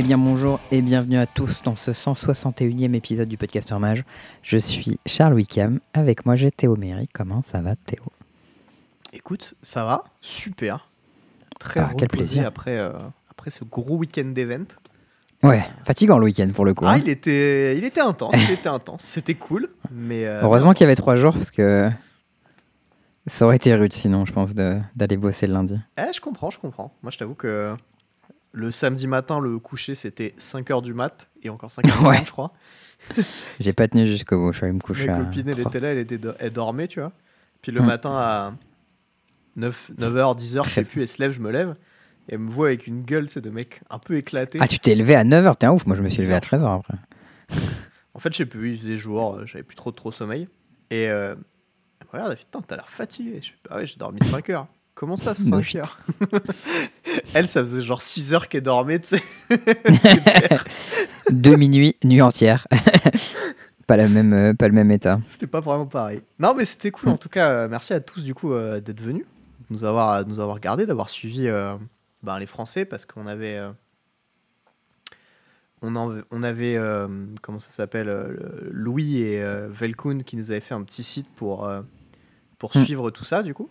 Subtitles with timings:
[0.00, 4.04] Eh bien bonjour et bienvenue à tous dans ce 161e épisode du Podcaster Mage.
[4.44, 7.08] Je suis Charles Wickham, avec moi j'ai Théo Méry.
[7.12, 8.04] Comment ça va Théo?
[9.12, 10.88] Écoute, ça va, super.
[11.58, 12.46] Très Ah, quel plaisir.
[12.46, 12.92] après, euh,
[13.28, 14.66] après ce gros week-end d'event.
[15.42, 16.84] Ouais, fatigant le week-end pour le coup.
[16.86, 17.00] Ah, hein.
[17.02, 19.02] il était, il était intense, il était intense.
[19.04, 20.24] C'était cool, mais...
[20.26, 21.90] euh, Heureusement qu'il y avait trois jours parce que
[23.26, 25.76] ça aurait été rude sinon je pense d'aller bosser le lundi.
[25.98, 26.94] Eh, je comprends, je comprends.
[27.02, 27.74] Moi, je t'avoue que
[28.58, 32.18] le samedi matin, le coucher, c'était 5h du mat, et encore 5h du Ouais.
[32.18, 32.52] mat, je crois.
[33.60, 35.88] J'ai pas tenu jusqu'au bout, je suis allé me coucher Ma copine, elle était là,
[35.92, 37.12] elle, était do- elle dormait, tu vois.
[37.62, 37.86] Puis le Mm.
[37.86, 38.54] matin à
[39.56, 41.76] 9, 9h, 10h, je sais plus, elle se lève, je me lève,
[42.28, 44.58] et elle me voit avec une gueule, c'est de mec un peu éclaté.
[44.60, 46.40] Ah tu t'es levé à 9h, t'es un ouf, moi je me suis levé à
[46.40, 46.94] 13h après.
[48.14, 50.48] En fait, je sais plus, il faisait jour, euh, j'avais plus trop trop sommeil.
[50.90, 51.36] Et euh,
[52.00, 53.38] elle me regarde, putain, t'as l'air fatigué.
[53.40, 54.66] Je fais, ah ouais, j'ai dormi 5 heures.
[54.98, 55.76] Comment ça, 5 No shit.
[55.76, 55.98] heures
[57.34, 59.22] Elle, ça faisait genre 6 heures qu'elle dormait, tu sais.
[61.30, 62.66] Deux minuit, nuit entière.
[63.86, 65.20] pas, la même, euh, pas le même état.
[65.28, 66.20] C'était pas vraiment pareil.
[66.40, 67.10] Non, mais c'était cool.
[67.10, 69.24] En tout cas, euh, merci à tous, du coup, euh, d'être venus,
[69.70, 71.76] de nous avoir, de nous avoir regardé, d'avoir suivi euh,
[72.24, 73.56] ben, les Français, parce qu'on avait.
[73.56, 73.70] euh,
[75.80, 77.06] on, en- on avait, euh,
[77.40, 81.04] comment ça s'appelle, euh, le- Louis et euh, Velkoun qui nous avaient fait un petit
[81.04, 81.82] site pour, euh,
[82.58, 82.84] pour Mm.
[82.84, 83.68] suivre tout ça, du coup.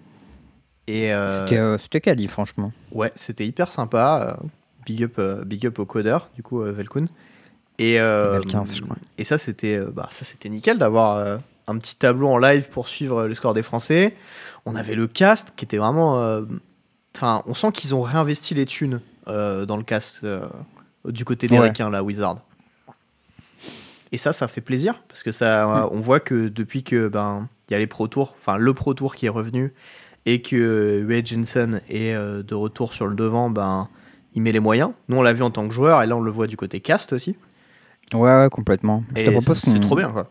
[0.88, 1.46] Et euh,
[1.80, 2.72] C'était euh, quali franchement.
[2.92, 4.38] Ouais, c'était hyper sympa.
[4.42, 4.48] euh,
[4.86, 7.08] Big up, big up au codeur, du coup, Velkoun.
[7.78, 8.96] Et, euh, Level 15, je crois.
[9.18, 12.88] et ça, c'était bah, ça, c'était nickel d'avoir euh, un petit tableau en live pour
[12.88, 14.16] suivre le score des Français.
[14.66, 16.40] On avait le cast qui était vraiment.
[17.16, 20.26] Enfin, on sent qu'ils ont réinvesti les thunes dans le cast
[21.06, 21.68] du côté des Ouais.
[21.68, 22.40] requins, là, Wizard.
[24.12, 25.90] Et ça, ça fait plaisir parce que ça, Mm.
[25.92, 28.94] on voit que depuis que ben il y a les Pro Tours, enfin le Pro
[28.94, 29.74] Tour qui est revenu
[30.28, 33.88] et que Wade Jensen est euh, de retour sur le devant, ben
[34.36, 34.92] il met les moyens.
[35.08, 36.82] Nous on l'a vu en tant que joueur et là on le voit du côté
[36.82, 37.36] cast aussi.
[38.14, 39.04] Ouais, ouais, complètement.
[39.16, 40.30] Je te Et propose c'est trop bien quoi.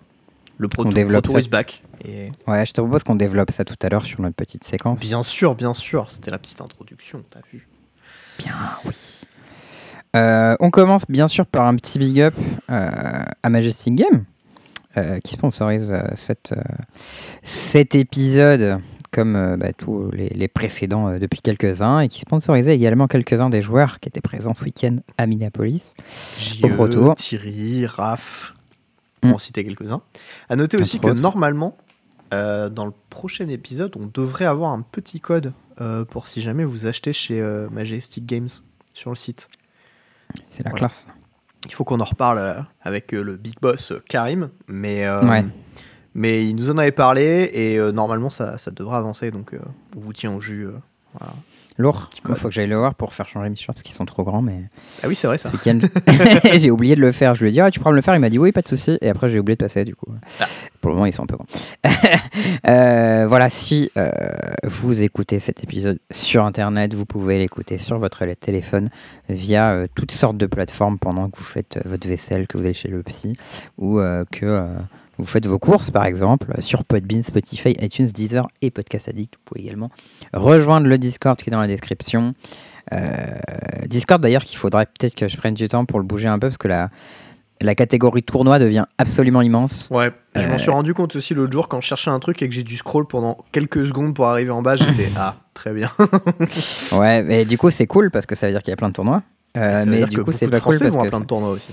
[0.58, 1.82] Le Pro Pro Tour is back.
[2.04, 5.00] Et Ouais, je te propose qu'on développe ça tout à l'heure sur notre petite séquence.
[5.00, 7.66] bien sûr, bien sûr, c'était la petite introduction, t'as vu.
[8.38, 8.94] Bien, oui.
[10.14, 12.34] Euh, on commence bien sûr par un petit big up
[12.70, 14.24] euh, à Majestic Game,
[14.96, 16.62] euh, qui sponsorise euh, cette, euh,
[17.42, 18.78] cet épisode,
[19.10, 23.50] comme euh, bah, tous les, les précédents euh, depuis quelques-uns, et qui sponsorisait également quelques-uns
[23.50, 25.94] des joueurs qui étaient présents ce week-end à Minneapolis.
[26.62, 27.14] Au Pro Tour.
[27.16, 28.54] JE, Thierry, Raph,
[29.20, 29.34] pour Mm.
[29.34, 30.02] en citer quelques-uns.
[30.48, 31.76] À noter aussi que normalement,
[32.34, 36.64] euh, dans le prochain épisode, on devrait avoir un petit code euh, pour si jamais
[36.64, 38.48] vous achetez chez euh, Majestic Games
[38.94, 39.48] sur le site.
[40.48, 40.86] C'est la Voilà.
[40.88, 41.06] classe.
[41.66, 45.44] Il faut qu'on en reparle avec le big boss Karim, mais, Ouais.
[46.16, 49.58] Mais il nous en avait parlé et euh, normalement ça, ça devrait avancer, donc euh,
[49.96, 50.64] on vous tient au jus.
[50.66, 50.72] euh,
[51.18, 51.32] voilà.
[51.78, 52.08] Lourd.
[52.26, 54.24] Il faut que j'aille le voir pour faire changer mes shorts parce qu'ils sont trop
[54.24, 54.62] grands, mais
[55.02, 55.50] Ah oui, c'est vrai ça.
[55.50, 55.78] ce week-end,
[56.54, 57.34] j'ai oublié de le faire.
[57.34, 58.14] Je lui ai dit, ah, tu pourras me le faire.
[58.14, 58.96] Il m'a dit, oui, pas de souci.
[59.02, 60.06] Et après, j'ai oublié de passer, du coup.
[60.40, 60.46] Ah.
[60.80, 61.46] Pour le moment, ils sont un peu grands.
[62.68, 64.10] Euh, voilà, si euh,
[64.64, 68.88] vous écoutez cet épisode sur Internet, vous pouvez l'écouter sur votre téléphone
[69.28, 72.64] via euh, toutes sortes de plateformes pendant que vous faites euh, votre vaisselle, que vous
[72.64, 73.34] allez chez le psy,
[73.78, 74.66] ou euh, que euh,
[75.18, 79.34] vous faites vos courses, par exemple, sur Podbean, Spotify, iTunes, Deezer et Podcast Addict.
[79.36, 79.90] Vous pouvez également
[80.34, 82.34] rejoindre le Discord qui est dans la description.
[82.92, 83.06] Euh,
[83.86, 86.48] Discord d'ailleurs qu'il faudrait peut-être que je prenne du temps pour le bouger un peu
[86.48, 86.90] parce que la,
[87.60, 89.88] la catégorie tournoi devient absolument immense.
[89.90, 92.42] Ouais, je Euh, m'en suis rendu compte aussi l'autre jour quand je cherchais un truc
[92.42, 94.76] et que j'ai dû scroll pendant quelques secondes pour arriver en bas.
[94.76, 95.90] J'étais ah, très bien.
[96.92, 98.88] Ouais, mais du coup c'est cool parce que ça veut dire qu'il y a plein
[98.90, 99.22] de tournois.
[99.56, 101.72] Euh, mais du coup c'est pas cool parce que plein de tournois aussi.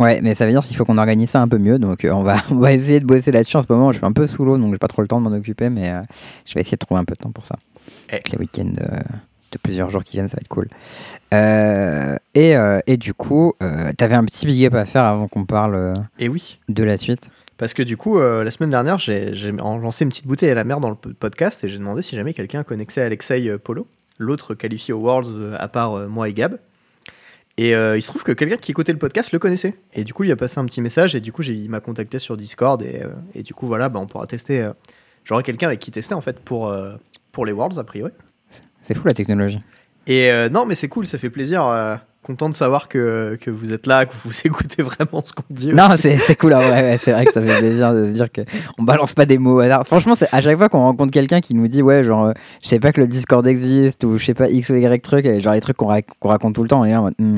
[0.00, 1.78] Ouais, mais ça veut dire qu'il faut qu'on organise ça un peu mieux.
[1.78, 3.92] Donc euh, on va on va essayer de bosser là-dessus en ce moment.
[3.92, 5.70] Je suis un peu sous l'eau donc j'ai pas trop le temps de m'en occuper,
[5.70, 6.00] mais euh,
[6.46, 7.56] je vais essayer de trouver un peu de temps pour ça.
[8.12, 8.18] Eh.
[8.32, 8.98] Les week-ends euh,
[9.52, 10.68] de plusieurs jours qui viennent, ça va être cool.
[11.34, 12.54] Euh, et,
[12.86, 13.54] et du coup,
[13.96, 17.30] t'avais un petit big up à faire avant qu'on parle Et oui, de la suite.
[17.56, 20.78] parce que du coup, la semaine dernière, j'ai lancé une petite bouteille à la mer
[20.78, 23.88] dans le podcast et j'ai demandé si jamais quelqu'un connaissait Alexei Polo,
[24.18, 26.58] l'autre qualifié aux Worlds à part moi et Gab.
[27.62, 29.76] Et euh, il se trouve que quelqu'un qui écoutait le podcast le connaissait.
[29.92, 32.18] Et du coup, il a passé un petit message et du coup, il m'a contacté
[32.18, 34.62] sur Discord et, euh, et du coup, voilà, bah, on pourra tester.
[34.62, 34.72] euh,
[35.24, 36.74] J'aurai quelqu'un avec qui tester en fait pour,
[37.32, 38.12] pour les Worlds a priori.
[38.80, 39.58] C'est fou la technologie.
[40.06, 41.60] Et non, mais c'est cool, ça fait plaisir.
[42.22, 45.72] Content de savoir que, que vous êtes là, que vous écoutez vraiment ce qu'on dit.
[45.72, 49.14] Non, c'est cool, ouais, c'est vrai que ça fait plaisir de se dire qu'on balance
[49.14, 49.86] pas des mots au hasard.
[49.86, 52.32] Franchement, à chaque fois qu'on rencontre quelqu'un qui nous dit, ouais, genre, euh,
[52.62, 55.24] je sais pas que le Discord existe, ou je sais pas X ou Y truc,
[55.24, 57.14] et genre les trucs qu'on rac- qu'on raconte tout le temps, et là, en mode,
[57.18, 57.36] Hmm,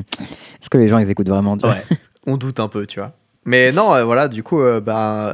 [0.60, 1.82] est-ce que les gens ils écoutent vraiment Ouais,
[2.26, 3.12] on doute un peu, tu vois.
[3.44, 5.32] Mais non, euh, voilà, du coup, euh, ben,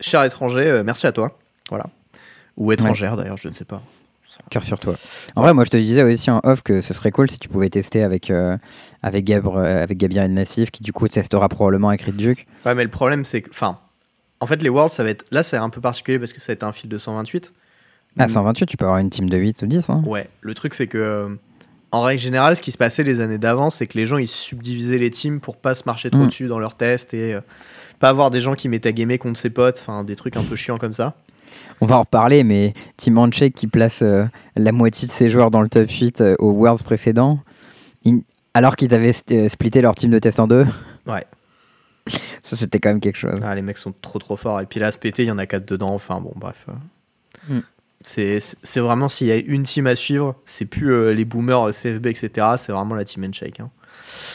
[0.00, 1.38] cher étranger, merci à toi.
[1.70, 1.84] Voilà.
[2.56, 3.82] Ou étrangère d'ailleurs, je ne sais pas.
[4.50, 4.94] Cœur sur toi.
[5.36, 7.48] En vrai, moi, je te disais aussi en off que ce serait cool si tu
[7.48, 8.56] pouvais tester avec, euh,
[9.02, 12.46] avec, Gabre, euh, avec Gabriel Nassif, qui du coup testera probablement avec Duke.
[12.66, 13.50] Ouais, mais le problème, c'est que.
[13.50, 13.78] Enfin,
[14.40, 15.24] en fait, les Worlds, ça va être.
[15.30, 17.52] Là, c'est un peu particulier parce que ça va être un fil de 128.
[18.18, 19.90] Ah, 128, tu peux avoir une team de 8 ou 10.
[19.90, 20.02] Hein.
[20.06, 20.98] Ouais, le truc, c'est que.
[20.98, 21.28] euh,
[21.92, 24.26] En règle générale, ce qui se passait les années d'avant, c'est que les gens ils
[24.26, 26.26] subdivisaient les teams pour pas se marcher trop Mm.
[26.26, 27.40] dessus dans leurs tests et euh,
[27.98, 30.76] pas avoir des gens qui métagamer contre ses potes, enfin des trucs un peu chiants
[30.78, 31.14] comme ça.
[31.80, 34.24] On va en reparler, mais Team Handshake qui place euh,
[34.56, 37.38] la moitié de ses joueurs dans le top 8 euh, aux Worlds précédents,
[38.54, 40.66] alors qu'ils avaient euh, splitté leur team de test en deux.
[41.06, 41.24] Ouais.
[42.42, 43.38] Ça, c'était quand même quelque chose.
[43.42, 44.60] Ah, les mecs sont trop trop forts.
[44.60, 45.92] Et puis là, ce PT, il y en a quatre dedans.
[45.92, 46.66] Enfin bon, bref.
[47.48, 47.60] Mm.
[48.00, 51.68] C'est c'est vraiment s'il y a une team à suivre, c'est plus euh, les boomers
[51.68, 52.46] euh, CFB, etc.
[52.56, 53.60] C'est vraiment la team Handshake.
[53.60, 53.70] hein.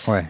[0.07, 0.25] Ouais.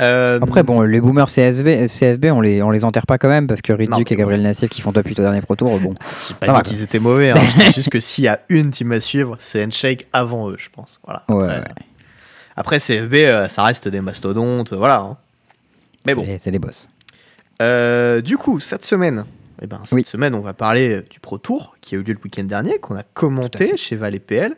[0.00, 3.46] Euh, Après, bon, les boomers CSV, CSB, on les, on les enterre pas quand même
[3.46, 5.94] parce que mais et Gabriel Nassif qui font top 8 au dernier Pro Tour, bon.
[6.28, 7.30] J'ai pas Ça dit va, qu'ils étaient mauvais.
[7.30, 7.36] Hein.
[7.58, 10.56] Je dis juste que s'il y a une team à suivre, c'est Handshake avant eux,
[10.58, 10.98] je pense.
[11.04, 11.24] Voilà.
[11.28, 11.64] Ouais, Après, ouais.
[12.56, 14.72] après, CFB, euh, ça reste des mastodontes.
[14.72, 14.96] Voilà.
[15.00, 15.16] hein.
[16.06, 16.26] Mais bon.
[16.40, 16.88] C'est- les boss.
[17.60, 19.24] Euh, du coup, cette semaine,
[19.60, 20.04] eh ben, cette Oui.
[20.04, 22.96] semaine, on va parler du Pro Tour qui a eu lieu le week-end dernier, qu'on
[22.96, 24.56] a commenté chez Val et PL.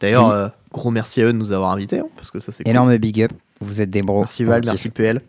[0.00, 0.32] D'ailleurs, Oui.
[0.34, 2.70] euh, gros merci à eux de nous avoir invités, hein, parce que ça c'est cool.
[2.70, 3.32] Énorme big up.
[3.64, 4.20] Vous êtes des bros.
[4.22, 4.88] Merci Val, merci.
[4.90, 5.20] PL.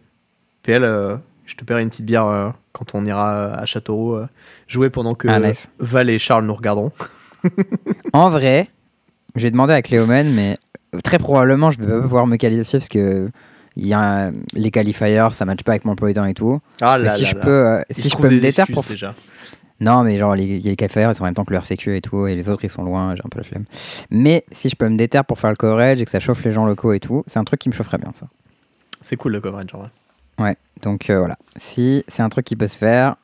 [0.64, 1.16] PL, euh,
[1.46, 4.28] je te paierai une petite bière euh, quand on ira à Châteauroux euh,
[4.68, 5.72] jouer pendant que Ah, nice.
[5.80, 6.92] Val et Charles nous regarderont.
[8.14, 8.70] En vrai,
[9.36, 10.58] j'ai demandé à Cléomen, mais
[11.04, 13.30] très probablement, je vais pas pouvoir me qualifier parce que
[13.76, 16.60] il y a les qualifiers, ça matche pas avec mon temps et tout.
[16.82, 17.42] Ah Mais là si là je là.
[17.42, 19.14] peux, euh, si je peux me déterre pour déjà.
[19.82, 22.02] Non, mais genre, les, les cafés, ils sont en même temps que leur sécu et
[22.02, 23.66] tout, et les autres, ils sont loin, j'ai un peu la flemme.
[24.10, 26.54] Mais si je peux me déterre pour faire le coverage et que ça chauffe les
[26.54, 28.28] gens locaux et tout, c'est un truc qui me chaufferait bien, ça.
[29.02, 29.90] C'est cool le coverage en vrai.
[30.40, 31.38] Ouais, donc euh, voilà.
[31.56, 33.18] Si c'est un truc qui peut se faire,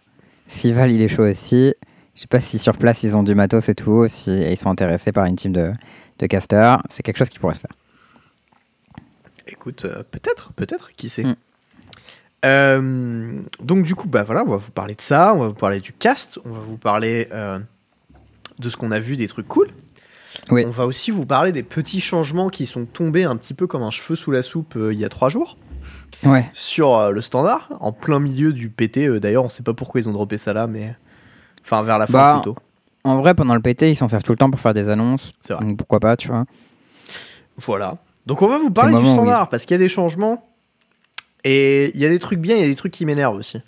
[0.47, 1.73] si Val, il est chaud aussi,
[2.15, 4.69] je sais pas si sur place, ils ont du matos et tout, si ils sont
[4.69, 5.71] intéressés par une team de,
[6.19, 7.71] de casters, c'est quelque chose qui pourrait se faire.
[9.47, 11.23] Écoute, euh, peut-être, peut-être, qui sait?
[11.23, 11.35] Mm.
[12.45, 15.53] Euh, donc du coup, bah voilà, on va vous parler de ça, on va vous
[15.53, 17.59] parler du cast, on va vous parler euh,
[18.59, 19.67] de ce qu'on a vu, des trucs cool.
[20.49, 20.63] Oui.
[20.65, 23.83] On va aussi vous parler des petits changements qui sont tombés un petit peu comme
[23.83, 25.57] un cheveu sous la soupe euh, il y a trois jours
[26.23, 26.47] Ouais.
[26.53, 29.19] sur le standard, en plein milieu du PT.
[29.19, 30.95] D'ailleurs, on sait pas pourquoi ils ont droppé ça là, mais
[31.63, 32.55] enfin vers la fin Bah, plutôt.
[33.03, 35.33] En vrai, pendant le PT, ils s'en servent tout le temps pour faire des annonces.
[35.41, 35.65] C'est vrai.
[35.65, 36.45] Donc pourquoi pas, tu vois.
[37.57, 37.97] Voilà.
[38.27, 40.47] Donc on va vous parler le du standard parce qu'il y a des changements
[41.43, 43.59] et il y a des trucs bien, il y a des trucs qui m'énervent aussi.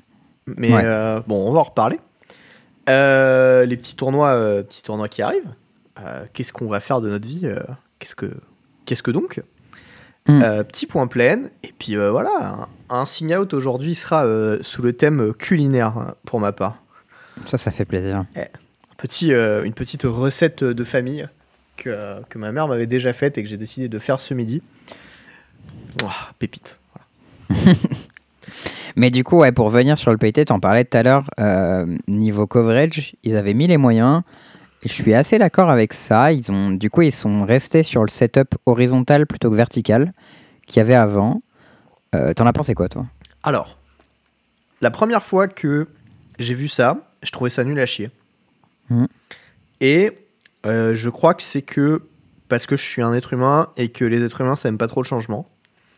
[0.45, 0.81] Mais Ouais.
[0.83, 1.99] euh, bon, on va en reparler.
[2.89, 5.49] Euh, les petits tournois, euh, petits tournois qui arrivent.
[6.33, 7.47] Qu'est-ce qu'on va faire de notre vie
[7.99, 8.29] Qu'est-ce que,
[8.85, 9.41] qu'est-ce que donc?
[10.27, 10.41] Mm.
[10.67, 11.43] Petit point plein.
[11.63, 14.25] Et puis voilà, un, un sign out aujourd'hui sera
[14.61, 16.75] sous le thème culinaire pour ma part.
[17.47, 18.23] Ça, ça fait plaisir.
[18.97, 21.27] Petit, euh, une petite recette de famille
[21.77, 24.61] que, que ma mère m'avait déjà faite et que j'ai décidé de faire ce midi.
[26.01, 26.79] Ouah, pépite.
[28.95, 31.97] Mais du coup, ouais, pour venir sur le PT, t'en parlais tout à l'heure, euh,
[32.07, 34.21] niveau coverage, ils avaient mis les moyens.
[34.85, 36.31] Je suis assez d'accord avec ça.
[36.31, 40.13] Ils ont, du coup, ils sont restés sur le setup horizontal plutôt que vertical
[40.67, 41.41] qu'il y avait avant.
[42.13, 43.05] Euh, T'en as pensé quoi, toi?
[43.41, 43.79] Alors,
[44.81, 45.87] la première fois que
[46.37, 48.11] j'ai vu ça, je trouvais ça nul à chier.
[48.89, 49.07] Mhm.
[49.81, 50.11] Et
[50.65, 52.03] euh, je crois que c'est que
[52.49, 54.87] parce que je suis un être humain et que les êtres humains ça aime pas
[54.87, 55.47] trop le changement.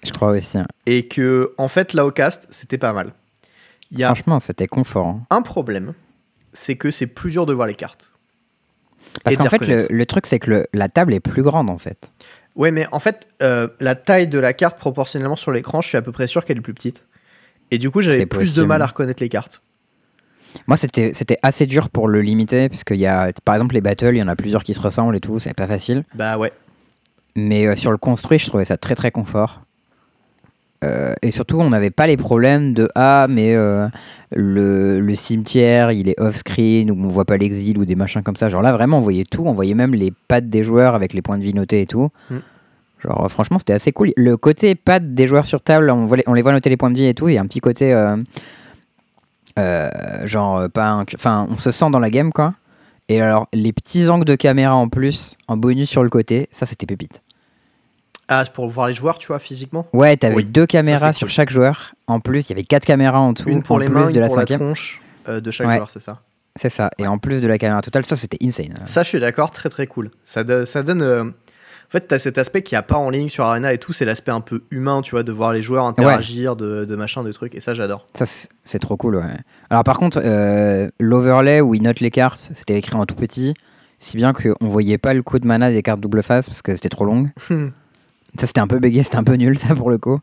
[0.06, 0.58] Je crois aussi.
[0.58, 0.68] hein.
[0.86, 3.14] Et que, en fait, là au cast, c'était pas mal.
[3.92, 5.08] Y a Franchement, c'était confort.
[5.08, 5.22] hein.
[5.30, 5.94] un problème,
[6.54, 8.12] c'est que c'est plus dur de voir les cartes.
[9.24, 9.94] Parce Et de qu'en les fait, le, reconnaître.
[9.94, 12.10] le truc, c'est que le- la table est plus grande, en fait.
[12.56, 15.98] Ouais, mais en fait, euh, la taille de la carte proportionnellement sur l'écran, je suis
[15.98, 17.06] à peu près sûr qu'elle est plus petite.
[17.72, 18.68] Et du coup, j'avais C'est plus de possible.
[18.68, 19.62] mal à reconnaître les cartes.
[20.68, 23.82] Moi, c'était c'était assez dur pour le limiter, parce qu'il y a, par exemple, les
[23.82, 26.04] battles, il y en a plusieurs qui se ressemblent et tout, c'est pas facile.
[26.14, 26.54] Bah ouais.
[27.36, 29.62] Mais euh, sur le construit, je trouvais ça très très confort.
[30.86, 33.88] Euh, et surtout, on n'avait pas les problèmes de Ah, mais euh,
[34.36, 38.36] le, le cimetière, il est off-screen, ou on voit pas l'exil, ou des machins comme
[38.36, 38.50] ça.
[38.50, 39.44] Genre là, vraiment, on voyait tout.
[39.46, 42.10] On voyait même les pattes des joueurs avec les points de vie notés et tout.
[42.30, 42.38] Mm.
[43.00, 44.12] Genre, euh, franchement, c'était assez cool.
[44.16, 46.78] Le côté pattes des joueurs sur table, on, voit les, on les voit noter les
[46.78, 47.30] points de vie et tout.
[47.30, 47.94] Il y a un petit côté.
[47.94, 48.18] euh,
[50.26, 52.54] genre, pas Enfin, on se sent dans la game, quoi.
[53.08, 56.66] Et alors, les petits angles de caméra en plus, en bonus sur le côté, ça,
[56.66, 57.22] c'était pépite.
[58.28, 61.28] Ah, c'est pour voir les joueurs, tu vois, physiquement Ouais, t'avais Oui, deux caméras sur
[61.28, 61.32] cool.
[61.34, 61.94] chaque joueur.
[62.08, 63.48] En plus, il y avait quatre caméras en tout.
[63.50, 64.60] Une pour en les plus mains, de une la pour la cinquième.
[64.60, 65.76] tronche euh, de chaque Ouais.
[65.76, 66.22] joueur, c'est ça.
[66.56, 66.90] C'est ça.
[66.98, 68.74] Et en plus de la caméra totale, ça c'était insane.
[68.86, 70.10] Ça, je suis d'accord, très très cool.
[70.24, 71.02] Ça, do- ça donne.
[71.02, 73.78] euh, En fait, t'as cet aspect qu'il n'y a pas en ligne sur Arena et
[73.78, 76.96] tout, c'est l'aspect un peu humain, tu vois, de voir les joueurs interagir, de, de
[76.96, 78.08] machin, de trucs, et ça, j'adore.
[78.18, 79.24] Ça c'est- c'est trop cool, ouais.
[79.70, 83.54] Alors par contre, euh, l'overlay où ils notent les cartes, c'était écrit en tout petit.
[84.00, 86.76] si bien qu'on voyait pas le coup de mana des cartes double face parce que
[86.76, 87.30] c'était trop long.
[88.40, 90.20] ça c'était un peu bégayé, c'était un peu nul ça pour le coup.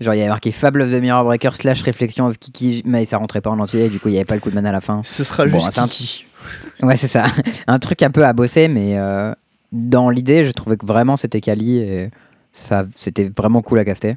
[0.00, 3.06] Genre il y avait marqué Fable of the Mirror Breaker slash Réflexion of Kiki, mais
[3.06, 4.68] ça rentrait pas en entier, du coup il y avait pas le coup de mana
[4.68, 5.00] à la fin.
[5.04, 6.26] Ce sera Bon, juste un- Kiki.
[6.82, 7.24] Ouais c'est ça,
[7.66, 9.32] un truc un peu à bosser, mais euh,
[9.72, 12.10] dans l'idée je trouvais que vraiment c'était quali et
[12.52, 14.16] ça c'était vraiment cool à caster.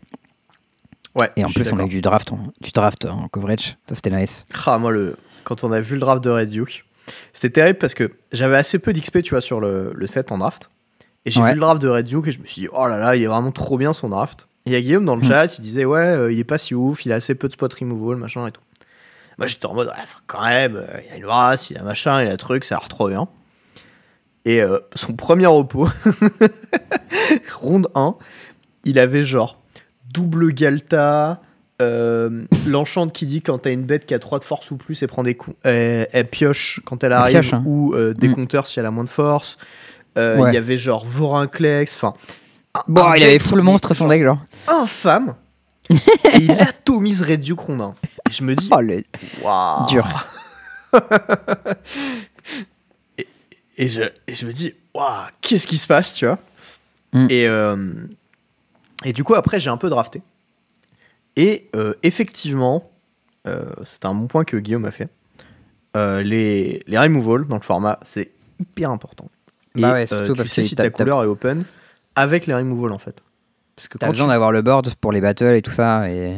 [1.18, 3.96] Ouais, Et en plus on a eu du draft, en, du draft en coverage, ça
[3.96, 4.46] c'était nice.
[4.66, 5.18] Ah, moi, le...
[5.44, 6.86] quand on a vu le draft de Red Duke,
[7.34, 10.38] c'était terrible parce que j'avais assez peu d'XP, tu vois, sur le, le set en
[10.38, 10.70] draft.
[11.26, 11.50] Et j'ai Ouais.
[11.50, 13.24] vu le draft de Red Duke et je me suis dit, oh là là, il
[13.24, 14.48] est vraiment trop bien son draft.
[14.66, 15.28] Et il y a Guillaume dans le Hmm.
[15.28, 17.54] chat, il disait, ouais, euh, il est pas si ouf, il a assez peu de
[17.54, 18.62] spot removal, machin et tout.
[19.38, 19.94] Moi, j'étais en mode, ouais,
[20.28, 22.80] quand même, euh, il a une race, il a machin, il a truc, ça a
[22.80, 23.28] l'air trop bien.
[24.46, 25.88] Et euh, son premier repos,
[27.56, 28.16] ronde 1,
[28.86, 29.60] il avait genre
[30.14, 31.42] double Galta,
[31.82, 35.02] euh, l'enchante qui dit quand t'as une bête qui a 3 de force ou plus,
[35.02, 37.64] elle prend des coups, elle, elle pioche quand elle arrive, pioche, hein.
[37.66, 38.36] ou euh, des Mm.
[38.36, 39.58] compteurs si elle a moins de force.
[40.18, 40.54] Euh, Il Ouais.
[40.54, 42.14] y avait genre Vorinclex, enfin.
[42.88, 44.40] Bon, il avait full qui monstre son deck genre.
[44.68, 45.36] Infâme.
[45.90, 45.98] et
[46.40, 47.96] il atomise Red Duke ronde 1.
[48.30, 49.04] Et je me dis, Oh le
[49.42, 49.86] waouh.
[49.88, 50.06] dur.
[53.18, 53.28] et,
[53.78, 56.40] et je, et je me dis, waouh, qu'est-ce qui se passe, tu vois
[57.12, 57.26] Mm.
[57.32, 57.94] et, euh,
[59.04, 60.22] et du coup, après, j'ai un peu drafté.
[61.36, 62.92] Et euh, effectivement,
[63.84, 65.10] c'est un bon point que Guillaume a fait.
[65.96, 69.28] Les, les removals dans le format, c'est hyper important.
[69.76, 71.64] Et Bah ouais, euh, surtout tu parce sais que si ta couleur est open
[72.16, 73.22] avec les removals en fait.
[73.76, 76.36] Parce que T'as besoin tu- d'avoir le board pour les battles et tout ça et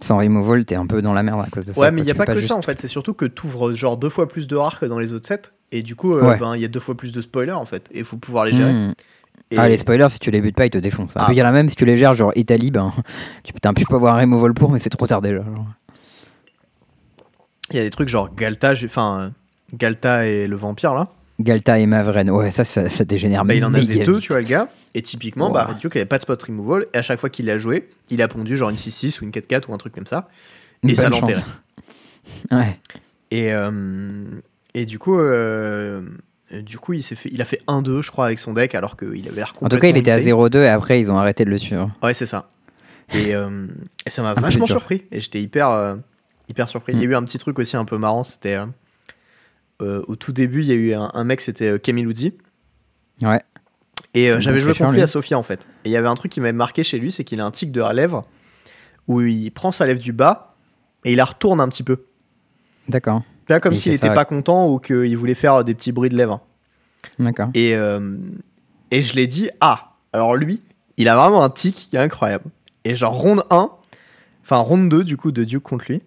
[0.00, 1.80] sans removal t'es un peu dans la merde à cause de ça.
[1.80, 3.24] Ouais, mais il n'y a Tu pas que juste- ça en fait, c'est surtout que
[3.26, 5.94] tu ouvres genre deux fois plus de rares que dans les autres sets, et du
[5.94, 6.36] coup, euh, Ouais.
[6.38, 8.46] ben, il y a deux fois plus de spoilers en fait, et il faut pouvoir
[8.46, 8.88] les gérer.
[9.50, 11.12] Et- Ah les spoilers si tu les butes pas ils te défoncent.
[11.14, 11.26] Ah.
[11.30, 12.88] il y en a même si tu les gères genre Italie ben
[13.44, 15.42] tu putain pas avoir un removal pour mais c'est trop tard déjà.
[17.70, 19.30] Il y a des trucs genre Galta, enfin euh,
[19.76, 21.08] Galta et le vampire là,
[21.40, 24.20] Galta et Mavren ouais ça ça, ça dégénère bah, il en avait deux, vite.
[24.22, 25.72] tu vois le gars, et typiquement, bah, Wow.
[25.74, 28.20] Red Duke avait pas de spot removal, et à chaque fois qu'il l'a joué, il
[28.22, 30.28] a pondu genre une 6-6 ou une 4-4 ou un truc comme ça,
[30.82, 31.42] et Bonne ça l'enterrait.
[32.52, 32.78] Ouais.
[33.32, 34.22] Et, euh,
[34.74, 36.02] et du coup, euh,
[36.52, 38.96] du coup il, s'est fait, il a fait 1-2 je crois avec son deck alors
[38.96, 40.62] qu'il avait l'air En tout cas il complètement était à insane.
[40.62, 41.90] 0-2 et après ils ont arrêté de le suivre.
[42.02, 42.50] Ouais, c'est ça.
[43.14, 43.66] Et, euh,
[44.06, 45.04] et ça m'a vachement surpris.
[45.10, 45.96] Et j'étais hyper, euh,
[46.48, 46.92] hyper surpris.
[46.92, 47.10] Il y a Mm.
[47.12, 48.22] eu un petit truc aussi un peu marrant.
[48.22, 48.58] C'était
[50.06, 52.06] au tout début, il y a eu un, un mec, c'était euh, Camille
[53.22, 53.40] Ouais.
[54.14, 55.66] Et euh, j'avais joué contre lui à Sofia en fait.
[55.84, 57.50] Et il y avait un truc qui m'avait marqué chez lui, c'est qu'il a un
[57.50, 58.26] tic de la lèvre
[59.08, 60.54] où il prend sa lèvre du bas
[61.04, 62.04] et il la retourne un petit peu.
[62.88, 63.22] D'accord.
[63.48, 65.92] Là, comme Il s'il fait était ça, pas content ou qu'il voulait faire des petits
[65.92, 66.40] bruits de lèvres.
[67.18, 67.48] D'accord.
[67.54, 68.16] Et, euh,
[68.90, 70.60] et je l'ai dit, ah, alors lui,
[70.96, 72.44] il a vraiment un tic qui est incroyable.
[72.84, 73.70] Et genre, ronde 1,
[74.44, 76.02] enfin ronde 2 du coup de Duke contre lui,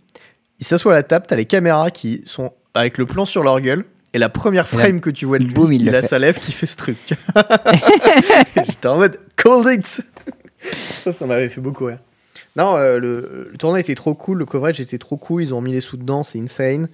[0.60, 3.60] il s'assoit à la table, t'as les caméras qui sont avec le plan sur leur
[3.62, 6.08] gueule, et la première frame que tu vois de lui, boum, il il, a fait.
[6.08, 6.98] sa lèvre qui fait ce truc.
[8.56, 10.02] J'étais en mode, called it
[10.60, 12.00] Ça, ça m'avait fait beaucoup rire.
[12.56, 15.60] Non, euh, le, le tournoi était trop cool, le coverage était trop cool, ils ont
[15.62, 16.88] mis les sous dedans, c'est insane.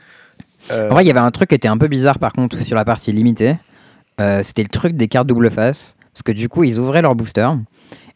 [0.72, 2.60] Euh, En vrai, il y avait un truc qui était un peu bizarre par contre
[2.64, 3.58] sur la partie limitée.
[4.20, 5.96] Euh, C'était le truc des cartes double face.
[6.14, 7.48] Parce que du coup, ils ouvraient leur booster.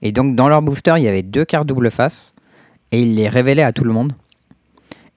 [0.01, 2.33] Et donc, dans leur booster, il y avait deux cartes double face.
[2.91, 4.13] Et ils les révélaient à tout le monde.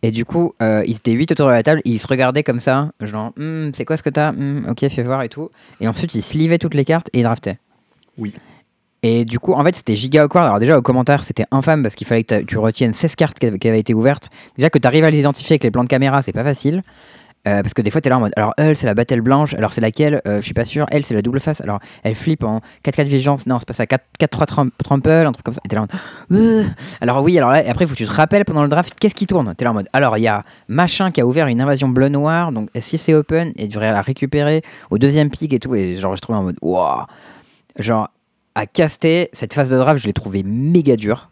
[0.03, 1.81] Et du coup, euh, ils étaient 8 autour de la table.
[1.85, 2.93] Ils se regardaient comme ça.
[3.01, 4.33] Genre, Hmm, c'est quoi ce que t'as?
[4.33, 5.51] Hmm, Ok, fais voir et tout.
[5.81, 7.59] Et ensuite, ils slivaient toutes les cartes et ils draftaient.
[8.17, 8.33] Oui.
[9.03, 10.47] Et du coup, en fait, c'était giga awkward.
[10.47, 13.47] Alors, déjà, au commentaire, c'était infâme parce qu'il fallait que tu retiennes 16 cartes qui
[13.47, 14.31] avaient, qui avaient été ouvertes.
[14.57, 16.83] Déjà, que tu arrives à les identifier avec les plans de caméra, c'est pas facile.
[17.47, 19.21] Euh, parce que des fois, tu es là en mode alors, elle, c'est la battle
[19.23, 19.55] blanche.
[19.55, 20.21] Alors, c'est laquelle?
[20.27, 20.87] Euh, Je suis pas sûr.
[20.91, 21.61] Elle, c'est la double face.
[21.61, 23.47] Alors, elle flippe en 4-4 vigilance.
[23.47, 23.85] Non, c'est pas ça.
[23.85, 25.61] 4-3 tram- trample, un truc comme ça.
[25.65, 25.87] Et t'es là en
[26.31, 26.67] mode.
[27.01, 29.15] Alors, oui, alors là, et après, faut que tu te rappelles pendant le draft qu'est-ce
[29.15, 29.55] qui tourne?
[29.57, 31.89] Tu es là en mode alors, il y a machin qui a ouvert une invasion
[31.89, 32.53] bleu-noir.
[32.53, 35.75] Donc, si c'est open, et tu devrais la récupérer au deuxième pick et tout.
[35.75, 37.05] Et genre, je trouvais en mode waouh.
[37.79, 38.09] Genre,
[38.57, 41.31] à caster, cette phase de draft, je l'ai trouvé méga dure.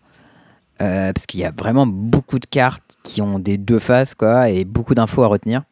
[0.80, 4.48] Euh, parce qu'il y a vraiment beaucoup de cartes qui ont des deux faces, quoi,
[4.50, 5.62] et beaucoup d'infos à retenir.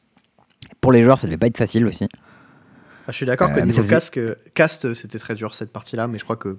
[0.84, 2.06] Pour les joueurs, ça devait pas être facile aussi.
[3.06, 4.20] Ah, je suis d'accord Euh, que niveau casque,
[4.54, 6.58] cast, c'était très dur cette partie-là, mais je crois que.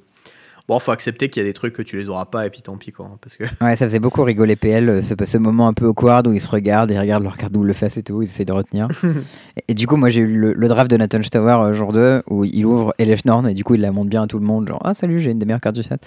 [0.68, 2.64] Bon, faut accepter qu'il y a des trucs que tu les auras pas, et puis
[2.64, 3.06] tant pis, quoi.
[3.06, 3.44] hein, parce que.
[3.64, 6.42] Ouais, ça faisait beaucoup rigoler PL, euh, ce, ce moment un peu awkward où ils
[6.42, 8.88] se regardent, ils regardent leur carte double face et tout, ils essayent de retenir.
[9.58, 11.94] et, et du coup, moi j'ai eu le, le draft de Nathan Tower euh, jour
[11.94, 14.46] 2 où il ouvre Elefnorn et du coup il la montre bien à tout le
[14.46, 16.04] monde, genre ah salut, j'ai une des meilleures cartes du set.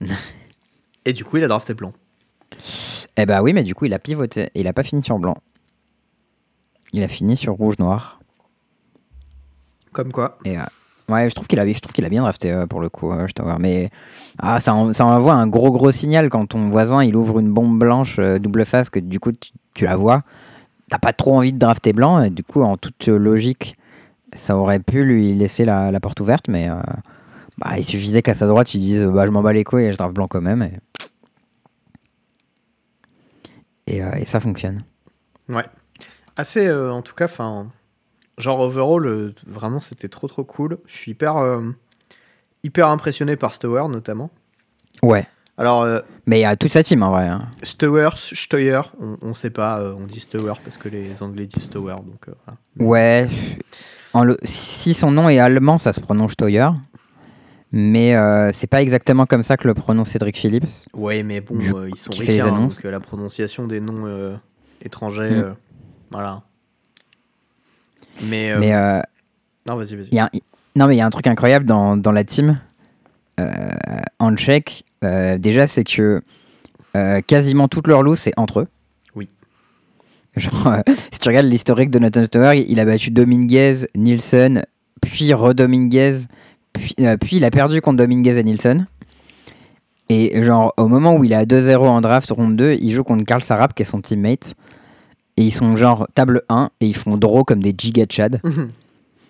[1.04, 1.92] Et du coup, il a drafté blanc.
[3.16, 5.18] Eh bah oui, mais du coup il a pivoté et il a pas fini sur
[5.18, 5.36] blanc.
[6.92, 8.20] Il a fini sur rouge-noir.
[9.92, 10.38] Comme quoi.
[10.44, 10.62] Et euh,
[11.08, 13.12] ouais, je trouve qu'il a, je trouve qu'il a bien drafté euh, pour le coup,
[13.12, 13.56] euh, Tower.
[13.58, 13.90] Mais
[14.38, 17.52] ah, ça, en- ça envoie un gros gros signal quand ton voisin il ouvre une
[17.52, 20.22] bombe blanche double face que du coup tu, tu la vois.
[20.90, 22.22] T'as pas trop envie de drafter blanc.
[22.22, 23.76] Et du coup, en toute logique,
[24.34, 26.68] ça aurait pu lui laisser la, la porte ouverte, mais
[27.58, 29.92] bah, il suffisait qu'à sa droite, il dise bah, je m'en bats les couilles et
[29.92, 30.62] je draft blanc quand même.
[33.86, 34.82] Et, et, et ça fonctionne.
[35.48, 35.64] Ouais.
[36.36, 37.66] Assez, euh, en tout cas, enfin,
[38.38, 40.78] genre overall, euh, vraiment, c'était trop trop cool.
[40.86, 41.62] Je suis hyper, euh,
[42.64, 44.30] hyper impressionné par Stower notamment.
[45.02, 45.26] Ouais.
[45.58, 45.86] Alors,
[46.26, 47.26] Mais il y a toute sa team en vrai.
[47.28, 47.42] hein.
[47.62, 51.64] Stower, Steuer, on, on sait pas, euh, on dit Stower parce que les Anglais disent
[51.64, 52.90] Stower, donc euh, voilà.
[52.90, 53.28] Ouais.
[54.14, 56.68] En le- si son nom est allemand, ça se prononce Steuer.
[57.70, 60.68] Mais euh, c'est pas exactement comme ça que le prononce Cédric Phillips.
[60.94, 62.76] Ouais, mais bon, Du- euh, ils sont qui fait les ricains, annonces.
[62.76, 64.34] donc euh, la prononciation des noms euh,
[64.82, 65.42] étrangers, Mm.
[65.44, 65.52] euh,
[66.12, 66.42] voilà.
[68.24, 69.00] Mais, euh, Mais euh,
[69.66, 70.18] non, vas-y, vas-y.
[70.18, 70.30] un-
[70.76, 72.60] non, mais il y a un truc incroyable dans, dans la team.
[74.20, 76.22] En tchèque, euh, déjà, c'est que
[77.26, 78.68] quasiment toutes leurs lots, c'est entre eux.
[79.16, 79.28] Oui.
[80.36, 84.64] Genre, euh, si tu regardes l'historique de Nathan Tower, il a battu Dominguez, Nielsen,
[85.00, 86.26] puis Redominguez,
[86.72, 88.86] puis, euh, puis il a perdu contre Dominguez et Nielsen.
[90.08, 93.02] Et genre, au moment où il est à 2-0 en draft, ronde 2, il joue
[93.02, 94.54] contre Karl Sarap, qui est son teammate.
[95.36, 98.40] Et ils sont genre table 1 et ils font draw comme des giga chad.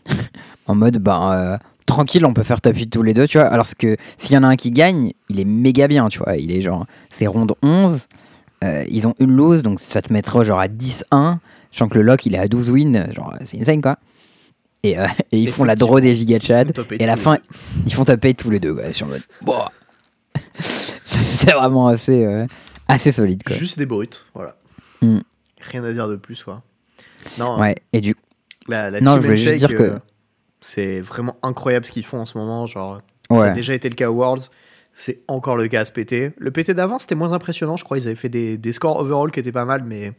[0.67, 3.47] en mode, bah, euh, tranquille, on peut faire top 8 tous les deux, tu vois.
[3.47, 6.37] Alors que s'il y en a un qui gagne, il est méga bien, tu vois.
[6.37, 8.09] Il est genre, c'est ronde 11.
[8.65, 11.39] euh, ils ont une lose, donc ça te mettra genre à 10-1.
[11.71, 13.13] Sachant que le lock, il est à 12 wins.
[13.13, 13.99] Genre, c'est insane, quoi.
[14.83, 16.73] Et, euh, et ils font la draw des giga chad.
[16.73, 17.39] Top Et à la fin,
[17.87, 19.23] ils font taper tous les deux, quoi, sur le mode.
[19.41, 19.59] Bon.
[20.59, 22.47] c'est vraiment assez, euh,
[22.89, 23.57] assez solide, quoi.
[23.57, 24.57] Juste des brutes, voilà.
[25.01, 25.21] Mm.
[25.71, 26.63] Rien à dire de plus, quoi.
[27.39, 28.15] Non, Ouais, et du
[28.69, 29.99] la, la Non, team je voulais juste dire que- euh,
[30.61, 32.67] c'est vraiment incroyable ce qu'ils font en ce moment.
[32.67, 33.01] Genre,
[33.31, 33.53] ça a Ouais.
[33.53, 34.51] déjà été le cas aux Worlds,
[34.93, 36.33] c'est encore le cas à ce PT.
[36.37, 37.99] Le PT d'avant, c'était moins impressionnant, je crois.
[37.99, 40.13] Ils avaient fait des, des scores overall qui étaient pas mal, mais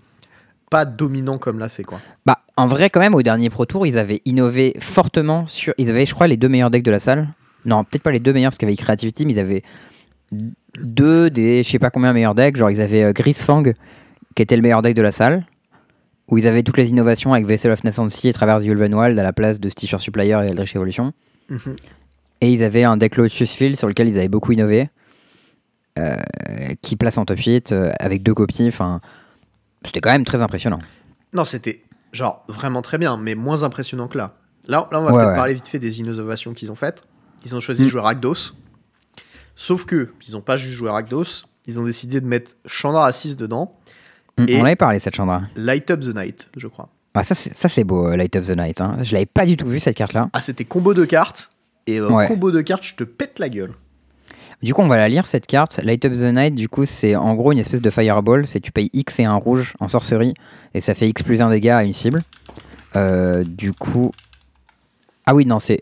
[0.70, 2.00] pas dominants comme là, c'est quoi.
[2.25, 5.74] Bah, en vrai, quand même, au dernier Pro Tour, ils avaient innové fortement sur.
[5.77, 7.27] Ils avaient, je crois, les deux meilleurs decks de la salle.
[7.66, 9.64] Non, peut-être pas les deux meilleurs, parce avait Creativity, mais ils avaient
[10.77, 12.56] deux des je sais pas combien meilleurs decks.
[12.58, 13.64] Genre, ils avaient euh, Grisfang,
[14.35, 15.46] qui était le meilleur deck de la salle,
[16.29, 19.33] où ils avaient toutes les innovations avec Vessel of Nascency et Traverse Ulvenwald à la
[19.33, 21.13] place de Stitcher Supplier et Eldritch Evolution.
[21.50, 21.75] Mhm.
[22.41, 24.89] Et ils avaient un deck Lotus Field sur lequel ils avaient beaucoup innové,
[26.00, 26.15] euh,
[26.81, 28.67] qui place en top 8 euh, avec deux copies.
[28.67, 29.00] Enfin,
[29.85, 30.79] c'était quand même très impressionnant.
[31.33, 34.35] Non, c'était genre vraiment très bien, mais moins impressionnant que là.
[34.67, 35.35] Là, là on va Ouais, peut-être ouais.
[35.35, 37.03] parler vite fait des innovations qu'ils ont faites.
[37.46, 37.85] Ils ont choisi Mm.
[37.85, 38.53] de jouer Rakdos.
[39.55, 43.11] Sauf que, ils n'ont pas juste joué Rakdos, ils ont décidé de mettre Chandra à
[43.11, 43.75] 6 dedans,
[44.37, 45.43] On- Et- On avait parlé cette Chandra.
[45.55, 46.89] Light Up the Night, je crois.
[47.15, 48.81] Ah, ça, c'est, beau, euh, Light of the Night.
[48.81, 48.98] Hein.
[49.03, 50.29] Je l'avais pas du tout vu cette carte-là.
[50.33, 51.51] Ah, c'était combo de cartes,
[51.85, 52.27] et euh, Ouais.
[52.27, 53.74] combo de cartes, je te pète la gueule.
[54.63, 55.79] Du coup, on va la lire cette carte.
[55.83, 58.48] Light of the Night, du coup, c'est en gros une espèce de fireball.
[58.48, 60.33] C'est tu payes X et un rouge en sorcerie
[60.74, 62.24] et ça fait X plus un dégât à une cible.
[62.96, 64.11] Euh, du coup.
[65.25, 65.81] Ah oui, non, c'est.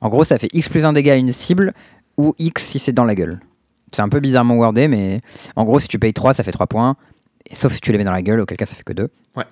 [0.00, 1.74] En gros, ça fait X plus un dégât à une cible
[2.16, 3.40] ou X si c'est dans la gueule.
[3.92, 5.20] C'est un peu bizarrement wordé, mais
[5.56, 6.96] en gros, si tu payes 3, ça fait 3 points.
[7.52, 9.08] Sauf si tu les mets dans la gueule, auquel cas ça fait que 2.
[9.36, 9.44] Ouais.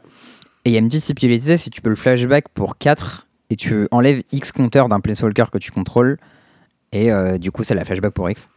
[0.64, 3.56] Et il y a une petite subtilité, si tu peux le flashback pour 4 et
[3.56, 6.18] tu enlèves X compteur d'un Planeswalker que tu contrôles,
[6.92, 8.48] et euh, du coup, c'est la flashback pour X.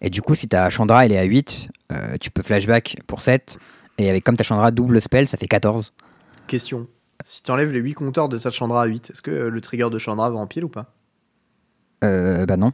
[0.00, 3.22] Et du coup, si ta Chandra elle est à 8, euh, tu peux flashback pour
[3.22, 3.58] 7.
[3.98, 5.92] Et avec comme ta Chandra double spell, ça fait 14.
[6.46, 6.86] Question.
[7.24, 9.60] Si tu enlèves les 8 compteurs de ta Chandra à 8, est-ce que euh, le
[9.60, 10.92] trigger de Chandra va en pile ou pas?
[12.02, 12.72] Euh, bah non.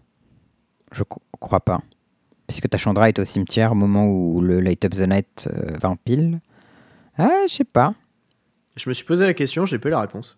[0.93, 1.81] Je cro- crois pas.
[2.51, 5.77] Puisque ta Chandra est au cimetière au moment où le Light Up the Night euh,
[5.79, 6.41] va en pile.
[7.17, 7.95] Ah, je sais pas.
[8.75, 10.37] Je me suis posé la question, j'ai pas eu la réponse.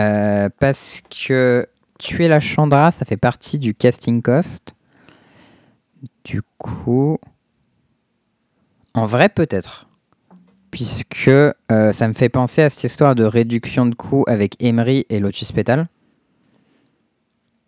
[0.00, 1.68] Euh, parce que
[2.00, 4.74] tuer la Chandra, ça fait partie du casting cost.
[6.24, 7.18] Du coup.
[8.94, 9.86] En vrai, peut-être.
[10.72, 15.06] Puisque euh, ça me fait penser à cette histoire de réduction de coût avec Emery
[15.08, 15.86] et Lotus Petal.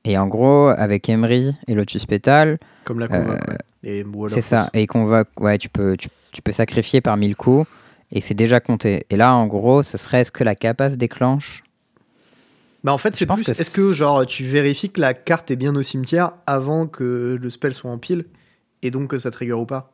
[0.08, 3.58] Et en gros, avec Emery et Lotus Petal, Comme la convoque, ouais.
[3.86, 4.70] Euh, c'est of ça.
[4.72, 7.68] Et convoque, ouais, tu peux, tu, tu peux sacrifier par 1000 coups
[8.10, 9.04] et c'est déjà compté.
[9.10, 11.62] Et là, en gros, ce serait est-ce que la capace déclenche?
[12.84, 13.42] Bah en fait, c'est plus.
[13.42, 17.36] que Est-ce que genre tu vérifies que la carte est bien au cimetière avant que
[17.38, 18.24] le spell soit en pile
[18.80, 19.92] et donc que ça trigger ou pas?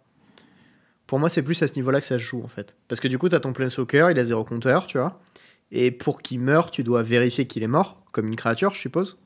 [1.08, 2.76] Pour moi, c'est plus à ce niveau-là que ça se joue en fait.
[2.86, 5.20] Parce que du coup, t'as ton Planeswalker, il a zéro compteur, tu vois.
[5.72, 9.16] Et pour qu'il meure, tu dois vérifier qu'il est mort, comme une créature, je suppose.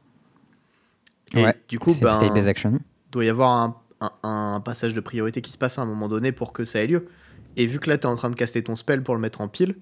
[1.34, 2.78] Et Ouais, du coup, ben, action.
[3.12, 6.08] doit y avoir un, un- un passage de priorité qui se passe à un moment
[6.08, 7.08] donné pour que ça ait lieu.
[7.56, 9.48] Et vu que là, t'es en train de caster ton spell pour le mettre en
[9.48, 9.76] pile,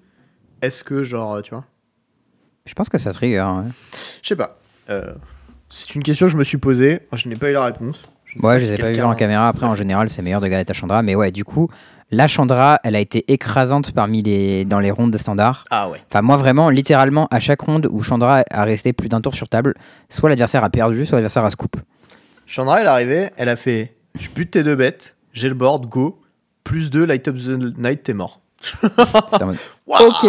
[0.61, 1.65] est-ce que genre, tu vois?
[2.65, 3.37] Je pense que ça trigger.
[3.39, 3.69] hein, ouais.
[4.23, 4.59] Je sais pas.
[4.89, 5.13] Euh,
[5.69, 6.99] c'est une question que je me suis posée.
[7.13, 8.09] Je n'ai pas eu la réponse.
[8.25, 9.47] Je ne sais Ouais, pas je les ai pas vus en caméra.
[9.47, 11.01] Après, en général, c'est meilleur de garder ta Chandra.
[11.01, 11.69] Mais ouais, du coup,
[12.09, 15.65] La Chandra, elle a été écrasante parmi les, dans les rondes de standard.
[15.69, 16.01] Ah ouais.
[16.09, 19.49] Enfin, moi, vraiment, littéralement, à chaque ronde où Chandra a resté plus d'un tour sur
[19.49, 19.73] table,
[20.07, 21.75] soit l'adversaire a perdu, soit l'adversaire a scoop.
[22.45, 25.87] Chandra, elle est arrivée, elle a fait Je bute tes deux bêtes, j'ai le board,
[25.87, 26.21] go.
[26.63, 28.41] Plus 2, light up the night, t'es mort.
[29.87, 30.27] Ok,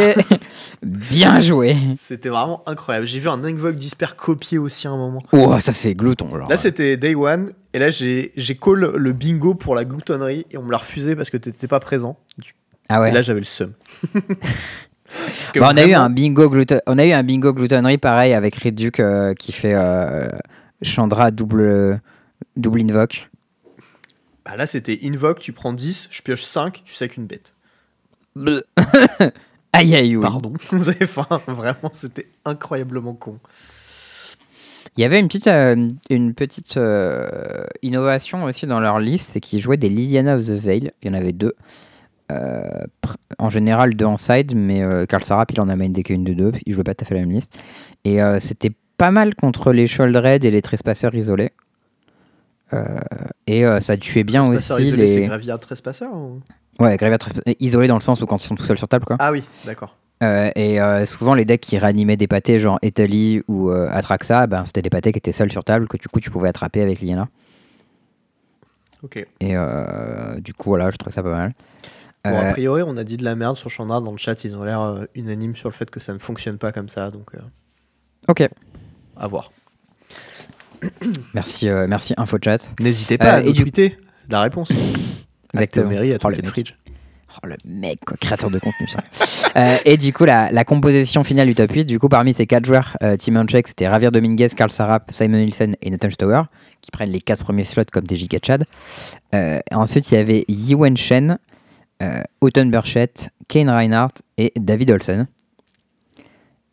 [0.82, 1.76] bien joué.
[1.96, 3.06] C'était vraiment incroyable.
[3.06, 5.22] J'ai vu un Invoke Disper copié aussi à un moment.
[5.32, 6.30] Oh, ça c'est glouton.
[6.30, 6.48] Genre.
[6.48, 7.52] Là, c'était Day One.
[7.74, 10.46] Et là, j'ai j'ai call le bingo pour la gloutonnerie.
[10.52, 12.18] Et on me l'a refusé parce que t'étais pas présent.
[12.88, 13.10] ah ouais.
[13.10, 13.72] Et là, j'avais le seum.
[15.38, 16.80] Parce que Bah, on, a eu un bingo glouton...
[16.86, 20.28] on a eu un bingo gloutonnerie pareil avec Ridduc euh, qui fait euh,
[20.82, 22.02] Chandra double,
[22.56, 23.30] double invoque.
[24.44, 27.54] Bah, là, c'était Invoke, tu prends 10, je pioche 5, tu sais qu'une bête.
[29.72, 30.22] Aïe aïe oui.
[30.22, 30.52] Pardon.
[30.70, 31.26] Vous avez faim.
[31.46, 33.38] Vraiment, c'était incroyablement con.
[34.96, 39.40] Il y avait une petite, euh, une petite euh, innovation aussi dans leur liste, c'est
[39.40, 40.90] qu'ils jouaient des Liliana of the Veil.
[41.02, 41.54] Il y en avait deux.
[42.32, 42.84] Euh,
[43.38, 46.32] en général, deux en side, mais Karl Sarap, il en a main deck une de
[46.32, 46.52] deux.
[46.66, 47.58] Il jouait pas tout à fait la même liste.
[48.04, 51.52] Et c'était pas mal contre les Sholdred et les Trespasseurs isolés.
[53.46, 55.26] Et ça tuait bien aussi isolé, C'est les.
[55.26, 56.40] Graveyard Trespasseur ou...
[56.78, 59.04] Ouais, Graveyard Trespasseurs isolés dans le sens où quand ils sont tout seuls sur table,
[59.04, 59.16] quoi.
[59.18, 59.96] Ah oui, d'accord.
[60.22, 64.46] Euh, et euh, souvent, les decks qui réanimaient des pâtés, genre Italy ou euh, Atraxa,
[64.46, 66.82] ben, c'était des pâtés qui étaient seuls sur table, que du coup, tu pouvais attraper
[66.82, 67.28] avec Liliana.
[69.02, 69.24] Ok.
[69.40, 71.54] Et euh, du coup, voilà, je trouve ça pas mal.
[72.24, 74.42] Bon, Euh, a priori, on a dit de la merde sur Chandra dans le chat.
[74.44, 77.10] Ils ont l'air euh, unanimes sur le fait que ça ne fonctionne pas comme ça.
[77.12, 77.38] Donc, euh,
[78.26, 78.48] ok,
[79.16, 79.52] à voir.
[81.34, 82.58] merci, euh, merci InfoChat.
[82.80, 83.70] N'hésitez pas Euh, à et du-
[84.28, 84.70] la réponse.
[85.54, 85.90] Exactement.
[85.90, 86.42] Mairie à Oh, le.
[86.42, 86.74] Fridge.
[87.42, 89.00] Oh, le mec, quoi, créateur de contenu, ça.
[89.56, 92.46] Euh, et du coup, la, la composition finale du top 8, du coup, parmi ces
[92.46, 96.42] 4 joueurs, euh, Team Uncheck, c'était Javier Dominguez, Carl Sarap, Simon Nielsen et Nathan Stower,
[96.82, 98.64] qui prennent les 4 premiers slots comme des giga Chad.
[99.34, 101.38] Euh, ensuite, il y avait Yi Wen Shen,
[102.02, 105.26] euh, Autumn Burchett, Kane Reinhardt et David Olsen.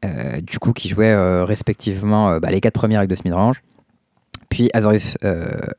[0.04, 3.64] Euh, du coup, qui jouaient respectivement bah, les 4 premières avec de midrange.
[4.50, 5.18] Puis Azorius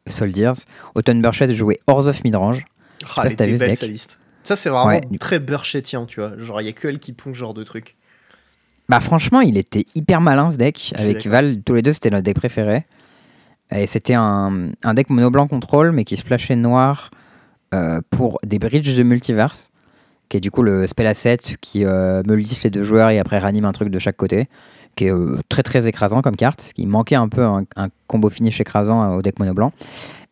[0.06, 0.54] Soldiers.
[0.94, 2.64] Autumn Burchett jouait Horse of Midrange.
[3.16, 4.18] Ah, elle était belle, sa liste.
[4.42, 6.38] Ça, c'est vraiment Ouais, très burchettien, tu vois.
[6.38, 7.96] Genre, il y a que elle qui pond ce genre de truc.
[8.88, 10.92] Bah franchement, il était hyper malin ce deck.
[10.96, 11.26] Avec.
[11.26, 12.86] Val, tous les deux, c'était notre deck préféré.
[13.72, 17.10] Et c'était un, un deck mono blanc contrôle, mais qui splashait noir
[17.74, 19.70] euh, pour des bridges de multiverse,
[20.28, 23.64] qui est du coup le spell asset qui euh, les deux joueurs et après ranime
[23.64, 24.48] un truc de chaque côté,
[24.94, 28.30] qui est euh, très très écrasant comme carte, qui manquait un peu un, un combo
[28.30, 29.72] finish écrasant euh, au deck mono blanc.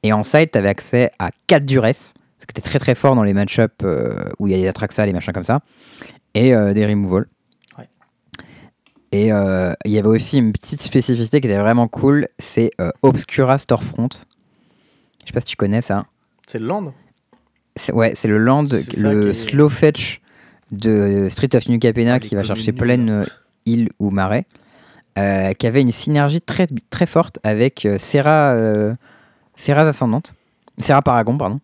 [0.05, 2.15] Et en side, tu avais accès à 4 duress,
[2.45, 4.69] ce qui était très très fort dans les match-up euh, où il y a des
[4.69, 5.61] Atraxa, les machins comme ça,
[6.35, 7.27] et euh, des removal.
[7.79, 7.85] Ouais.
[9.13, 12.71] Et euh, il y avait aussi une petite spécificité qui était vraiment cool, c'est
[13.03, 14.09] Obscura Storefront.
[14.13, 16.05] Je sais pas si tu connais ça.
[16.47, 16.93] C'est le land?
[17.93, 18.65] Ouais, c'est le land,
[18.97, 20.21] le est- slow fetch
[20.71, 23.27] de Street of New Capena Ah, qui va chercher pleine
[23.67, 24.45] île ou marais,
[25.19, 28.95] euh, qui avait une synergie très, très forte avec euh, Serra, euh,
[29.55, 30.35] Serra's Ascendante,
[30.79, 31.61] Serra Paragon, pardon.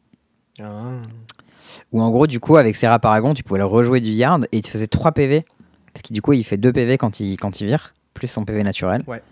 [0.63, 1.01] Ah.
[1.93, 4.59] Où en gros, du coup, avec Serra Paragon, tu pouvais le rejouer du yard et
[4.59, 5.45] il te faisait 3 PV.
[5.93, 8.45] Parce que du coup, il fait 2 PV quand il, quand il vire, plus son
[8.45, 9.03] PV naturel.
[9.07, 9.23] Ouais.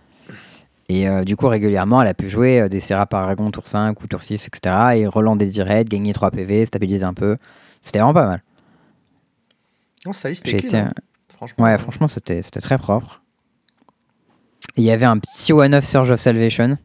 [0.88, 4.00] Et euh, du coup, régulièrement, elle a pu jouer euh, des Serra Paragon tour 5
[4.02, 4.76] ou tour 6, etc.
[4.96, 7.36] Et relander direct, gagner 3 PV, stabiliser un peu.
[7.82, 8.42] C'était vraiment pas mal.
[10.06, 10.92] Non, est clean, été- hein.
[11.36, 11.64] Franchement.
[11.64, 13.22] Ouais, franchement, c'était c'était très propre.
[14.76, 16.78] Il y avait un petit one-off Surge of Salvation.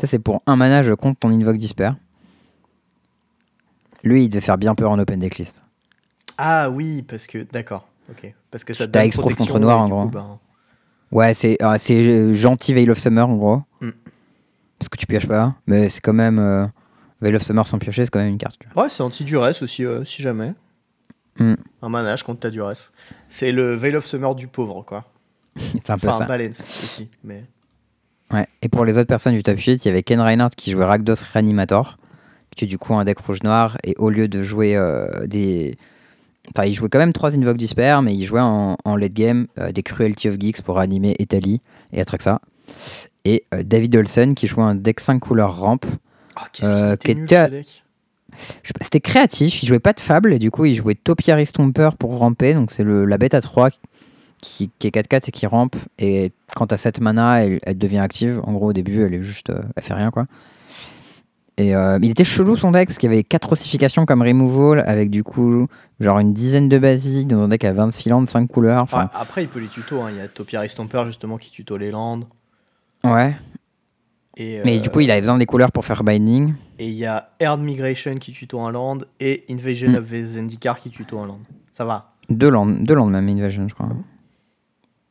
[0.00, 1.92] Ça, c'est pour un mana, je compte ton Invoke Disper.
[4.04, 5.60] Lui, il devait faire bien peur en open decklist.
[6.38, 7.38] Ah oui, parce que.
[7.50, 7.88] D'accord.
[8.10, 8.32] Ok.
[8.50, 10.02] Parce que ça T'as Exproof contre noir, en gros.
[10.04, 10.38] coup, ben,
[11.10, 13.62] Ouais, c'est euh, c'est euh, gentil Veil of Summer en gros.
[13.80, 13.90] Mm.
[14.78, 15.54] Parce que tu pioches pas.
[15.66, 16.38] Mais c'est quand même.
[16.38, 16.66] euh,
[17.20, 18.58] Veil of Summer sans piocher, c'est quand même une carte.
[18.60, 18.82] tu vois.
[18.84, 20.52] Ouais, c'est anti-duress aussi, euh, si jamais.
[21.38, 21.54] Mm.
[21.82, 22.90] Un manage contre ta duress.
[23.28, 25.04] C'est le Veil of Summer du pauvre, quoi.
[25.56, 26.24] c'est un peu Enfin, ça.
[26.24, 27.08] un balance aussi.
[27.22, 27.44] Mais...
[28.32, 28.46] Ouais.
[28.62, 30.84] Et pour les autres personnes du top 8, il y avait Ken Reinhardt qui jouait
[30.84, 31.96] Rakdos Reanimator,
[32.54, 33.76] qui est du coup un deck rouge-noir.
[33.84, 35.76] Et au lieu de jouer euh, des.
[36.54, 39.46] Enfin, il jouait quand même 3 Invoke Disper, mais il jouait en, en late game
[39.58, 41.60] euh, des Cruelty of Geeks pour animer Italy
[41.92, 42.40] et Atraxa.
[43.24, 45.80] Et euh, David Olsen qui jouait un deck 5 couleurs ramp.
[46.36, 47.84] Ah, qu'est-ce qu'il était nul, ce deck.
[48.80, 52.18] C'était créatif, il jouait pas de fable et du coup il jouait Topiary Stomper pour
[52.18, 53.70] ramper, donc c'est la bête à 3
[54.40, 57.98] qui, qui est 4-4 et qui rampe et quand t'as 7 mana elle, elle devient
[57.98, 60.26] active, en gros au début elle est juste, euh, elle fait rien quoi.
[61.56, 64.80] Et euh, il était chelou son deck parce qu'il y avait 4 ossifications comme removal
[64.88, 65.68] avec du coup
[66.00, 69.20] genre une dizaine de basiques dans un deck à 26 landes, 5 couleurs, enfin Ah,
[69.20, 70.00] après, il peut les tuto.
[70.02, 70.08] hein.
[70.10, 72.24] Il y a Topiary Stomper, justement, qui tuto les landes.
[73.04, 73.36] ouais.
[74.36, 76.54] Et, Mais euh, du coup, il avait besoin des couleurs pour faire binding.
[76.80, 79.94] Et il y a Herd Migration qui tuto un land et Invasion Mm.
[79.94, 81.38] of the Zendikar qui tuto un land.
[81.70, 82.14] Ça va.
[82.30, 83.86] Deux lands, deux lands même, Invasion, je crois.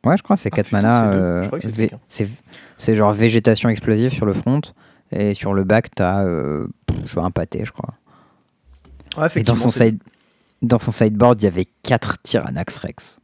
[0.05, 1.47] Ouais, je crois, c'est Ah, 4 putain, mana.
[1.61, 2.29] c'est euh, c'est
[2.75, 4.59] c'est genre végétation explosive sur le front.
[5.15, 7.93] Et sur le back, t'as euh, pff, je vois un pâté, je crois.
[9.17, 9.99] Ouais, Et dans son, c'est- side,
[10.61, 13.19] dans son sideboard, il y avait 4 Tyrannax Rex.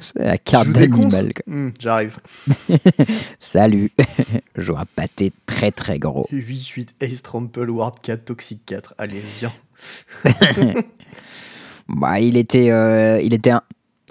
[0.00, 1.32] c'est la Tu carte d'animal.
[1.46, 2.18] Hmm, J'arrive.
[3.38, 3.90] Salut
[4.56, 6.26] Je joue un pâté très très gros.
[6.32, 8.94] 8-8 Ace Trample Ward 4 Toxic 4.
[8.98, 9.52] Allez, viens.
[11.88, 13.62] Bah, il était, euh, il était un,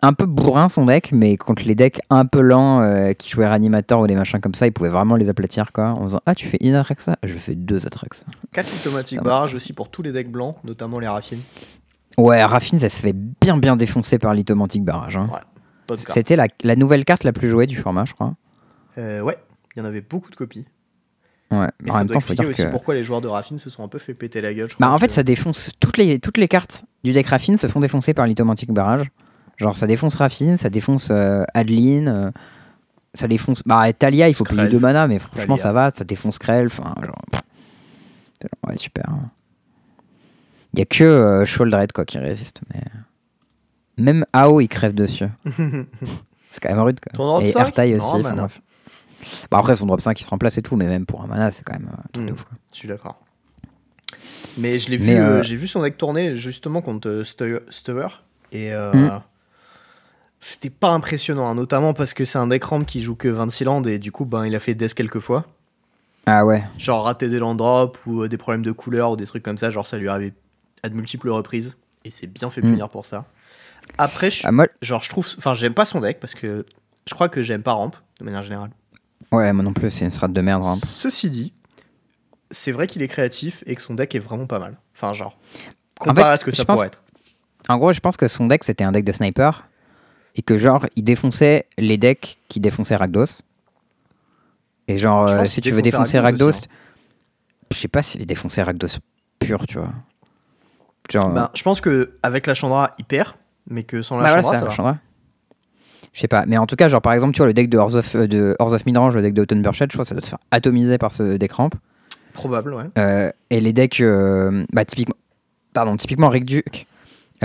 [0.01, 3.47] un peu bourrin son deck, mais contre les decks un peu lents euh, qui jouaient
[3.47, 6.36] Ranimator ou des machins comme ça, il pouvait vraiment les aplatir quoi, en faisant Ah,
[6.36, 7.15] tu fais une Atraxa?
[7.23, 8.25] Je fais deux Atraxa.
[8.53, 11.41] 4 automatiques barrage aussi pour tous les decks blancs, notamment les raffines.
[12.17, 15.17] Ouais, Raffine, ça se fait bien bien défoncer par l'itomantique barrage.
[15.17, 15.29] hein.
[15.34, 15.97] Ouais.
[15.97, 18.36] C'était la, la nouvelle carte la plus jouée du format, je crois.
[18.97, 19.38] Euh, ouais,
[19.75, 20.65] il y en avait beaucoup de copies.
[21.51, 22.71] Ouais, Et en ça même doit temps, faut expliquer dire aussi que.
[22.71, 24.67] pourquoi les joueurs de raffine se sont un peu fait péter la gueule.
[24.69, 27.27] je Bah, crois en fait, que- ça défonce toutes les, toutes les cartes du deck
[27.27, 29.05] Raffine se font défoncer par l'itomantique barrage.
[29.57, 32.31] Genre, ça défonce Raffine, ça défonce euh, Adeline, euh,
[33.13, 33.61] ça défonce.
[33.65, 34.71] Bah, Talia, il faut payer Skrelf.
[34.71, 35.63] deux mana, mais franchement, Talia.
[35.63, 36.65] ça va, ça défonce Krell.
[36.67, 37.21] Enfin, genre.
[38.67, 39.05] Ouais, super.
[40.73, 42.61] Il y a que euh, Sholdred, quoi, qui résiste.
[42.73, 42.81] Mais...
[43.97, 45.25] Même AO, il crève dessus.
[46.49, 47.13] C'est quand même rude, quoi.
[47.13, 47.59] Ton drop Et 5?
[47.61, 48.21] Ertai Non, aussi.
[48.23, 48.41] mana.
[48.43, 48.61] bref.
[49.49, 51.49] Bah, après, son drop 5 il se remplace et tout, mais même pour un mana,
[51.51, 52.27] c'est quand même euh, un truc Hmm.
[52.27, 52.43] de ouf.
[52.43, 52.57] quoi.
[52.73, 53.21] Je suis d'accord.
[54.57, 57.59] Mais je l'ai vu, euh, j'ai vu son deck tourner justement contre Stower.
[57.69, 58.07] Stower,
[58.51, 59.21] et euh, Mm.
[60.47, 63.63] C'était pas impressionnant, hein, notamment parce que c'est un deck ramp qui joue que 26
[63.63, 65.45] landes et du coup ben, il a fait Death quelques fois.
[66.27, 66.63] Ah ouais.
[66.77, 69.58] Genre rater des land drops ou euh, des problèmes de couleur ou des trucs comme
[69.58, 70.34] ça, genre ça lui arrivé
[70.84, 72.69] à de multiples reprises et c'est bien fait Mm.
[72.71, 73.25] punir pour ça.
[73.97, 76.65] Après, je, Ah, moi, genre je trouve, enfin j'aime pas son deck parce que
[77.10, 78.69] je crois que j'aime pas ramp de manière générale.
[79.31, 80.63] ouais, moi non plus, c'est une strat de merde.
[80.63, 80.77] hein.
[80.86, 81.53] Ceci dit,
[82.51, 84.77] c'est vrai qu'il est créatif et que son deck est vraiment pas mal.
[84.95, 85.38] Enfin, genre,
[85.99, 87.01] comparé fait, à ce que ça pourrait être.
[87.67, 89.67] En gros, je pense que son deck c'était un deck de sniper
[90.36, 93.41] et que genre il défonçait les decks qui défonçaient Rakdos.
[94.88, 96.69] Et genre, euh, si tu veux défonçait défoncer Rakdos Rakdos, aussi,
[97.71, 99.00] je sais pas si défoncer Rakdos
[99.39, 99.89] pur, tu vois.
[101.10, 103.34] Genre, Ben, je pense que avec la Chandra, il perd,
[103.69, 104.76] mais que sans la bah Chandra, ça, ça, la va.
[104.76, 104.98] Chandra.
[106.13, 107.78] Je sais pas, mais en tout cas, genre par exemple, tu vois, le deck de
[107.78, 110.10] Horse of, euh, de Horse of Midrange, le deck de Autumn Burchett, je crois que
[110.10, 111.71] ça doit te faire atomiser par ce deck ramp.
[112.34, 112.86] Probable, ouais.
[112.98, 114.02] Euh, et les decks,
[114.71, 115.15] bah, typiquement,
[115.74, 116.86] pardon, typiquement Rick Duke,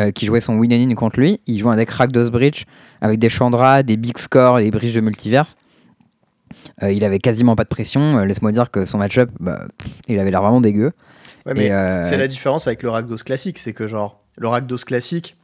[0.01, 2.65] euh, qui jouait son win and in contre lui, il jouait un deck Rakdos Bridge
[3.01, 5.57] avec des Chandra, des Big Score et des bridges de multiverse.
[6.83, 8.19] Euh, il avait quasiment pas de pression.
[8.19, 9.67] Euh, Laisse-moi dire que son match-up, bah,
[10.09, 10.93] il avait l'air vraiment dégueu.
[11.47, 14.79] Ouais, mais Et, c'est la différence avec le Rakdos classique, c'est que genre, le Rakdos
[14.79, 15.37] classique,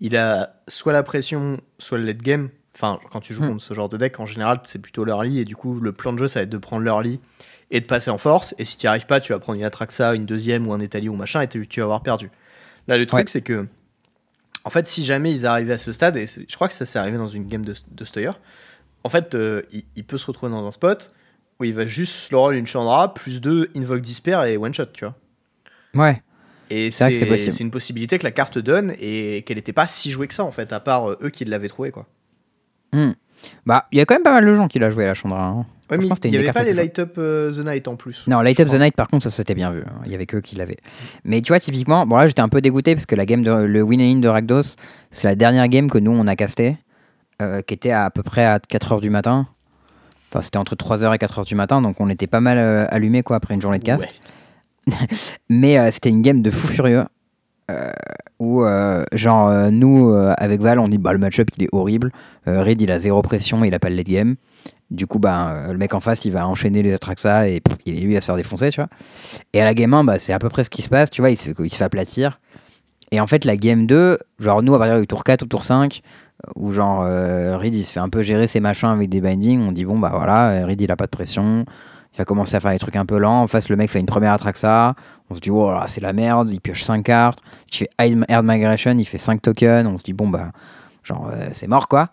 [0.00, 2.48] il a soit la pression, soit le late game.
[2.76, 3.48] Enfin, quand tu joues Hmm.
[3.50, 6.12] contre ce genre de deck, en général, c'est plutôt l'early, et du coup, le plan
[6.12, 7.20] de jeu, ça va être de prendre l'early
[7.70, 9.64] et de passer en force, et si tu n'y arrives pas, tu vas prendre une
[9.64, 12.30] Atraxa, une deuxième ou un Etali ou machin, et tu tu vas avoir perdu.
[12.88, 13.24] Là, le truc, Ouais.
[13.28, 13.66] c'est que,
[14.64, 16.98] en fait, si jamais ils arrivaient à ce stade, et je crois que ça s'est
[16.98, 18.32] arrivé dans une game de, de Stoyer,
[19.04, 21.12] en fait, euh, il, il peut se retrouver dans un spot
[21.58, 25.04] où il va juste slow une Chandra, plus deux Invoke Despair et one shot, tu
[25.04, 25.14] vois.
[25.94, 26.22] Ouais,
[26.70, 26.90] Et
[27.52, 30.44] C'est une possibilité que la carte donne et qu'elle n'était pas si jouée que ça
[30.44, 32.06] en fait, à part euh, eux qui l'avaient trouvé quoi.
[33.66, 35.14] Bah, il y a quand même pas mal de gens qui l'a joué à la
[35.14, 35.44] Chandra.
[35.46, 35.66] hein.
[35.90, 38.24] Ouais, mais il n'y avait pas les Light Up euh, the Night en plus.
[38.28, 38.74] Non, Light Up the.
[38.74, 39.80] Night, par contre, ça c'était bien vu.
[39.84, 40.00] hein.
[40.06, 40.76] Il y avait que eux qui l'avaient.
[41.24, 43.50] Mais tu vois, typiquement, bon là j'étais un peu dégoûté parce que la game de
[43.50, 44.76] le win and in de Rakdos,
[45.10, 46.76] c'est la dernière game que nous on a casté,
[47.42, 49.48] euh, qui était à, à peu près à 4h du matin.
[50.32, 53.24] Enfin, c'était entre 3h et 4h du matin, donc on était pas mal euh, allumé
[53.24, 54.04] quoi après une journée de cast.
[54.86, 54.94] Ouais.
[55.48, 57.04] Mais euh, c'était une game de fou furieux.
[57.70, 57.90] Euh,
[58.38, 62.12] où, euh, genre, euh, nous, avec Val, on dit bah, le match-up il est horrible.
[62.46, 64.36] Reed il a zéro pression, il a pas le late game.
[64.90, 67.94] Du coup, bah, le mec en face il va enchaîner les Atraxa et pff, il-
[67.94, 68.88] lui il va se faire défoncer, tu vois.
[69.52, 71.20] Et à la game 1, bah, c'est à peu près ce qui se passe, tu
[71.22, 72.40] vois, il se, il se fait aplatir.
[73.12, 75.64] Et en fait, la game 2, genre nous, à partir du tour 4 ou tour
[75.64, 76.00] 5,
[76.46, 79.20] euh, où genre euh, Reed il se fait un peu gérer ses machins avec des
[79.20, 81.64] bindings, on dit bon, bah voilà, Reed il a pas de pression.
[82.14, 83.42] Il va commencer à faire des trucs un peu lents.
[83.42, 84.94] En face, le mec fait une première Atraxa.
[85.30, 86.50] On se dit, oh là, c'est la merde.
[86.52, 87.38] Il pioche 5 cartes.
[87.70, 88.96] Fait Hide- Hard Migration.
[88.98, 89.86] Il fait 5 tokens.
[89.86, 90.50] On se dit, bon, bah,
[91.04, 92.08] genre, euh, c'est mort, quoi.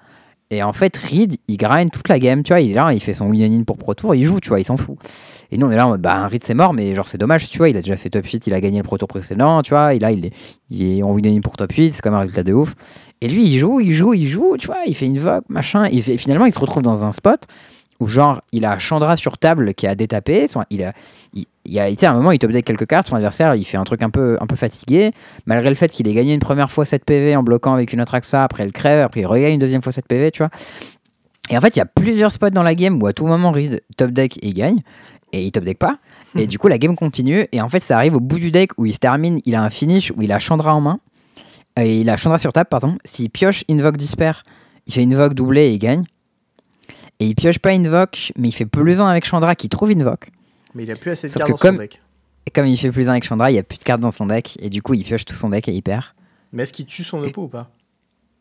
[0.50, 2.42] Et en fait, Reed, il grind toute la game.
[2.44, 4.16] Tu vois, il est là, il fait son win pour Pro Tour.
[4.16, 4.98] Il joue, tu vois, il s'en fout.
[5.52, 6.74] Et nous, on est là bah, Reed, c'est mort.
[6.74, 7.68] Mais genre, c'est dommage, tu vois.
[7.70, 8.48] Il a déjà fait top 8.
[8.48, 9.94] Il a gagné le Pro Tour précédent, tu vois.
[9.96, 10.34] Et là, il est,
[10.70, 11.92] il est en win pour top 8.
[11.94, 12.76] C'est même un résultat de ouf.
[13.20, 14.56] Et lui, il joue, il joue, il joue.
[14.58, 15.86] Tu vois, il fait une vogue, machin.
[15.86, 17.42] Et finalement, il se retrouve dans un spot
[18.00, 20.94] où genre il a Chandra sur table qui a détapé, son- il a,
[21.34, 23.64] il, il y a, à un moment il top deck quelques cartes, son adversaire il
[23.66, 25.12] fait un truc un peu, un peu fatigué,
[25.46, 28.02] malgré le fait qu'il ait gagné une première fois 7 PV en bloquant avec une
[28.02, 30.50] autre AXA, après il crève, après il regagne une deuxième fois 7 PV, tu vois.
[31.50, 33.52] Et en fait, il y a plusieurs spots dans la game où à tout moment
[33.52, 34.80] Reed top deck et il gagne,
[35.32, 35.98] et il top deck pas.
[36.38, 38.72] Et du coup, la game continue, et en fait, ça arrive au bout du deck
[38.78, 41.00] où il se termine, il a un finish où il a Chandra en main,
[41.80, 42.98] et il a Chandra sur table, pardon.
[43.06, 44.32] S'il pioche Invoke Disper,
[44.88, 46.04] il fait Invoke doublé et il gagne.
[47.20, 50.30] Et il pioche pas Invoke, mais il fait plus 1 avec Chandra qui trouve Invoke.
[50.76, 52.02] Mais il a plus assez de cartes dans comme- son deck.
[52.46, 54.12] Et comme il fait plus 1 avec Chandra, il y a plus de cartes dans
[54.12, 56.04] son deck, et du coup, il pioche tout son deck et il perd.
[56.54, 57.70] Mais est-ce qu'il tue son oppo ou pas?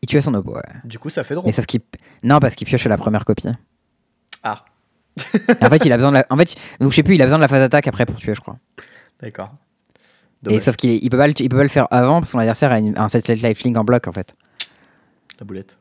[0.01, 0.61] Il tue son oppo, ouais.
[0.85, 1.47] Du coup, ça fait drôle.
[1.47, 1.81] Mais sauf qu'il.
[2.23, 3.47] Non, parce qu'il pioche la première copie.
[4.43, 4.63] Ah,
[5.61, 6.25] en fait, il a besoin de la.
[6.29, 8.15] En fait, donc je sais plus, il a besoin de la phase d'attaque après pour
[8.15, 8.57] tuer, je crois.
[9.21, 9.51] d'accord.
[10.49, 12.27] Et sauf qu'il est- il peut, pas le, il peut pas le faire avant parce
[12.27, 14.35] que son adversaire a une- un set lifelink en bloc en fait.
[15.39, 15.77] la boulette.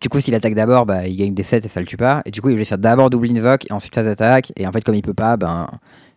[0.00, 2.22] Du coup, s'il attaque d'abord, bah, il gagne des sets et ça le tue pas.
[2.24, 4.52] Et du coup, il voulait faire d'abord double invoque et ensuite phase d'attaque.
[4.56, 5.68] Et en fait, comme il peut pas, ben,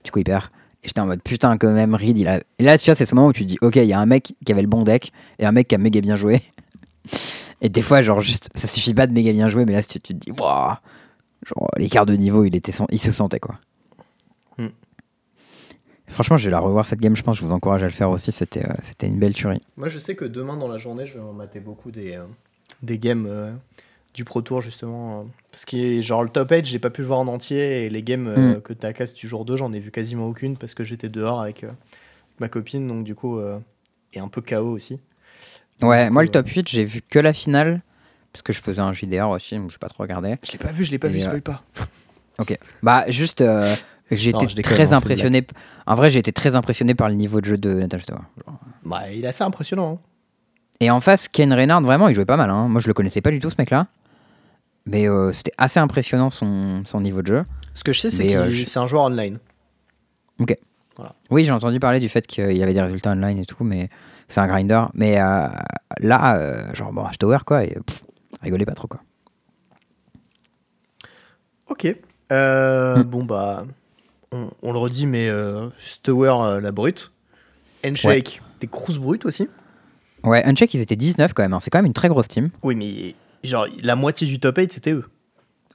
[0.04, 0.46] du coup, il perd.
[0.84, 2.42] Et j'étais en mode putain, quand même, Reed, il a.
[2.60, 4.00] Et là, tu vois, c'est ce moment où tu te dis, ok, il y a
[4.00, 6.42] un mec qui avait le bon deck et un mec qui a méga bien joué.
[7.62, 10.00] Et des fois, genre, juste, ça suffit pas de méga bien jouer, mais là, tu,
[10.00, 10.76] tu te dis, waouh,
[11.46, 13.56] genre, l'écart de niveau, il, était, il se sentait quoi.
[14.58, 14.68] Hmm.
[16.08, 18.10] Franchement, je vais la revoir cette game, je pense, je vous encourage à le faire
[18.10, 19.62] aussi, c'était euh, c'était une belle tuerie.
[19.78, 22.26] Moi, je sais que demain dans la journée, je vais mater beaucoup des, euh,
[22.86, 23.52] des games euh,
[24.14, 25.20] du Pro Tour, justement.
[25.20, 27.86] euh, parce que, genre, le top 8, j'ai pas pu le voir en entier.
[27.86, 28.62] Et les games euh, Mm.
[28.62, 31.42] que t'as casse du jour 2, j'en ai vu quasiment aucune parce que j'étais dehors
[31.42, 31.72] avec euh,
[32.40, 32.88] ma copine.
[32.88, 33.58] Donc, du coup, euh,
[34.14, 35.00] et un peu KO aussi.
[35.82, 37.82] Donc, Ouais, moi le top 8, j'ai vu que la finale,
[38.32, 40.36] parce que je faisais un JDR aussi, donc je pas trop regardé.
[40.44, 41.64] Je l'ai pas vu, je l'ai pas Et, vu, euh, spoil pas.
[42.84, 43.66] Bah, juste, euh,
[44.12, 45.46] j'ai été déconne, très impressionné.
[45.88, 48.20] En vrai, j'ai été très impressionné par le niveau de jeu de Natasha Tower.
[48.46, 48.60] Genre.
[48.84, 50.02] Bah, il est assez impressionnant.
[50.04, 50.10] hein.
[50.80, 52.50] Et en face, Ken Reynard, vraiment, il jouait pas mal.
[52.50, 52.68] hein.
[52.68, 53.88] Moi, je le connaissais pas du tout, ce mec-là.
[54.86, 57.46] Mais euh, c'était assez impressionnant son, son niveau de jeu.
[57.74, 59.40] Ce que je sais, c'est euh, je- c'est un joueur online.
[61.30, 63.90] Oui, j'ai entendu parler du fait qu'il avait des résultats online et tout, mais
[64.30, 64.84] c'est un grinder.
[64.94, 65.48] Mais euh,
[66.00, 68.04] là, euh, genre, bon, Tower, quoi, et pff,
[68.42, 69.02] rigolez pas trop, quoi.
[71.68, 71.88] Ok.
[72.32, 73.04] Euh, Mm.
[73.04, 73.66] Bon, bah,
[74.32, 75.30] on, on le redit, mais
[75.80, 77.12] Stower, la brute.
[77.86, 79.50] Handshake, des crousses brutes aussi.
[80.26, 81.54] Ouais, Uncheck, ils étaient 19 quand même.
[81.54, 81.60] hein.
[81.60, 82.50] C'est quand même une très grosse team.
[82.64, 83.14] Oui, mais
[83.48, 85.06] genre, la moitié du top 8, c'était eux.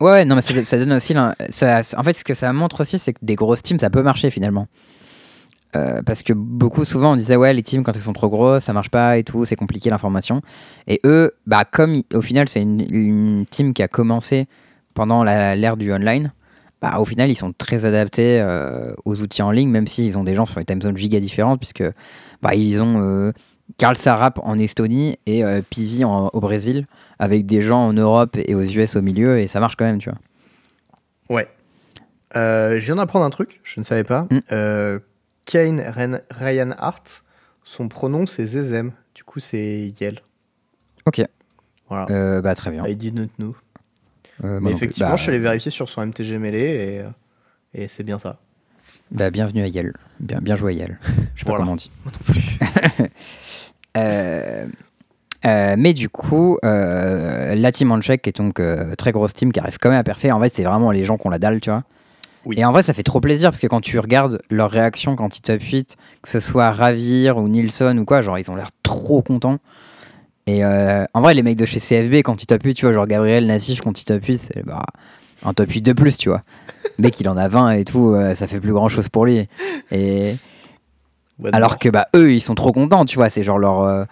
[0.01, 1.15] Ouais, ouais, non, mais ça, ça donne aussi.
[1.51, 4.03] Ça, en fait, ce que ça montre aussi, c'est que des grosses teams, ça peut
[4.03, 4.67] marcher finalement.
[5.77, 8.65] Euh, parce que beaucoup, souvent, on disait, ouais, les teams, quand elles sont trop grosses,
[8.65, 10.43] ça marche pas et tout, c'est compliqué l'information.
[10.89, 14.49] Et eux, bah, comme i- au final, c'est une, une team qui a commencé
[14.95, 16.33] pendant la- l'ère du online,
[16.83, 20.25] bah, au final, ils sont très adaptés euh, aux outils en ligne, même s'ils ont
[20.25, 21.85] des gens sur les time zones giga différentes, puisque
[22.43, 23.33] bah, ils ont euh,
[23.79, 26.87] Karl Sarap en Estonie et euh, Pivi en- au Brésil,
[27.19, 29.99] avec des gens en Europe et aux US au milieu, et ça marche quand même,
[29.99, 30.19] tu vois.
[31.37, 31.49] Ouais.
[32.37, 34.23] Euh, je viens d'apprendre un truc, je ne savais pas.
[34.31, 34.37] Mm.
[34.53, 34.99] Euh,
[35.45, 37.25] Kane Ren- Ryan Hart,
[37.65, 38.93] son pronom c'est Zezem.
[39.15, 40.21] Du coup, c'est Yel.
[41.07, 41.23] Ok.
[41.89, 42.07] Voilà.
[42.11, 42.87] Euh, bah, très bien.
[42.87, 43.55] I didn't know.
[44.45, 44.75] Euh, moi Mais non plus.
[44.77, 47.09] effectivement, Bah, je suis allé vérifier sur son MTG mêlé et, euh,
[47.75, 48.39] et c'est bien ça.
[49.11, 49.93] bah, bienvenue à Yale.
[50.21, 50.99] Bien, bien joué à Yale.
[51.35, 51.59] Je sais pas Voilà.
[51.59, 51.91] comment on dit.
[53.97, 54.67] Euh,
[55.47, 59.33] euh, mais du coup, euh, la team en check, qui est donc euh, très grosse
[59.33, 60.31] team, qui arrive quand même à parfait.
[60.31, 61.85] En fait, c'est vraiment les gens qui ont la dalle, tu vois.
[62.45, 62.57] Oui.
[62.59, 65.37] Et en vrai, ça fait trop plaisir parce que quand tu regardes leurs réactions quand
[65.37, 68.71] ils top 8, que ce soit Ravir ou Nilsson ou quoi, genre ils ont l'air
[68.83, 69.59] trop contents.
[70.47, 73.07] Et en vrai, les mecs de chez CFB, quand ils top 8, tu vois, genre
[73.07, 74.85] Gabriel Nassif, quand ils top 8, c'est bah,
[75.45, 76.43] un top 8 de plus, tu vois.
[76.99, 79.47] Le mec, il en a 20 et tout, ça fait plus grand chose pour lui.
[79.93, 80.35] Et
[81.41, 83.81] What alors que bah, eux, ils sont trop contents, tu vois, c'est genre leur.
[83.83, 84.05] euh,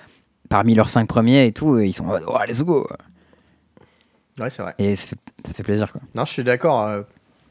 [0.48, 2.88] parmi leurs 5 premiers et tout, ils sont en mode, oh, let's go.
[4.38, 4.74] Ouais, c'est vrai.
[4.78, 6.00] Et ça fait, ça fait plaisir, quoi.
[6.14, 6.82] Non, je suis d'accord.
[6.86, 7.02] euh,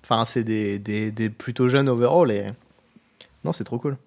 [0.04, 2.48] Enfin, c'est des, des, des plutôt jeunes overall et.
[3.44, 3.98] Non, c'est trop cool.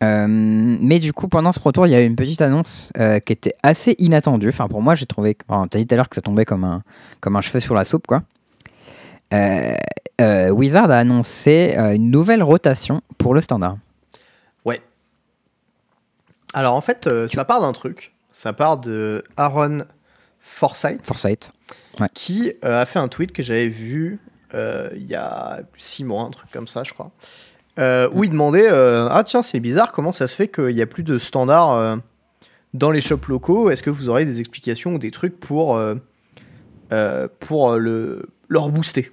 [0.00, 2.92] Euh, mais du coup, pendant ce Pro Tour, il y a eu une petite annonce
[2.98, 4.48] euh, qui était assez inattendue.
[4.48, 5.36] Enfin, pour moi, j'ai trouvé.
[5.48, 6.82] Enfin, t'as dit tout à l'heure que ça tombait comme un,
[7.20, 8.22] comme un cheveu sur la soupe, quoi.
[9.34, 9.74] Euh,
[10.20, 13.76] euh, Wizard a annoncé euh, une nouvelle rotation pour le standard.
[14.64, 14.80] Ouais.
[16.54, 18.14] Alors en fait, ça part d'un truc.
[18.32, 19.84] Ça part de Aaron
[20.40, 21.52] Forsyth Foresight.
[22.14, 24.20] qui a fait un tweet que j'avais vu
[24.54, 27.10] il y a six mois, un truc comme ça, je crois.
[27.78, 30.80] euh, où il demandait euh, Ah, tiens, c'est bizarre, comment ça se fait qu'il n'y
[30.82, 31.96] a plus de standards euh,
[32.74, 33.70] dans les shops locaux?
[33.70, 35.96] Est-ce que vous aurez des explications ou des trucs pour, euh,
[36.92, 39.12] euh, pour euh, le, le rebooster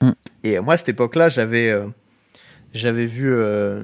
[0.00, 0.10] Mm.
[0.44, 1.86] Et moi, à cette époque-là, j'avais euh,
[2.74, 3.82] j'avais vu, euh,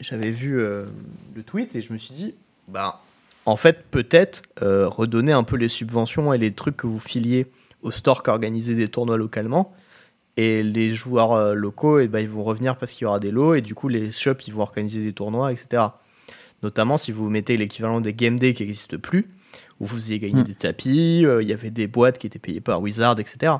[0.00, 0.86] j'avais vu euh,
[1.34, 2.34] le tweet et je me suis dit
[2.68, 3.00] Bah,
[3.46, 7.46] en fait, peut-être euh, redonner un peu les subventions et les trucs que vous filiez
[7.82, 9.74] au store qui organisait des tournois localement.
[10.36, 13.30] Et les joueurs euh, locaux, et ben, ils vont revenir parce qu'il y aura des
[13.30, 13.54] lots.
[13.54, 15.82] Et du coup, les shops, ils vont organiser des tournois, etc.
[16.62, 19.28] Notamment si vous mettez l'équivalent des Game Day qui n'existe plus,
[19.80, 20.44] où vous faisiez gagner Mm.
[20.44, 23.54] des tapis, euh, il y avait des boîtes qui étaient payées par Wizard, etc.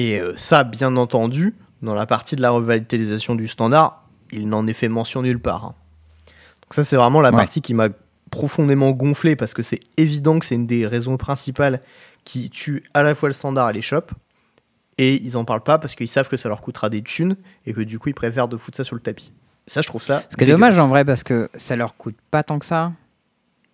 [0.00, 4.66] Et euh, ça, bien entendu, dans la partie de la revitalisation du standard, il n'en
[4.66, 5.64] est fait mention nulle part.
[5.64, 5.74] hein.
[6.62, 7.36] Donc ça, c'est vraiment la Ouais.
[7.36, 7.88] partie qui m'a
[8.30, 11.80] profondément gonflé parce que c'est évident que c'est une des raisons principales
[12.24, 14.12] qui tue à la fois le standard et les shops.
[14.98, 17.36] Et ils en parlent pas parce qu'ils savent que ça leur coûtera des thunes
[17.66, 19.32] et que du coup ils préfèrent de foutre ça sur le tapis.
[19.66, 20.22] Ça, je trouve ça.
[20.30, 22.92] Ce qui est dommage en vrai parce que ça leur coûte pas tant que ça.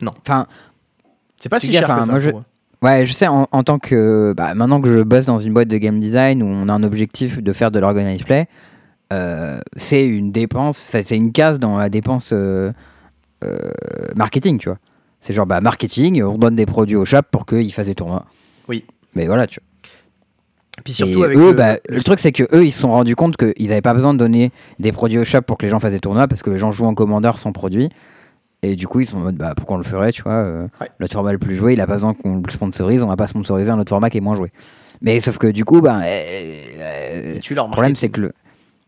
[0.01, 0.13] Non.
[0.21, 0.47] Enfin,
[1.39, 2.11] C'est pas si cher enfin, que ça.
[2.13, 2.45] moi, je- pour eux.
[2.83, 4.35] Ouais, je sais, en, en tant que.
[4.37, 6.83] Bah, maintenant que je bosse dans une boîte de game design où on a un
[6.83, 8.47] objectif de faire de l'organized play,
[9.13, 12.73] euh, c'est une dépense, c'est une case dans la dépense euh,
[13.45, 13.59] euh,
[14.17, 14.79] marketing, tu vois.
[15.21, 18.25] C'est genre, bah, marketing, on donne des produits au shop pour qu'ils fassent des tournois.
[18.69, 18.85] Oui.
[19.15, 19.67] Mais voilà, tu vois.
[20.85, 22.81] Puis Et surtout avec eux, le, bah, le- le truc, c'est que eux, ils se
[22.81, 25.65] sont rendus compte qu'ils n'avaient pas besoin de donner des produits au shop pour que
[25.65, 27.89] les gens fassent des tournois parce que les gens jouent en commandeur sans produit.
[28.63, 30.67] Et du coup, ils sont en mode, bah, pourquoi on le ferait, tu vois euh,
[30.81, 30.89] Ouais.
[30.99, 33.27] Notre format le plus joué, il a pas besoin qu'on le sponsorise, on va pas
[33.27, 34.51] sponsoriser un autre format qui est moins joué.
[35.03, 38.33] Mais sauf que du coup, bah, euh, euh, tuent leur le problème, c'est que le.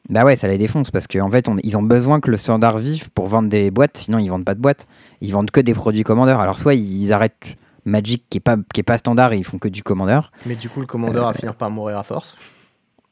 [0.09, 2.79] Bah ouais, ça les défonce parce qu'en fait, on- ils ont besoin que le standard
[2.79, 4.87] vive pour vendre des boîtes, sinon ils vendent pas de boîtes.
[5.21, 6.41] Ils vendent que des produits commandeurs.
[6.41, 7.37] Alors, soit ils arrêtent
[7.85, 10.33] Magic qui est pas, qui est pas standard et ils font que du commandeur.
[10.47, 12.37] Mais du coup, le commandeur va finir par mourir à force.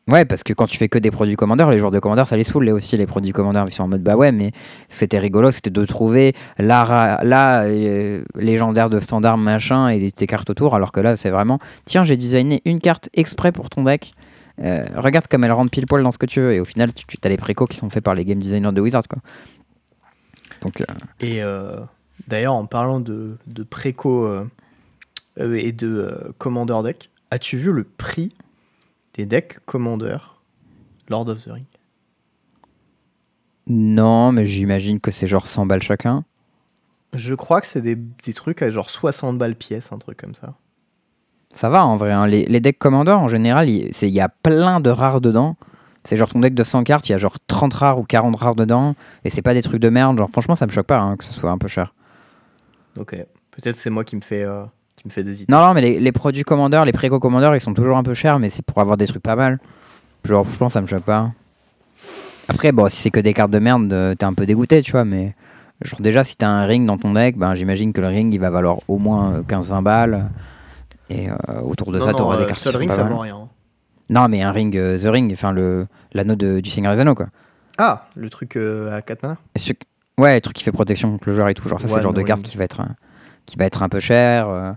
[0.09, 2.37] Ouais, parce que quand tu fais que des produits commandeurs, les joueurs de commandeurs, ça
[2.37, 3.67] les saoule les aussi, les produits commandeurs.
[3.69, 4.53] Ils sont en mode, bah ouais, mais
[4.89, 10.49] c'était rigolo, c'était de trouver l'art là, euh, légendaire de standard machin et tes cartes
[10.49, 14.15] autour, alors que là, c'est vraiment, tiens, j'ai designé une carte exprès pour ton deck.
[14.63, 16.53] Euh, regarde comme elle rentre pile poil dans ce que tu veux.
[16.53, 18.81] Et au final, tu, as les précos qui sont faits par les game designers de
[18.81, 19.19] Wizard, quoi.
[20.63, 20.85] Donc, euh,
[21.19, 21.43] Et
[22.29, 24.31] d'ailleurs, en parlant de, de préco
[25.37, 28.31] et de commander deck, as-tu vu le prix
[29.17, 30.17] des decks commander
[31.09, 31.67] Lord of the Ring
[33.69, 36.25] non, mais j'imagine que c'est genre 100 balles chacun.
[37.13, 40.35] Je crois que c'est des, des trucs à genre 60 balles pièce, un truc comme
[40.35, 40.55] ça.
[41.55, 42.13] Ça va en vrai.
[42.13, 42.27] hein.
[42.27, 45.57] Les, les decks Commander en général, il y a plein de rares dedans.
[46.05, 48.37] C'est genre ton deck de 100 cartes, il y a genre 30 rares ou 40
[48.37, 48.95] rares dedans.
[49.25, 50.17] Et c'est pas des trucs de merde.
[50.19, 51.93] Genre franchement, ça me choque pas hein, que ce soit un peu cher.
[52.97, 53.17] Ok,
[53.51, 54.65] peut-être c'est moi qui me fait, euh,
[55.09, 55.53] qui me fait des idées.
[55.53, 58.15] Non, non, mais les, les produits Commander, les préco Commander, ils sont toujours un peu
[58.15, 59.59] chers, mais c'est pour avoir des trucs pas mal.
[60.25, 61.31] Genre franchement, ça me choque pas.
[62.49, 64.93] Après, bon, si c'est que des cartes de merde, euh, t'es un peu dégoûté, tu
[64.93, 65.05] vois.
[65.05, 65.35] Mais
[65.83, 68.39] genre déjà, si t'as un ring dans ton deck, ben, j'imagine que le ring, il
[68.41, 70.31] va valoir au moins euh, 15-20 balles.
[71.11, 72.97] Et euh, autour de non, ça, t'auras des euh, cartes qui Sol sont Ring, pas
[72.97, 73.13] ça mal.
[73.13, 73.49] vaut rien.
[74.09, 77.15] Non, mais un ring, euh, The Ring, enfin le l'anneau de- du Seigneur des Anneaux,
[77.17, 77.27] quoi.
[77.79, 79.73] Ah, le truc euh, à 4 mains Et ce-
[80.19, 81.69] Ouais, le truc qui fait protection contre le joueur et tout.
[81.69, 82.51] Genre, ça, c'est le genre de carte ring.
[82.51, 82.95] qui va être, un-
[83.45, 84.49] qui va être un peu cher.
[84.49, 84.73] euh.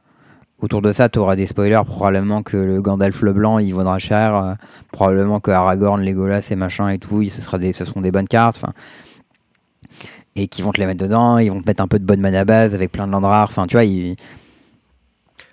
[0.61, 1.81] Autour de ça, tu auras des spoilers.
[1.85, 4.35] Probablement que le Gandalf le blanc, il vaudra cher.
[4.35, 4.53] euh.
[4.91, 8.27] Probablement que Aragorn, Legolas et machin et tout, ce, sera des, ce seront des bonnes
[8.27, 8.61] cartes.
[10.35, 11.37] Et qui vont te les mettre dedans.
[11.37, 13.47] Ils vont te mettre un peu de bonne mana base avec plein de land rares.
[13.49, 14.15] Enfin, tu vois, ils-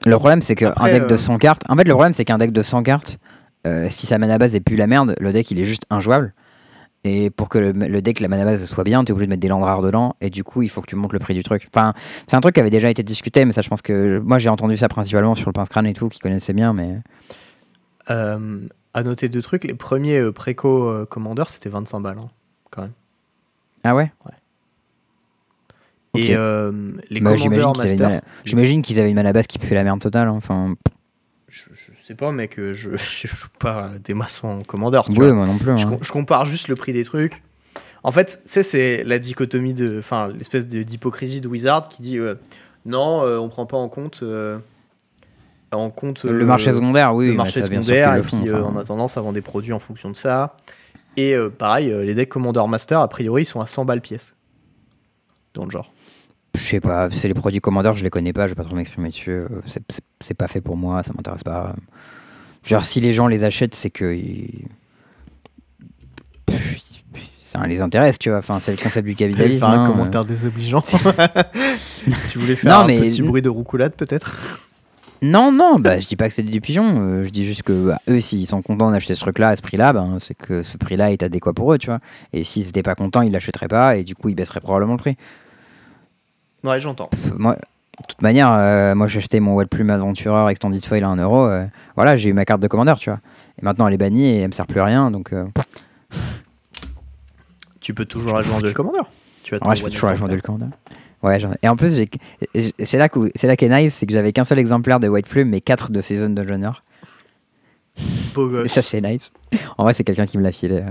[0.05, 1.63] le problème, c'est qu'un deck de euh, 100 cartes.
[1.69, 3.19] En fait, le problème, c'est qu'un deck de 100 cartes,
[3.67, 6.33] euh, si sa mana base est plus la merde, le deck il est juste injouable.
[7.07, 9.31] Et pour que le, le deck, la mana base soit bien, tu es obligé de
[9.31, 10.17] mettre des landes rares dedans.
[10.21, 11.69] Et du coup, il faut que tu montes le prix du truc.
[11.73, 11.95] Enfin,
[12.27, 14.19] c'est un truc qui avait déjà été discuté, mais ça, je pense que.
[14.19, 16.99] Moi, j'ai entendu ça principalement sur le pince crâne et tout, qui connaissait bien, mais.
[18.11, 18.61] euh,
[18.95, 22.29] À noter deux trucs, les premiers euh, préco euh, commander c'était 25 balles, hein,
[22.71, 22.93] quand même.
[23.85, 24.11] Ah ouais?
[26.15, 26.35] Et les
[27.21, 29.75] Bah, commandeurs J'imagine qu'ils avaient, une master, j'imagine qu'ils avaient une mana base qui fait
[29.75, 30.29] la merde totale.
[30.29, 30.33] hein.
[30.35, 30.75] Enfin,
[31.49, 35.05] je, je sais pas, mec, euh, je, je joue pas des maçons en commandeur.
[35.07, 35.33] tu ouais, vois.
[35.35, 35.77] moi non plus.
[35.77, 35.99] Je, hein.
[36.01, 37.43] je compare juste le prix des trucs.
[38.03, 39.99] En fait, tu sais, c'est la dichotomie de.
[39.99, 42.37] Enfin, l'espèce d'hypocrisie de Wizard qui dit euh,
[42.85, 44.21] non, euh, on prend pas en compte.
[44.23, 44.59] euh,
[45.73, 47.29] en compte Le euh, marché secondaire, oui.
[47.29, 48.73] le marché ça, secondaire, et puis euh, enfin.
[48.75, 50.57] on a tendance à vendre des produits en fonction de ça.
[51.17, 54.01] Et euh, pareil, euh, les decks Commander Master, a priori, ils sont à 100 balles
[54.01, 54.35] pièce.
[55.55, 55.93] Dans le genre.
[56.57, 58.75] Je sais pas, c'est les produits Commander, je les connais pas, je vais pas trop
[58.75, 59.31] m'exprimer dessus.
[59.31, 59.49] euh,
[60.21, 61.75] c'est- pas fait pour moi, ça m'intéresse pas.
[62.65, 64.15] Genre, si les gens les achètent, c'est que.
[64.15, 64.65] ils-
[67.41, 68.39] Ça les intéresse, tu vois.
[68.39, 69.61] Enfin, c'est le concept du capitalisme.
[69.61, 70.83] faire un hein, commentaire désobligeant.
[72.31, 74.37] tu voulais faire Non, un mais- petit bruit de roucoulade, peut-être?
[75.23, 77.01] Non, non, bah, je dis pas que c'est des pigeons.
[77.01, 79.63] euh, je dis juste que bah, eux, s'ils sont contents d'acheter ce truc-là à ce
[79.63, 82.01] prix-là, ben, c'est que ce prix-là est adéquat pour eux, tu vois.
[82.35, 84.99] Et s'ils étaient pas contents, ils l'achèteraient pas et du coup, ils baisseraient probablement le
[84.99, 85.17] prix.
[86.65, 87.11] Ouais, j'entends.
[87.37, 87.61] Moi, de
[88.09, 91.49] toute manière, euh, moi j'ai acheté mon Wet Plume Aventurer Extended Foil à 1€.
[91.49, 93.21] euh, voilà, j'ai eu ma carte de commandeur, tu vois.
[93.61, 95.33] Et maintenant, elle est bannie et elle me sert plus à rien, donc.
[95.33, 95.47] euh,
[97.81, 99.01] Tu peux toujours la jouer en duel Commander.
[99.43, 100.67] Tu as ton Ouais, je peux one toujours la jouer en duel commander.
[101.23, 102.09] Ouais, j'en ai- et en plus, j'ai-
[102.55, 105.01] j'ai- c'est là, que- c'est là qui est nice, c'est que j'avais qu'un seul exemplaire
[105.01, 106.71] de White Plume, mais 4 de Season Dungeoner.
[108.35, 108.73] Beau Et gosse.
[108.73, 109.31] ça, c'est nice.
[109.79, 110.75] En vrai, c'est quelqu'un qui me l'a filé.
[110.77, 110.85] ouais.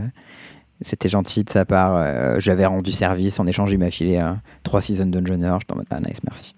[0.82, 1.95] C'était gentil de sa part.
[1.95, 3.39] euh, J'avais rendu service.
[3.39, 4.21] En échange, il m'a filé
[4.63, 5.55] 3 Season Dungeoner.
[5.61, 6.53] J'étais en mode, ah nice, merci.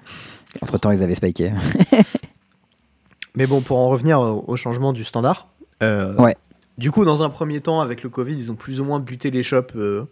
[0.61, 1.53] Entre temps, ils avaient spiké.
[3.36, 5.49] Mais bon, pour en revenir au, au changement du standard.
[5.84, 6.36] euh, Ouais.
[6.78, 9.32] Du coup, dans un premier temps, avec le Covid, ils ont plus ou moins buté
[9.32, 10.05] les shops euh,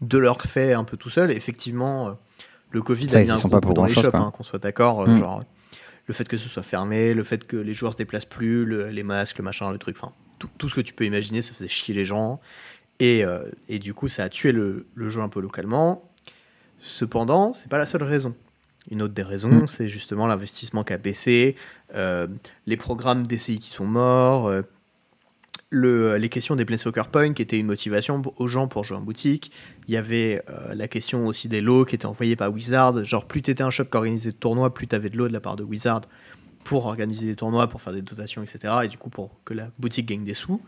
[0.00, 1.30] de leur fait un peu tout seul.
[1.30, 2.12] Effectivement, euh,
[2.70, 4.30] le Covid Ça, a mis un sont gros pas coup pour dans les shops, hein,
[4.34, 5.02] qu'on soit d'accord.
[5.02, 5.18] euh, Mm.
[5.18, 5.44] Genre,
[6.06, 8.88] le fait que ce soit fermé, le fait que les joueurs se déplacent plus, le-
[8.88, 11.52] les masques, le machin, le truc, enfin, tout, tout ce que tu peux imaginer, ça
[11.52, 12.40] faisait chier les gens.
[13.00, 16.10] Et, euh, et du coup, ça a tué le, le jeu un peu localement.
[16.80, 18.34] Cependant, c'est pas la seule raison.
[18.90, 19.68] Une autre des raisons, Mm.
[19.68, 21.56] c'est justement l'investissement qui a baissé,
[21.94, 22.26] euh,
[22.66, 24.62] les programmes DCI qui sont morts, euh,
[25.70, 29.02] le, les questions des Planeswalker Points qui étaient une motivation aux gens pour jouer en
[29.02, 29.52] boutique.
[29.86, 30.42] Il y avait
[30.72, 33.04] la question aussi des lots qui étaient envoyés par Wizard.
[33.04, 35.28] Genre, plus tu étais un shop qui organisait des tournois, plus tu avais de lots
[35.28, 36.00] de la part de Wizard
[36.64, 38.74] pour organiser des tournois, pour faire des dotations, etc.
[38.84, 40.62] Et du coup, pour que la boutique gagne des sous.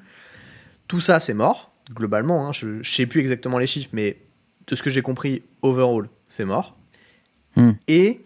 [0.87, 2.49] Tout ça, c'est mort, globalement.
[2.49, 2.53] hein.
[2.53, 4.19] je ne sais plus exactement les chiffres, mais
[4.67, 6.77] de ce que j'ai compris, overall, c'est mort.
[7.57, 7.73] Hmm.
[7.89, 8.25] Et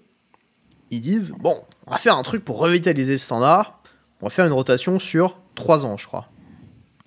[0.91, 1.57] ils disent bon,
[1.87, 3.81] on va faire un truc pour revitaliser le standard.
[4.21, 6.29] On va faire une rotation sur 3 ans, je crois.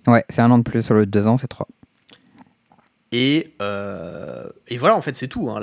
[0.07, 1.67] Ouais, c'est un an de plus sur le 2 ans, c'est 3.
[3.13, 5.49] Et, euh, et voilà, en fait, c'est tout.
[5.49, 5.61] hein.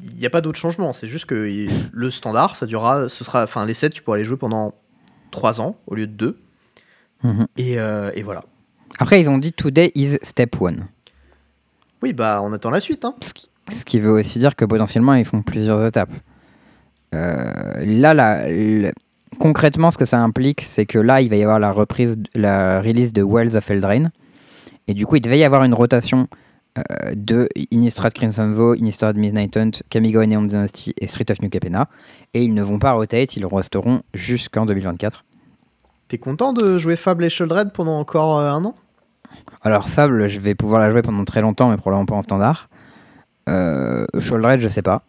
[0.00, 0.92] Il n'y a pas d'autre changement.
[0.92, 3.08] C'est juste que il- le standard, ça durera.
[3.08, 4.74] Ce sera, enfin, les 7, tu pourras les jouer pendant
[5.30, 6.38] 3 ans au lieu de 2.
[7.24, 7.46] Mhm.
[7.58, 8.44] Et, euh, et voilà.
[8.98, 10.74] Après, ils ont dit Today is step 1.
[12.02, 13.04] Oui, bah, on attend la suite.
[13.04, 13.14] Hein.
[13.22, 16.10] Ce qui, ce qui veut aussi dire que potentiellement, ils font plusieurs étapes.
[17.14, 17.52] Euh,
[17.84, 18.92] là, la- la-
[19.38, 22.80] concrètement, ce que ça implique, c'est que là, il va y avoir la reprise, la
[22.80, 24.10] release de Wells of Eldraine.
[24.88, 26.26] Et du coup, il devait y avoir une rotation
[26.78, 26.82] euh,
[27.14, 31.88] de Innistrad Crimson Vow, Innistrad Midnight Hunt, Kamigo Neon Dynasty et Street of New Capenna.
[32.34, 35.24] Et ils ne vont pas rotate, ils resteront jusqu'en 2024.
[36.12, 38.74] T'es content de jouer Fable et Shieldred pendant encore euh, un an?
[39.62, 42.68] Alors Fable, je vais pouvoir la jouer pendant très longtemps, mais probablement pas en standard.
[43.48, 45.04] Euh, je sais pas.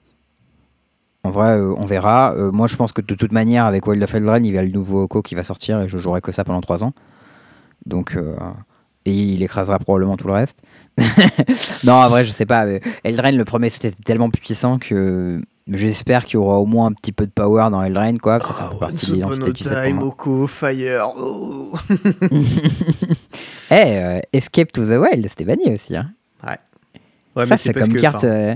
[1.25, 2.33] En vrai, euh, on verra.
[2.35, 4.63] Euh, moi, je pense que de toute manière, avec Wild of Eldraine, il y a
[4.63, 6.93] le nouveau Oko qui va sortir et je jouerai que ça pendant 3 ans.
[7.85, 8.17] Donc,
[9.03, 10.61] et il écrasera probablement tout le reste.
[11.83, 12.65] non, en vrai, je sais pas.
[13.03, 16.91] Eldraine, le premier set était tellement puissant que j'espère qu'il y aura au moins un
[16.93, 18.39] petit peu de power dans Eldraine, quoi.
[18.39, 19.93] ça fait partie de l'identité.
[20.01, 21.09] Oko, Fire.
[21.17, 21.73] oh.
[23.71, 25.95] Eh, euh, Escape to the Wild, c'était banni aussi.
[25.95, 26.11] Hein.
[27.35, 28.23] Ouais, ça, mais c'est comme que, carte.
[28.25, 28.55] euh,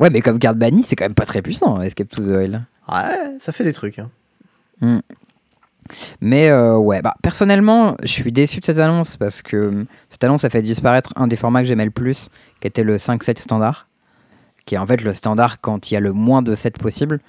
[0.00, 2.62] Ouais, mais comme carte bannie, c'est quand même pas très puissant, Escape to the Wild.
[2.88, 3.98] Ouais, ça fait des trucs.
[4.00, 5.00] hein.
[6.20, 10.44] Mais euh, ouais, bah, personnellement, je suis déçu de cette annonce parce que cette annonce
[10.44, 12.28] a fait disparaître un des formats que j'aimais le plus,
[12.60, 13.86] qui était le 5-7 standard,
[14.68, 17.20] qui est en fait le standard quand il y a le moins de 7 possible,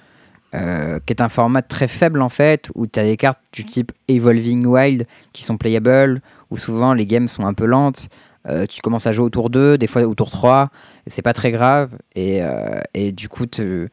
[0.54, 3.64] euh, qui est un format très faible en fait, où tu as des cartes du
[3.64, 6.20] type Evolving Wild qui sont playables,
[6.50, 8.08] où souvent les games sont un peu lentes.
[8.46, 10.70] euh, tu commences à jouer au tour 2, des fois au tour 3,
[11.06, 11.96] et c'est pas très grave.
[12.14, 13.88] Et, euh, et du coup, tu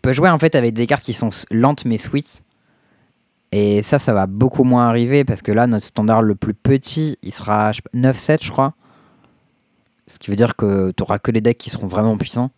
[0.00, 2.44] peux jouer en fait avec des cartes qui sont lentes mais sweet.
[3.52, 7.18] Et ça, ça va beaucoup moins arriver parce que là, notre standard le plus petit,
[7.22, 8.72] il sera je sais pas, 9-7, je crois.
[10.08, 12.50] Ce qui veut dire que tu auras que les decks qui seront vraiment puissants.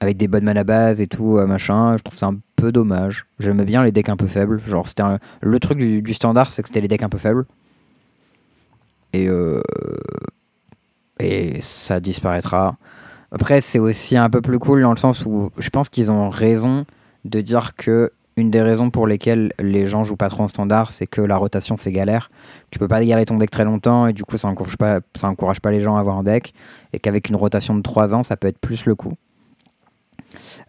[0.00, 1.96] Avec des bonnes mana base et tout, euh, machin.
[1.96, 3.26] Je trouve ça un peu dommage.
[3.40, 4.60] J'aimais bien les decks un peu faibles.
[4.68, 5.02] Genre, c'était
[5.40, 7.46] le truc du, du standard, c'est que c'était les decks un peu faibles.
[9.12, 9.60] Et, euh,
[11.18, 12.76] et ça disparaîtra.
[13.32, 16.28] Après, c'est aussi un peu plus cool dans le sens où je pense qu'ils ont
[16.28, 16.84] raison
[17.24, 20.90] de dire que une des raisons pour lesquelles les gens jouent pas trop en standard,
[20.90, 22.30] c'est que la rotation c'est galère.
[22.70, 25.28] Tu peux pas garder ton deck très longtemps et du coup ça encourage pas, ça
[25.28, 26.54] encourage pas les gens à avoir un deck.
[26.92, 29.12] Et qu'avec une rotation de 3 ans, ça peut être plus le coup.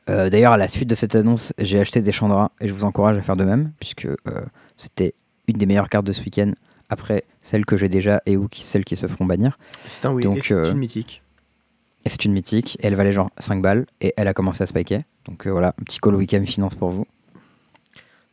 [0.10, 2.86] Euh, D'ailleurs, à la suite de cette annonce, j'ai acheté des Chandra et je vous
[2.86, 4.16] encourage à faire de même, puisque euh,
[4.78, 5.14] c'était
[5.48, 6.52] une des meilleures cartes de ce week-end
[6.90, 9.58] après celle que j'ai déjà et ou qui, celles qui se feront bannir.
[9.86, 11.22] C'est un oui, et c'est euh, une mythique.
[12.06, 15.04] Et c'est une mythique, elle valait genre 5 balles et elle a commencé à spiker.
[15.26, 17.06] Donc euh, voilà, un petit call week-end finance pour vous.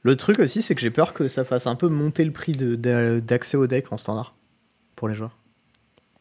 [0.07, 2.53] Le truc aussi, c'est que j'ai peur que ça fasse un peu monter le prix
[2.53, 4.35] de- de- d'accès au deck en standard
[4.95, 5.37] pour les joueurs.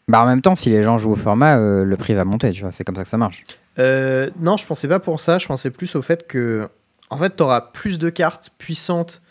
[0.08, 2.52] Bah en même temps, si les gens jouent au format, euh, le prix va monter,
[2.52, 3.44] tu vois, c'est comme ça que ça marche.
[3.80, 5.38] Euh, non, je pensais pas pour ça.
[5.40, 6.70] Je pensais plus au fait que,
[7.10, 9.22] en fait, t'auras plus de cartes puissantes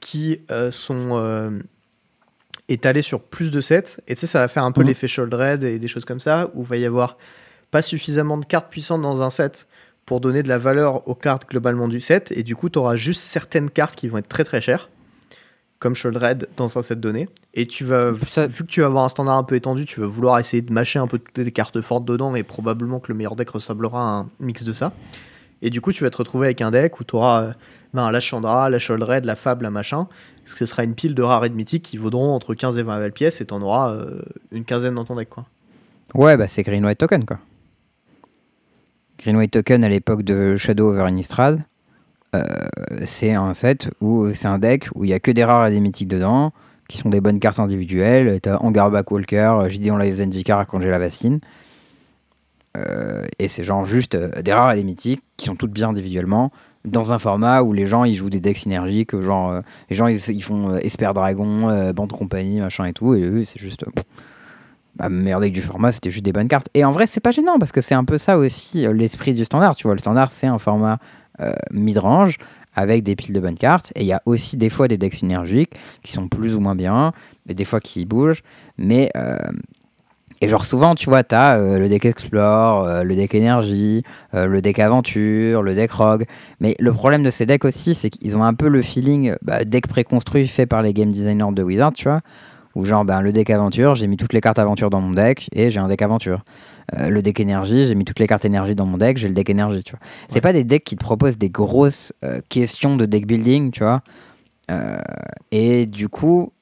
[0.00, 1.60] qui euh, sont
[2.68, 4.00] étalées sur plus de sets.
[4.08, 4.86] Et tu sais, ça va faire un peu Mhm.
[4.88, 7.16] l'effet Sholdred et des choses comme ça, où il va y avoir
[7.70, 9.66] pas suffisamment de cartes puissantes dans un set
[10.08, 12.32] pour donner de la valeur aux cartes globalement du set.
[12.34, 14.88] Et du coup, t'auras juste certaines cartes qui vont être très très chères,
[15.80, 17.28] comme Sholdred dans un set donné.
[17.52, 20.00] Et tu vas, Ça- vu que tu vas avoir un standard un peu étendu, tu
[20.00, 23.12] vas vouloir essayer de mâcher un peu toutes les cartes fortes dedans et probablement que
[23.12, 24.92] le meilleur deck ressemblera à un mix de ça.
[25.60, 27.52] Et du coup, tu vas te retrouver avec un deck où tu auras
[27.92, 30.08] ben, la Chandra, la Sholdred, la Fable, la machin.
[30.42, 32.78] Parce que ce sera une pile de rares et de mythiques qui vaudront entre 15
[32.78, 35.28] et 20 balles pièce et t'en auras euh, une quinzaine dans ton deck.
[35.28, 35.44] Quoi.
[36.14, 37.38] Ouais, bah c'est Green White Token quoi.
[39.18, 41.64] Green White Token à l'époque de Shadow over Innistrad,
[42.34, 42.44] euh,
[43.04, 45.70] c'est un set où c'est un deck où il y a que des rares et
[45.70, 46.52] des mythiques dedans,
[46.88, 48.40] qui sont des bonnes cartes individuelles.
[48.40, 51.40] T'as Angar Backwalker, Gideon Live Zendikar quand j'ai la Vacine.
[52.76, 55.88] Euh, et c'est genre juste euh, des rares et des mythiques qui sont toutes bien
[55.88, 56.52] individuellement
[56.84, 60.06] dans un format où les gens ils jouent des decks synergiques genre euh, les gens
[60.06, 63.84] ils, font Esper Dragon bande compagnie machin et tout et eux c'est juste
[64.98, 67.30] bah, meilleur deck du format c'était juste des bonnes cartes et en vrai c'est pas
[67.30, 70.30] gênant parce que c'est un peu ça aussi l'esprit du standard tu vois le standard
[70.30, 70.98] c'est un format
[71.70, 72.36] mid-range
[72.74, 75.14] avec des piles de bonnes cartes et il y a aussi des fois des decks
[75.14, 77.12] synergiques qui sont plus ou moins bien
[77.46, 78.42] mais des fois qui bougent
[78.76, 79.10] mais
[80.40, 84.04] et genre souvent, tu vois, t'as as euh, le deck Explore, euh, le deck Énergie,
[84.34, 86.26] euh, le deck Aventure, le deck Rogue.
[86.60, 89.64] Mais le problème de ces decks aussi, c'est qu'ils ont un peu le feeling bah,
[89.64, 92.20] deck préconstruit fait par les game designers de Wizard, tu vois.
[92.78, 95.48] Où genre, ben, le deck Aventure, j'ai mis toutes les cartes Aventure dans mon deck
[95.52, 96.44] et j'ai un deck Aventure.
[96.96, 99.50] le deck Énergie, j'ai mis toutes les cartes Énergie dans mon deck, j'ai le deck
[99.50, 100.00] Énergie, tu vois.
[100.28, 102.12] C'est pas des decks qui te proposent des grosses
[102.48, 104.00] questions de deck building, tu vois.
[105.50, 106.52] et du coup,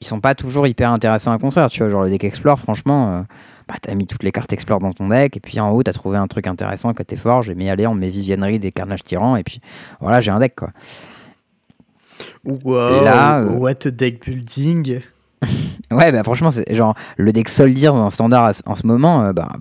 [0.00, 1.70] ils sont pas toujours hyper intéressants à construire.
[1.70, 3.22] Tu vois, genre le deck Explore, franchement, euh,
[3.68, 5.92] bah, t'as mis toutes les cartes Explore dans ton deck, et puis en haut, t'as
[5.92, 7.42] trouvé un truc intéressant côté fort.
[7.42, 9.60] J'ai mis, allez, on met Viviennerie, des carnages tyrans, et puis
[10.00, 10.70] voilà, j'ai un deck, quoi.
[12.44, 15.00] Wow, là, euh, what a deck building
[15.90, 19.52] ouais, bah franchement, c'est genre le deck Soldir en standard en ce moment, euh, bah,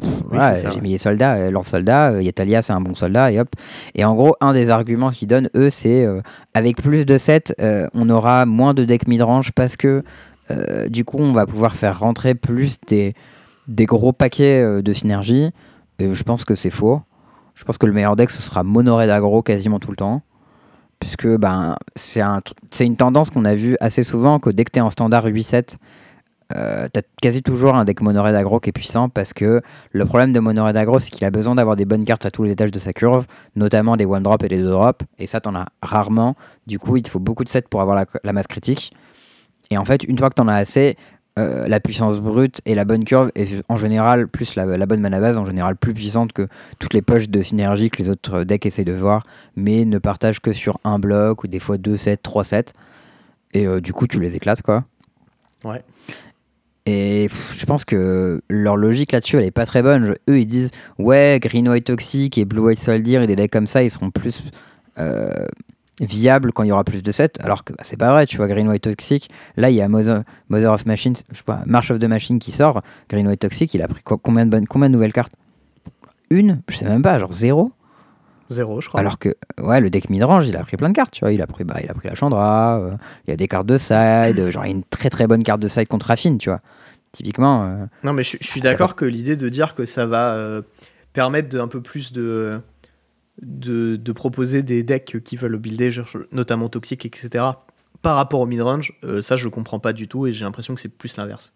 [0.72, 3.50] j'ai mis les soldats, euh, leurs soldats, euh, Yatalia c'est un bon soldat, et hop.
[3.94, 6.08] Et en gros, un des arguments qu'ils donnent, eux, c'est
[6.54, 7.56] avec plus de 7,
[7.94, 10.04] on aura moins de decks midrange parce que
[10.88, 13.14] du coup, on va pouvoir faire rentrer plus des,
[13.68, 15.50] des gros paquets de synergie.
[15.98, 17.02] Et je pense que c'est faux.
[17.56, 20.22] Je pense que le meilleur deck, ce sera Monoré d'agro quasiment tout le temps
[21.06, 22.42] puisque ben, c'est un,
[22.80, 25.76] une tendance qu'on a vue assez souvent, que dès que tu en standard 8-7,
[26.56, 29.62] euh, tu as quasi toujours un deck mono red aggro qui est puissant parce que
[29.92, 32.32] le problème de mono red aggro c'est qu'il a besoin d'avoir des bonnes cartes à
[32.32, 35.28] tous les étages de sa curve, notamment des one drop et des deux drop, et
[35.28, 36.36] ça t'en as rarement.
[36.66, 38.92] Du coup, il te faut beaucoup de sets pour avoir la, la masse critique.
[39.70, 40.98] Et en fait, une fois que t'en as assez,
[41.38, 45.20] euh, la puissance brute et la bonne curve est en général plus la, bonne mana
[45.20, 46.48] base en général plus puissante que
[46.80, 49.26] toutes les poches de synergie que les autres decks essayent de voir
[49.58, 52.66] mais ne partagent que sur un bloc ou des fois 2 sets 3 sets.
[53.54, 54.86] Et euh, du coup tu les éclates quoi.
[55.66, 55.84] Ouais.
[56.86, 60.16] Et je pense que leur logique là-dessus elle est pas très bonne.
[60.30, 63.68] Eux ils disent ouais green white toxic et blue white soldier et des decks comme
[63.68, 64.42] ça ils seront plus
[65.00, 65.48] euh,
[66.02, 68.38] viable quand il y aura plus de sets, alors que bah, c'est pas vrai, tu
[68.38, 71.92] vois, Green White Toxic, là il y a Mother, of Machine, je sais pas, March
[71.92, 74.90] of the Machine qui sort, Green White Toxic, il a pris combien de, bonnes, combien
[74.90, 75.34] de nouvelles cartes?
[76.30, 76.62] Une?
[76.70, 77.72] Je sais même pas, genre zéro?
[78.50, 79.00] Zéro, je crois.
[79.00, 81.32] Alors que, ouais, le deck midrange, il a pris plein de cartes, tu vois.
[81.32, 82.92] Il a pris, bah, il a pris la Chandra, euh,
[83.26, 85.42] il y a des cartes de side, genre, il y a une très très bonne
[85.42, 86.62] carte de side contre Affine, tu vois.
[87.12, 87.64] Typiquement.
[87.64, 90.62] Euh, non, mais je, suis d'accord que l'idée de dire que ça va euh,
[91.14, 92.60] permettre de, un peu plus de
[93.42, 95.92] de, proposer des decks qui veulent builder,
[96.32, 97.46] notamment toxiques, etc.,
[98.02, 100.82] par rapport au midrange, euh, ça je comprends pas du tout et j'ai l'impression que
[100.82, 101.54] c'est plus l'inverse.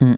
[0.00, 0.16] Hmm.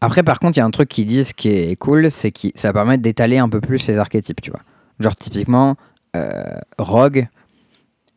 [0.00, 2.48] Après, par contre, il y a un truc qui disent qui est cool, c'est que
[2.56, 4.62] ça permet d'étaler un peu plus les archétypes, tu vois.
[4.98, 5.76] Genre, typiquement,
[6.16, 6.42] euh,
[6.78, 7.28] Rogue,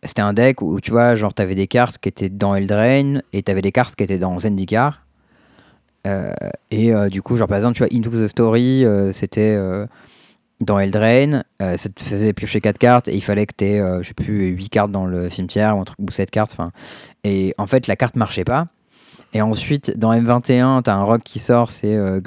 [0.03, 3.43] c'était un deck où, tu vois, genre, t'avais des cartes qui étaient dans Eldraine et
[3.43, 5.03] t'avais des cartes qui étaient dans Zendikar.
[6.07, 6.31] Euh,
[6.71, 9.57] et du coup, genre, par exemple, tu vois, Into the Story, c'était
[10.59, 13.79] dans Eldraine, euh, ça te faisait piocher 4 cartes et il fallait que tu aies,
[13.79, 16.57] euh, je sais plus, 8 cartes dans le cimetière ou un ou 7 cartes.
[17.23, 18.67] Et en fait, la carte marchait pas.
[19.33, 22.21] Et ensuite, dans M21, tu as un rock qui sort, c'est euh,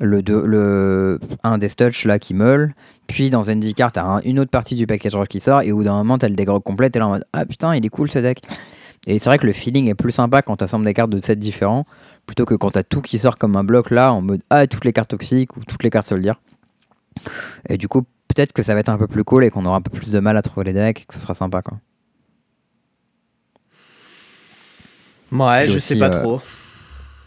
[0.00, 2.74] le, le, un des touch là qui meule.
[3.06, 5.62] Puis dans Zendikar, tu as une autre partie du package rock qui sort.
[5.62, 6.90] Et au d'un moment, tu as le deck complet.
[6.92, 8.40] Et là en mode Ah putain, il est cool ce deck.
[9.06, 11.22] Et c'est vrai que le feeling est plus sympa quand tu assembles des cartes de
[11.22, 11.84] sets différents
[12.26, 14.66] plutôt que quand tu as tout qui sort comme un bloc là en mode Ah,
[14.66, 16.40] toutes les cartes toxiques ou toutes les cartes soldières.
[17.68, 19.76] Et du coup, peut-être que ça va être un peu plus cool et qu'on aura
[19.76, 21.78] un peu plus de mal à trouver les decks et que ce sera sympa quoi.
[25.32, 26.40] Ouais, je sais pas euh, trop.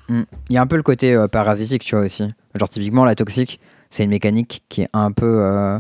[0.08, 2.28] Hmm, il y a un peu le côté euh, parasitique, tu vois aussi.
[2.56, 3.60] Genre typiquement la toxique,
[3.90, 5.80] c'est une mécanique qui est un peu euh,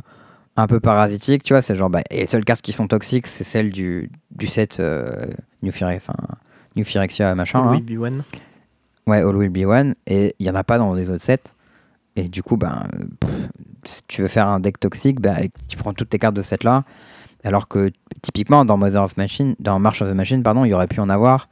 [0.57, 3.27] un peu parasitique, tu vois, c'est genre bah, et les seules cartes qui sont toxiques,
[3.27, 6.15] c'est celles du, du set New, enfin,
[6.75, 7.61] New Phyrexia machin.
[7.61, 8.23] All Will Be One.
[9.05, 11.53] Ouais, All Will Be One et il y en a pas dans les autres sets.
[12.17, 12.87] Et du coup, ben,
[13.85, 15.35] si tu veux faire un deck toxique, bah,
[15.69, 16.83] tu prends toutes tes cartes de cette là.
[17.43, 17.91] Alors que
[18.23, 20.99] typiquement dans Mother of Machine, dans March of the Machine, pardon, il y aurait pu
[20.99, 21.47] en avoir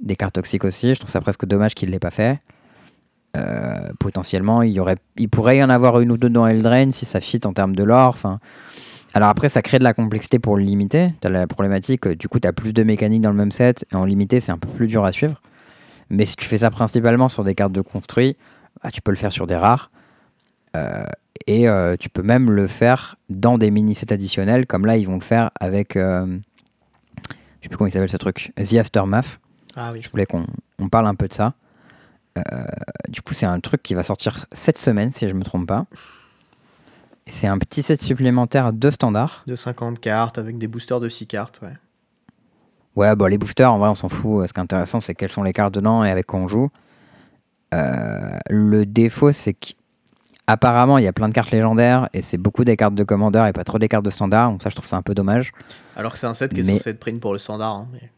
[0.00, 0.94] des cartes toxiques aussi.
[0.94, 2.38] Je trouve ça presque dommage qu'il ne l'ait pas fait.
[3.36, 6.92] Euh, potentiellement, il, y aurait, il pourrait y en avoir une ou deux dans Eldraine
[6.92, 8.16] si ça fit en termes de lore.
[9.14, 11.12] Alors après, ça crée de la complexité pour le limiter.
[11.20, 13.84] Tu as la problématique, du coup, tu as plus de mécaniques dans le même set.
[13.92, 15.42] Et en limité, c'est un peu plus dur à suivre.
[16.08, 18.36] Mais si tu fais ça principalement sur des cartes de construit,
[18.82, 19.90] bah, tu peux le faire sur des rares.
[20.76, 21.04] Euh,
[21.46, 25.14] Et euh, tu peux même le faire dans des mini-sets additionnels, comme là, ils vont
[25.14, 25.96] le faire avec.
[25.96, 26.38] euh,
[27.60, 28.52] je sais plus comment il s'appelle ce truc.
[28.56, 29.40] The Aftermath.
[29.76, 30.00] Ah oui.
[30.02, 30.46] Je voulais qu'on
[30.78, 31.54] on parle un peu de ça.
[32.38, 32.42] Euh,
[33.08, 35.86] du coup, c'est un truc qui va sortir cette semaine, si je me trompe pas.
[37.26, 39.42] C'est un petit set supplémentaire de standard.
[39.46, 41.72] De 50 cartes avec des boosters de 6 cartes, ouais.
[42.96, 44.46] Ouais, bon, les boosters, en vrai, on s'en fout.
[44.46, 46.70] Ce qui est intéressant, c'est quelles sont les cartes dedans et avec quoi on joue.
[47.72, 49.54] Euh, le défaut, c'est
[50.46, 53.46] qu'apparemment, il y a plein de cartes légendaires et c'est beaucoup des cartes de commandeur
[53.46, 54.50] et pas trop des cartes de standard.
[54.50, 55.52] Donc, ça, je trouve ça un peu dommage.
[55.96, 57.74] Alors que c'est un set qui est Mais- censé être print pour le standard.
[57.74, 58.10] hein, mais-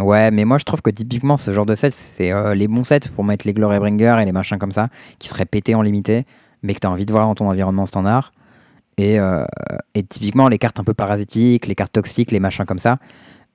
[0.00, 2.84] Ouais, mais moi, je trouve que typiquement, ce genre de set, c'est euh, les bons
[2.84, 6.26] sets pour mettre les Glorybringer et les machins comme ça, qui seraient pétés en limité,
[6.62, 8.30] mais que tu as envie de voir dans ton environnement standard.
[8.98, 9.44] Et, euh,
[9.94, 12.98] et typiquement, les cartes un peu parasitiques, les cartes toxiques, les machins comme ça,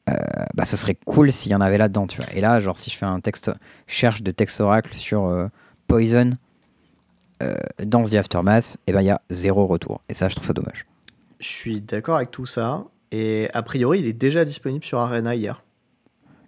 [0.09, 0.13] euh,
[0.55, 2.27] bah, ce serait cool s'il y en avait là-dedans, tu vois.
[2.33, 3.51] Et là, genre, si je fais un texte,
[3.87, 5.47] cherche de texte oracle sur euh,
[5.87, 6.31] Poison
[7.83, 10.01] dans The Aftermath, et ben il y a zéro retour.
[10.09, 10.85] Et ça, je trouve ça dommage.
[11.39, 12.83] Je suis d'accord avec tout ça.
[13.11, 15.63] Et a priori, il est déjà disponible sur Arena hier.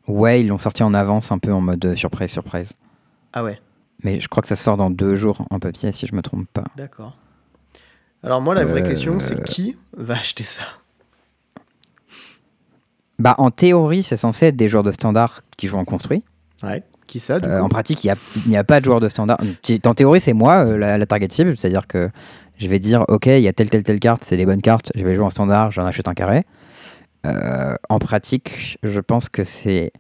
[0.08, 2.72] Ouais, ils l'ont sorti en avance, un peu en mode euh, surprise, surprise.
[3.34, 3.62] Ah ouais,
[4.04, 6.48] Mais je crois que ça sort dans deux jours en papier, si je me trompe
[6.52, 6.64] pas.
[6.76, 7.18] d'accord.
[8.24, 10.64] Alors moi, la vraie Euh, question, c'est qui va acheter ça?
[13.20, 16.24] Bah, en théorie, c'est censé être des joueurs de standard qui jouent en construit.
[16.64, 16.84] Ouais.
[17.08, 18.14] Qui ça, du Euh, coup en pratique, il
[18.48, 19.38] n'y a, pas de joueurs de standard.
[19.86, 22.10] En théorie, c'est moi euh, la, la target cible, c'est-à-dire que
[22.58, 24.92] je vais dire, ok, il y a telle, telle, telle carte, c'est des bonnes cartes,
[24.96, 26.44] je vais jouer en standard, j'en achète un carré.
[27.26, 29.92] Euh, en pratique, je pense que c'est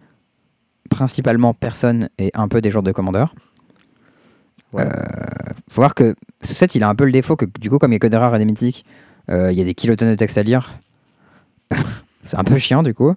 [0.89, 3.33] principalement personne et un peu des joueurs de commandeur.
[4.73, 4.83] Ouais.
[4.83, 4.89] Euh,
[5.69, 7.91] faut voir que ce set, il a un peu le défaut que du coup, comme
[7.91, 8.85] il n'y a que des rares et des mythiques,
[9.29, 10.79] euh, il y a des kilotonnes de texte à lire.
[12.23, 13.13] c'est un peu chiant du coup.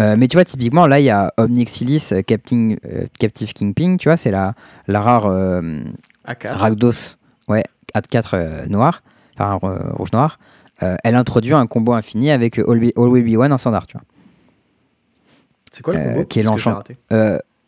[0.00, 3.96] Euh, mais tu vois, typiquement, là, il y a Omnixilis euh, Capting, euh, Captive Kingpin,
[3.96, 4.54] tu vois, c'est la,
[4.88, 5.26] la rare
[6.26, 6.48] A4.
[6.56, 7.16] Rakdos,
[7.48, 9.02] ouais, A4 noir,
[9.38, 9.58] enfin
[9.94, 10.38] rouge-noir.
[10.82, 13.86] Euh, elle introduit un combo infini avec All, Be- All Will Be One en standard,
[13.86, 14.04] tu vois.
[15.72, 16.82] C'est quoi le combo qui est l'enchant-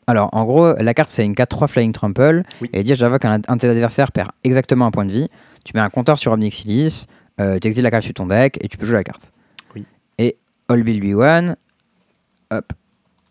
[0.07, 2.43] alors, en gros, la carte, c'est une 4-3 Flying Trample.
[2.63, 2.71] Oui.
[2.73, 5.29] Et dit j'avoue qu'un un de tes adversaires perd exactement un point de vie.
[5.65, 7.05] Tu mets un compteur sur Omnixilis,
[7.39, 9.31] tu exiles la carte sur ton deck et tu peux jouer la carte.
[9.75, 9.85] Oui.
[10.17, 10.39] Et
[10.71, 11.57] All Will Be One,
[12.51, 12.73] hop,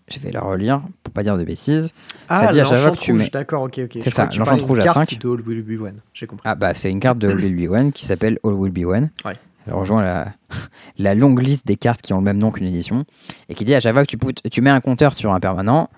[0.09, 1.91] je vais la relire pour pas dire de bêtises.
[2.29, 3.97] Ah, dit à chaque fois que tu mets- d'accord, ok, ok.
[4.03, 5.19] C'est ça, l'enchant rouge à carte 5.
[5.19, 6.43] de All Will Be One, j'ai compris.
[6.49, 8.85] Ah bah c'est une carte de All Will Be One qui s'appelle All Will Be
[8.85, 9.09] One.
[9.25, 9.33] Ouais.
[9.67, 10.27] Elle rejoint la,
[10.97, 13.03] la longue liste des cartes qui ont le même nom qu'une édition
[13.49, 15.39] et qui dit à chaque fois que tu, put- tu mets un compteur sur un
[15.41, 15.89] permanent,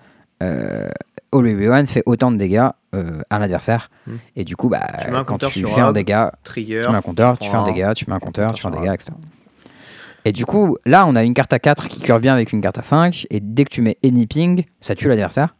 [0.42, 0.88] euh,
[1.32, 2.66] All Will Be One fait autant de dégâts
[2.96, 3.88] euh, à l'adversaire.
[4.08, 4.16] Hmm.
[4.34, 6.82] Et du coup, bah, Tu quand tu fais un dégât, Trigger.
[6.84, 8.72] tu mets un compteur, tu fais un dégât, tu mets un compteur, tu fais un
[8.72, 9.12] dégât, etc.
[10.24, 12.60] Et du coup, là, on a une carte à 4 qui cure bien avec une
[12.60, 13.26] carte à 5.
[13.30, 15.54] Et dès que tu mets any ping, ça tue l'adversaire.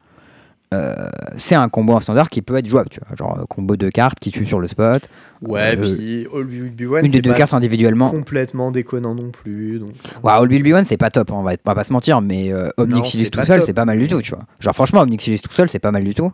[0.73, 3.17] Euh, c'est un combo en standard qui peut être jouable, tu vois.
[3.17, 5.09] Genre euh, combo de cartes qui tue sur le spot.
[5.43, 8.09] Ouais, Euh, puis All Will Be One, une des deux cartes individuellement.
[8.09, 9.81] complètement déconnant non plus.
[9.81, 9.91] Donc...
[10.23, 11.93] Ouais, All Will Be One, c'est pas top, hein, on va, on va pas se
[11.93, 14.45] mentir, mais euh, Omnixilis tout seul, c'est pas mal du tout, tu vois.
[14.61, 16.31] Genre, franchement, Omnixilis tout seul, c'est pas mal du tout.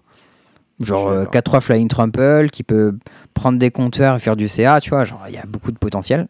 [0.80, 1.60] Genre Je euh, suis d'accord.
[1.60, 2.94] 4-3 Flying Trample qui peut
[3.32, 5.04] prendre des compteurs et faire du CA, tu vois.
[5.04, 6.28] Genre, il y a beaucoup de potentiel.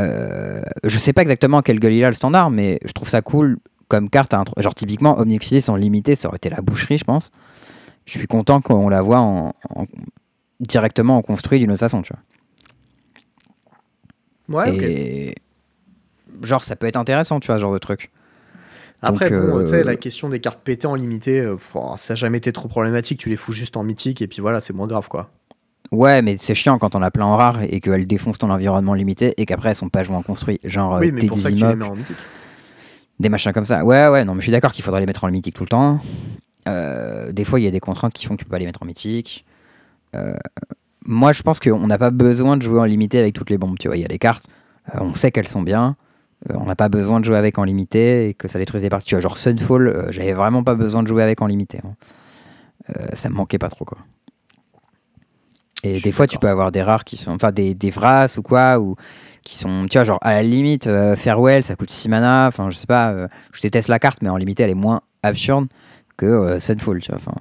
[0.00, 3.22] Euh, je sais pas exactement quel gueule il a le standard, mais je trouve ça
[3.22, 4.34] cool comme carte.
[4.34, 7.30] à Genre, typiquement, Omnixilis en limité, ça aurait été la boucherie, je pense.
[8.06, 9.86] Je suis content qu'on la voit en, en-
[10.60, 12.22] directement en construit d'une autre façon, tu vois.
[14.64, 15.34] Ouais,
[16.34, 16.44] ok.
[16.46, 18.10] genre, ça peut être intéressant, tu vois, ce genre de truc.
[19.02, 21.72] Après, Donc, bon, euh, tu sais, la question des cartes pétées en limité, euh, pff,
[21.96, 23.18] ça n'a jamais été trop problématique.
[23.18, 25.30] Tu les fous juste en mythique et puis voilà, c'est moins grave quoi.
[25.92, 28.94] Ouais, mais c'est chiant quand on a plein en rare et qu'elles défoncent ton environnement
[28.94, 30.60] limité et qu'après elles sont pas jouées en construit.
[30.64, 32.16] Genre oui, euh, des pour ça que tu les mets Dizimoc, en mythique.
[33.18, 33.84] des machins comme ça.
[33.84, 35.68] Ouais, ouais, non, mais je suis d'accord qu'il faudrait les mettre en mythique tout le
[35.68, 35.98] temps.
[36.68, 38.66] Euh, des fois, il y a des contraintes qui font que tu peux pas les
[38.66, 39.44] mettre en mythique.
[40.14, 40.34] Euh,
[41.04, 43.78] moi, je pense qu'on n'a pas besoin de jouer en limité avec toutes les bombes.
[43.78, 44.46] Tu vois, il y a des cartes,
[44.94, 45.96] euh, on sait qu'elles sont bien.
[46.50, 48.90] euh, on n'a pas besoin de jouer avec en limité et que ça détruise des
[48.90, 49.08] parties.
[49.08, 51.80] Tu vois, genre Sunfall, euh, j'avais vraiment pas besoin de jouer avec en limité.
[51.84, 51.94] hein.
[52.90, 53.98] Euh, ça me manquait pas trop, quoi.
[55.82, 57.32] Et des fois, tu peux avoir des rares qui sont.
[57.32, 58.96] Enfin, des, des Vras ou quoi, ou
[59.44, 59.86] qui sont.
[59.90, 62.46] Tu vois, genre, à la limite, euh, Farewell, ça coûte 6 mana.
[62.48, 63.10] Enfin, je sais pas.
[63.12, 65.68] euh, je déteste la carte, mais en limité, elle est moins absurde
[66.16, 67.16] que euh, Sunfall, tu vois.
[67.18, 67.32] Enfin,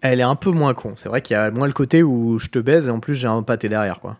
[0.00, 0.94] Elle est un peu moins con.
[0.96, 3.14] C'est vrai qu'il y a moins le côté où je te baise et en plus
[3.14, 4.16] j'ai un pâté derrière quoi.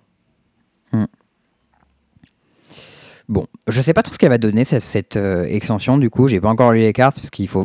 [3.26, 6.28] Bon, je sais pas trop ce qu'elle va donner, cette, cette, euh, extension, du coup.
[6.28, 7.64] J'ai pas encore lu les cartes, parce qu'il faut,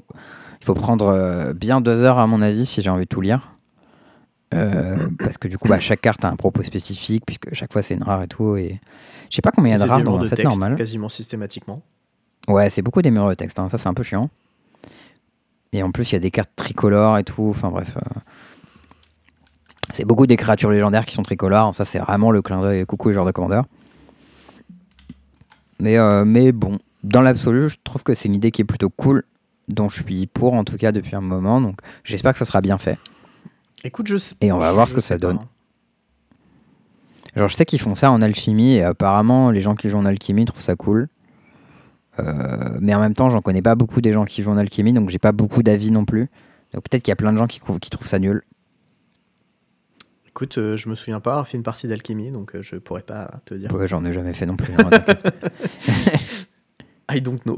[0.61, 3.58] il faut prendre bien deux heures, à mon avis, si j'ai envie de tout lire.
[4.53, 7.81] Euh, parce que du coup, bah, chaque carte a un propos spécifique, puisque chaque fois
[7.81, 8.55] c'est une rare et tout.
[8.55, 8.79] Et...
[9.29, 10.75] Je sais pas combien il y a de rares dans un set normal.
[10.75, 11.81] quasiment systématiquement.
[12.47, 13.69] Ouais, c'est beaucoup des murs de texte, hein.
[13.69, 14.29] ça c'est un peu chiant.
[15.71, 17.95] Et en plus, il y a des cartes tricolores et tout, enfin bref.
[17.95, 18.19] euh,
[19.93, 21.75] C'est beaucoup des créatures légendaires qui sont tricolores.
[21.75, 23.65] Ça, c'est vraiment le clin d'œil coucou les joueurs de commandeur.
[25.79, 28.89] Mais, euh, mais bon, dans l'absolu, je trouve que c'est une idée qui est plutôt
[28.89, 29.23] cool,
[29.67, 31.61] dont je suis pour en tout cas depuis un moment.
[31.61, 32.97] Donc j'espère que ça sera bien fait.
[33.83, 34.35] Écoute, je sais.
[34.41, 35.19] Et on va voir ce que ça pas.
[35.19, 35.39] donne.
[37.35, 40.05] Genre, je sais qu'ils font ça en alchimie et apparemment, les gens qui jouent en
[40.05, 41.07] alchimie trouvent ça cool.
[42.19, 44.93] Euh, mais en même temps, j'en connais pas beaucoup des gens qui jouent en alchimie,
[44.93, 46.29] donc j'ai pas beaucoup d'avis non plus.
[46.73, 48.43] Donc peut-être qu'il y a plein de gens qui, trou- qui trouvent ça nul.
[50.27, 53.01] Écoute, euh, je me souviens pas avoir fait une partie d'alchimie, donc euh, je pourrais
[53.03, 53.73] pas te dire.
[53.73, 54.73] Ouais, j'en ai jamais fait non plus.
[54.73, 54.89] hein.
[57.11, 57.57] I don't know.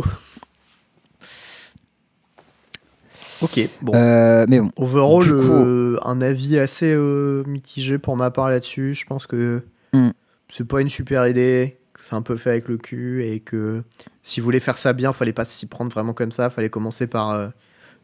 [3.42, 3.94] Ok, bon.
[3.96, 8.94] Euh, mais bon, Overall, coup- euh, un avis assez euh, mitigé pour ma part là-dessus.
[8.94, 9.64] Je pense que
[9.94, 10.12] Hmm.
[10.48, 13.84] c'est pas une super idée, que c'est un peu fait avec le cul et que
[14.24, 16.50] si vous voulez faire ça bien, fallait pas s'y prendre vraiment comme ça.
[16.50, 17.50] Fallait commencer par euh,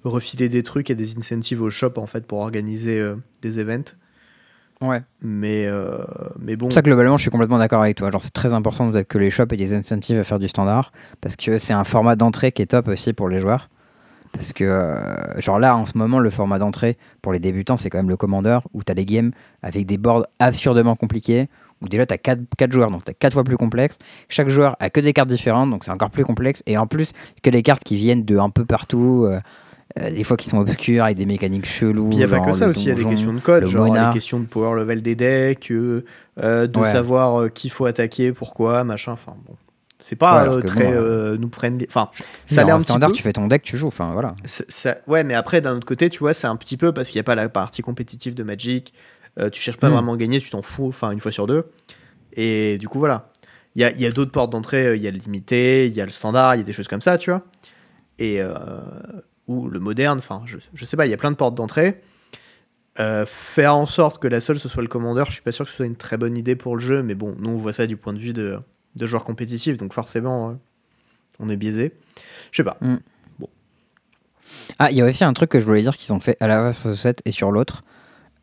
[0.04, 3.96] refiler des trucs et des incentives au shop en fait pour organiser euh, des events.
[4.82, 5.02] ouais.
[5.22, 5.98] Mais, euh,
[6.40, 8.12] mais bon, pour ça, globalement, je suis complètement d'accord avec toi.
[8.12, 11.36] Genre, c'est très important que les shops aient des incentives à faire du standard parce
[11.36, 13.70] que c'est un format d'entrée qui est top aussi pour les joueurs.
[14.34, 17.90] Parce que, euh, genre là, en ce moment, le format d'entrée pour les débutants, c'est
[17.90, 19.32] quand même le commandeur où tu as des games
[19.64, 21.48] avec des boards absurdement compliqués.
[21.82, 22.40] Où déjà, tu as 4,
[22.72, 23.98] joueurs, donc tu as 4 fois plus complexe.
[24.30, 26.64] Chaque joueur a que des cartes différentes, donc c'est encore plus complexe.
[26.66, 27.12] Et en plus,
[27.44, 29.26] que des cartes qui viennent de un peu partout.
[29.28, 29.40] euh,
[30.00, 32.10] euh, des fois qui sont obscures avec des mécaniques cheloues.
[32.10, 33.66] Puis il n'y a pas que ça aussi, il y a des questions de code,
[33.68, 34.14] genre monarque.
[34.14, 36.02] les questions de power level des decks, euh,
[36.68, 36.92] de Ouais.
[36.92, 39.14] savoir qui faut attaquer, pourquoi, machin.
[39.14, 39.54] Enfin bon,
[40.00, 41.86] c'est pas Ouais, euh, très bon, euh, nous friendly.
[41.90, 42.10] Enfin,
[42.46, 43.16] ça a l'air un petit standard, peu.
[43.16, 43.88] tu fais ton deck, tu joues.
[43.88, 44.36] Enfin, voilà.
[44.46, 47.18] ça- Ouais, mais après d'un autre côté, tu vois, c'est un petit peu parce qu'il
[47.18, 48.94] n'y a pas la partie compétitive de Magic.
[49.40, 49.94] Euh, tu cherches pas Hmm.
[49.94, 50.88] vraiment à gagner, tu t'en fous.
[50.88, 51.66] Enfin, une fois sur deux.
[52.34, 53.30] Et du coup, voilà.
[53.76, 54.88] Il y a, a d'autres portes d'entrée.
[54.88, 56.74] euh, Il y a le limité, il y a le standard, il y a des
[56.74, 57.44] choses comme ça, tu vois.
[58.20, 58.56] Et euh,
[59.48, 60.18] ou le moderne.
[60.20, 61.06] Enfin, je, je sais pas.
[61.06, 62.02] Il y a plein de portes d'entrée.
[63.00, 65.66] Euh, faire en sorte que la seule ce soit le commandeur, je suis pas sûr
[65.66, 67.72] que ce soit une très bonne idée pour le jeu, mais bon, nous on voit
[67.74, 68.58] ça du point de vue de,
[68.98, 70.54] de joueurs compétitifs, donc forcément euh,
[71.40, 71.94] on est biaisé.
[72.52, 72.78] Je sais pas.
[74.80, 76.48] Ah, il y a aussi un truc que je voulais dire qu'ils ont fait à
[76.48, 77.84] la fois sur ce set et sur l'autre.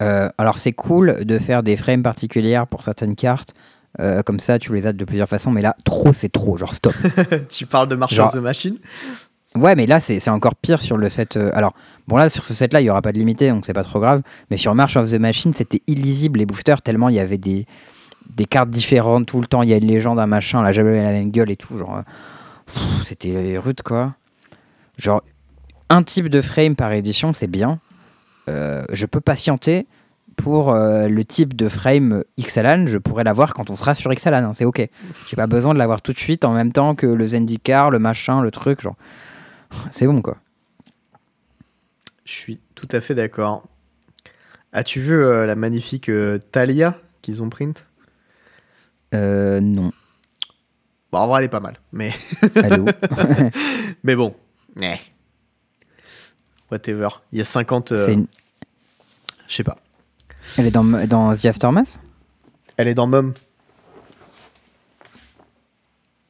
[0.03, 3.55] Euh, alors, c'est cool de faire des frames particulières pour certaines cartes.
[4.01, 5.51] Euh, comme ça, tu les as de plusieurs façons.
[5.51, 6.57] Mais là, trop, c'est trop.
[6.57, 6.95] Genre, stop.
[7.49, 8.79] tu parles de Marshall Genre- the Machine?
[9.55, 11.37] Ouais, mais là, c'est c'est encore pire sur le set.
[11.37, 11.75] euh, alors,
[12.09, 14.01] bon, là, sur ce set-là, il n'y aura pas de limité, donc c'est pas trop
[14.01, 14.21] grave.
[14.51, 17.65] Mais sur March of the Machine, c'était illisible les boosters, tellement il y avait des,
[18.31, 19.63] des cartes différentes tout le temps.
[19.63, 21.79] Il y a une légende, un machin, elle a jamais la même gueule et tout.
[21.79, 24.15] Genre, euh, c'était rude, quoi.
[24.99, 25.23] Genre,
[25.91, 27.81] un type de frame par édition, c'est bien.
[28.49, 29.87] Euh, je peux patienter
[30.37, 34.51] pour euh, le type de frame Xalan, je pourrais l'avoir quand on sera sur Xalan,
[34.51, 34.89] hein, c'est ok.
[35.29, 38.01] J'ai pas besoin de l'avoir tout de suite en même temps que le Zendikar, le
[38.01, 38.97] machin, le truc, genre.
[39.91, 40.37] C'est bon quoi.
[42.25, 43.65] Je suis tout à fait d'accord.
[44.73, 46.11] As-tu vu la magnifique
[46.51, 47.85] Thalia qu'ils ont print?
[49.15, 49.93] Euh, non.
[51.13, 52.13] Bon, en vrai, elle est pas mal, mais,
[52.57, 52.87] Allô
[54.03, 54.35] mais bon.
[54.83, 54.97] eh.
[56.71, 57.09] Whatever.
[57.33, 57.93] Il y a 50.
[57.93, 58.27] euh, C'est une-
[59.47, 59.79] Je sais pas.
[60.59, 62.01] Elle est dans, dans The Aftermath
[62.77, 63.35] Elle est dans Mom.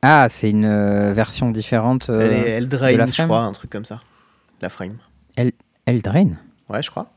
[0.03, 2.11] Ah, c'est une euh, version différente.
[2.11, 2.33] euh, elle
[2.65, 4.03] est de la je crois, un truc comme ça.
[4.61, 4.99] La frame.
[5.87, 7.11] Eldraine Ouais, je crois.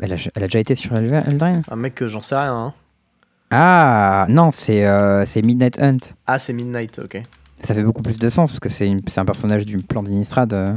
[0.00, 1.62] elle a, elle a déjà été sur Eldraine?
[1.70, 2.54] Un mec j'en sais rien.
[2.54, 2.74] hein.
[3.50, 5.98] Ah, non, c'est euh, c'est Midnight Hunt.
[6.26, 7.22] Ah, c'est Midnight, ok.
[7.62, 10.02] Ça fait beaucoup plus de sens parce que c'est une- c'est un personnage du plan
[10.02, 10.52] d'Innistrad.
[10.52, 10.74] euh.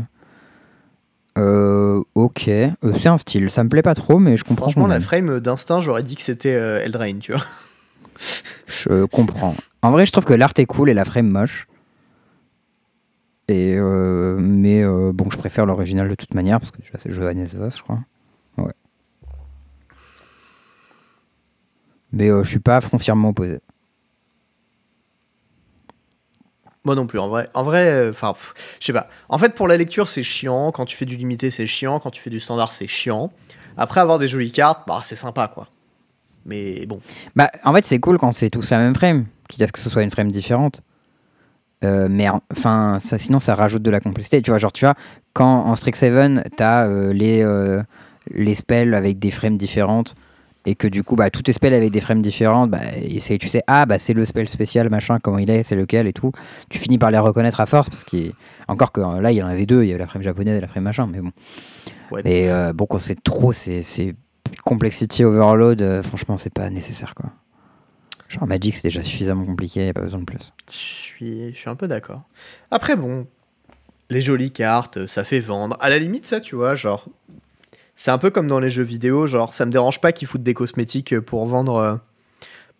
[1.37, 3.49] Euh, ok, Euh, c'est un style.
[3.51, 4.65] Ça me plaît pas trop, mais je comprends.
[4.65, 7.41] Franchement, la frame d'instinct, j'aurais dit que c'était euh, Eldraine, tu vois.
[8.67, 9.53] Je comprends.
[9.83, 11.67] En vrai, je trouve que l'art est cool et la frame moche.
[13.47, 17.11] Et euh, mais euh, bon, je préfère l'original de toute manière parce que déjà c'est
[17.11, 17.99] Johannes Voss, je crois.
[18.57, 18.73] Ouais.
[22.17, 23.59] Mais euh, je suis pas foncièrement opposé.
[26.83, 27.49] Moi non plus, en vrai.
[27.53, 28.33] En vrai, enfin,
[28.79, 29.07] je sais pas.
[29.29, 30.71] En fait, pour la lecture, c'est chiant.
[30.71, 31.99] Quand tu fais du limité, c'est chiant.
[31.99, 33.29] Quand tu fais du standard, c'est chiant.
[33.75, 35.67] Après, avoir des jolies cartes, bah, c'est sympa, quoi.
[36.45, 37.01] Mais bon.
[37.35, 39.79] Bah, en fait, c'est cool quand c'est tous la même frame, quitte à ce que
[39.79, 40.81] ce soit une frame différente.
[41.83, 44.41] Euh, mais en- enfin, ça, sinon, ça rajoute de la complexité.
[44.41, 44.95] Tu vois, genre, tu vois,
[45.33, 47.83] quand en Strixhaven, t'as euh, les, euh,
[48.31, 50.15] les spells avec des frames différentes,
[50.67, 53.47] et que du coup, bah, tous tes spells avec des frames différentes, bah, et tu
[53.47, 56.33] sais, ah, bah, c'est le spell spécial, machin, comment il est, c'est lequel et tout.
[56.69, 58.33] Tu finis par les reconnaître à force, parce qu'il
[58.67, 60.61] encore que là, il y en avait deux, il y avait la frame japonaise et
[60.61, 61.31] la frame machin, mais bon.
[62.11, 62.21] Ouais.
[62.25, 64.13] Et euh, bon, quand c'est trop, c'est c'est
[64.65, 67.29] complexity overload, euh, franchement, c'est pas nécessaire, quoi.
[68.27, 70.51] Genre Magic, c'est déjà suffisamment compliqué, y a pas besoin de plus.
[70.69, 72.23] Je suis, je suis un peu d'accord.
[72.71, 73.25] Après, bon,
[74.09, 75.77] les jolies cartes, ça fait vendre.
[75.79, 77.07] À la limite, ça, tu vois, genre,
[77.99, 80.43] C'est un peu comme dans les jeux vidéo, genre ça me dérange pas qu'ils foutent
[80.43, 81.95] des cosmétiques pour vendre, euh,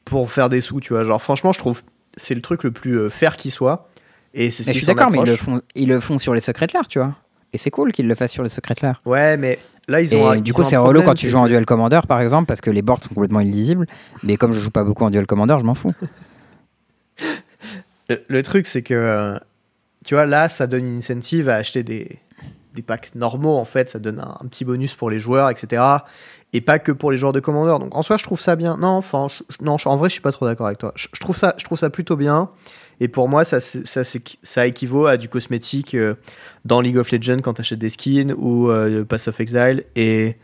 [0.05, 1.03] pour faire des sous, tu vois.
[1.03, 1.82] Genre franchement, je trouve
[2.15, 3.89] c'est le truc le plus euh, fair qui soit.
[4.36, 6.36] Et c'est ce Mais je suis d'accord, mais ils le, font, ils le font sur
[6.36, 7.15] les secrets clairs, tu vois.
[7.51, 9.01] Et c'est cool qu'ils le fassent sur les secrets clairs.
[9.05, 9.57] Ouais, mais
[9.88, 10.30] là ils Et ont.
[10.30, 12.70] un- du coup, c'est relou quand tu joues en duel commander, par exemple, parce que
[12.70, 13.88] les boards sont complètement illisibles.
[14.22, 15.93] Mais comme je joue pas beaucoup en duel commander, je m'en fous.
[18.09, 19.38] Le, le truc, c'est que, euh,
[20.05, 22.20] tu vois, là, ça donne une incentive à acheter des,
[22.78, 23.90] des packs normaux, en fait.
[23.90, 25.84] Ça donne un, un petit bonus pour les joueurs, etc.
[26.54, 27.78] Et pas que pour les joueurs de Commander.
[27.84, 28.78] Donc, en soi, je trouve ça bien.
[28.78, 30.94] Non, enfin, je- non, je- en vrai, je suis pas trop d'accord avec toi.
[30.96, 32.50] Je, je trouve ça, je trouve ça plutôt bien.
[33.00, 36.16] Et pour moi, ça, ça, ça équivaut à du cosmétique euh,
[36.66, 39.84] dans League of Legends quand tu achètes des skins ou euh, Pass of Exile.
[39.96, 40.38] Et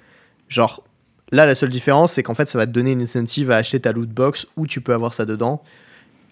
[0.50, 0.84] genre,
[1.32, 3.80] là, la seule différence, c'est qu'en fait, ça va te donner une incentive à acheter
[3.80, 5.64] ta loot box où tu peux avoir ça dedans.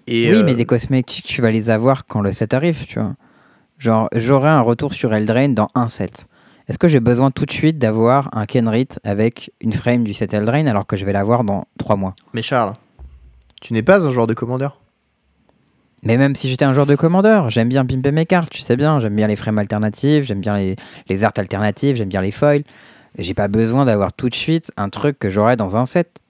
[0.08, 3.00] Et, oui, euh, mais des cosmétiques, tu vas les avoir quand le set arrive, tu
[3.00, 3.16] vois.
[3.82, 6.28] Genre, j'aurai un retour sur Eldraine dans un set.
[6.68, 10.36] Est-ce que j'ai besoin tout de suite d'avoir un Kenrit avec une frame du set
[10.36, 12.14] Eldraine alors que je vais l'avoir dans 3 mois?
[12.36, 12.74] Mais Charles,
[13.60, 14.80] tu n'es pas un joueur de commandeur.
[16.04, 18.76] Mais même si j'étais un joueur de commandeur, j'aime bien pimper mes cartes, tu sais
[18.76, 19.00] bien.
[19.00, 20.76] J'aime bien les frames alternatives, j'aime bien les,
[21.10, 22.64] les arts alternatives, j'aime bien les foils.
[23.18, 26.22] J'ai pas besoin d'avoir tout de suite un truc que j'aurais dans un set.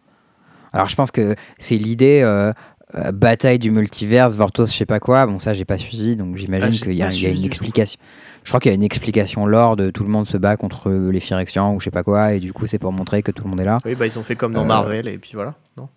[0.72, 2.54] Alors je pense que c'est l'idée euh,
[2.96, 5.26] euh, bataille du multiverse, Vortos, je sais pas quoi.
[5.26, 8.00] Bon, ça j'ai pas suivi, donc Ah, j'imagine j'ai qu'il y, a- y une explication.
[8.44, 10.90] Je crois qu'il y a une explication lore de tout le monde se bat contre
[10.92, 13.44] les Phyrexians ou je sais pas quoi, et du coup c'est pour montrer que tout
[13.44, 13.78] le monde est là.
[13.86, 15.54] Oui, bah ils ont fait comme dans Euh, Marvel et puis voilà.
[15.78, 15.88] Non?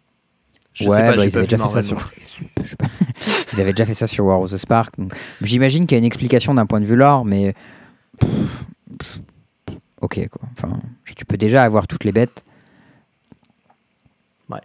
[0.75, 2.11] Je ouais, sais pas, bah, ils avaient déjà fait ça sur.
[3.55, 4.95] ils avaient déjà fait ça sur War of the Spark.
[5.41, 7.55] J'imagine qu'il y a une explication d'un point de vue lore, mais
[8.19, 9.21] pff,
[10.01, 10.43] ok quoi.
[10.53, 10.81] Enfin,
[11.17, 12.45] tu peux déjà avoir toutes les bêtes.
[14.51, 14.59] Ouais.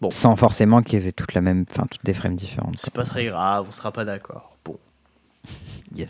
[0.00, 0.10] Bon.
[0.10, 2.76] Sans forcément qu'elles aient toutes la même, enfin toutes des frames différentes.
[2.78, 4.56] C'est pas très grave, on sera pas d'accord.
[4.64, 4.78] Bon.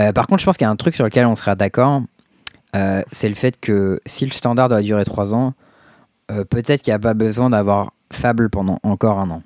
[0.00, 2.02] Euh, par contre, je pense qu'il y a un truc sur lequel on sera d'accord.
[2.74, 5.54] euh, c'est le fait que si le standard doit durer 3 ans,
[6.32, 9.42] euh, peut-être qu'il n'y a pas besoin d'avoir Fable pendant encore un an.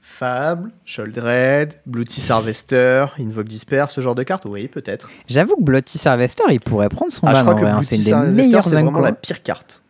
[0.00, 5.10] Fable, Sholdred, Bluetooth Harvester, Invoke Disperse, ce genre de cartes, oui, peut-être.
[5.28, 7.82] J'avoue que Bloody Harvester, il pourrait prendre son Ah, je crois en que vrai, hein.
[7.82, 9.82] C'est une des meilleures c'est vraiment la pire carte.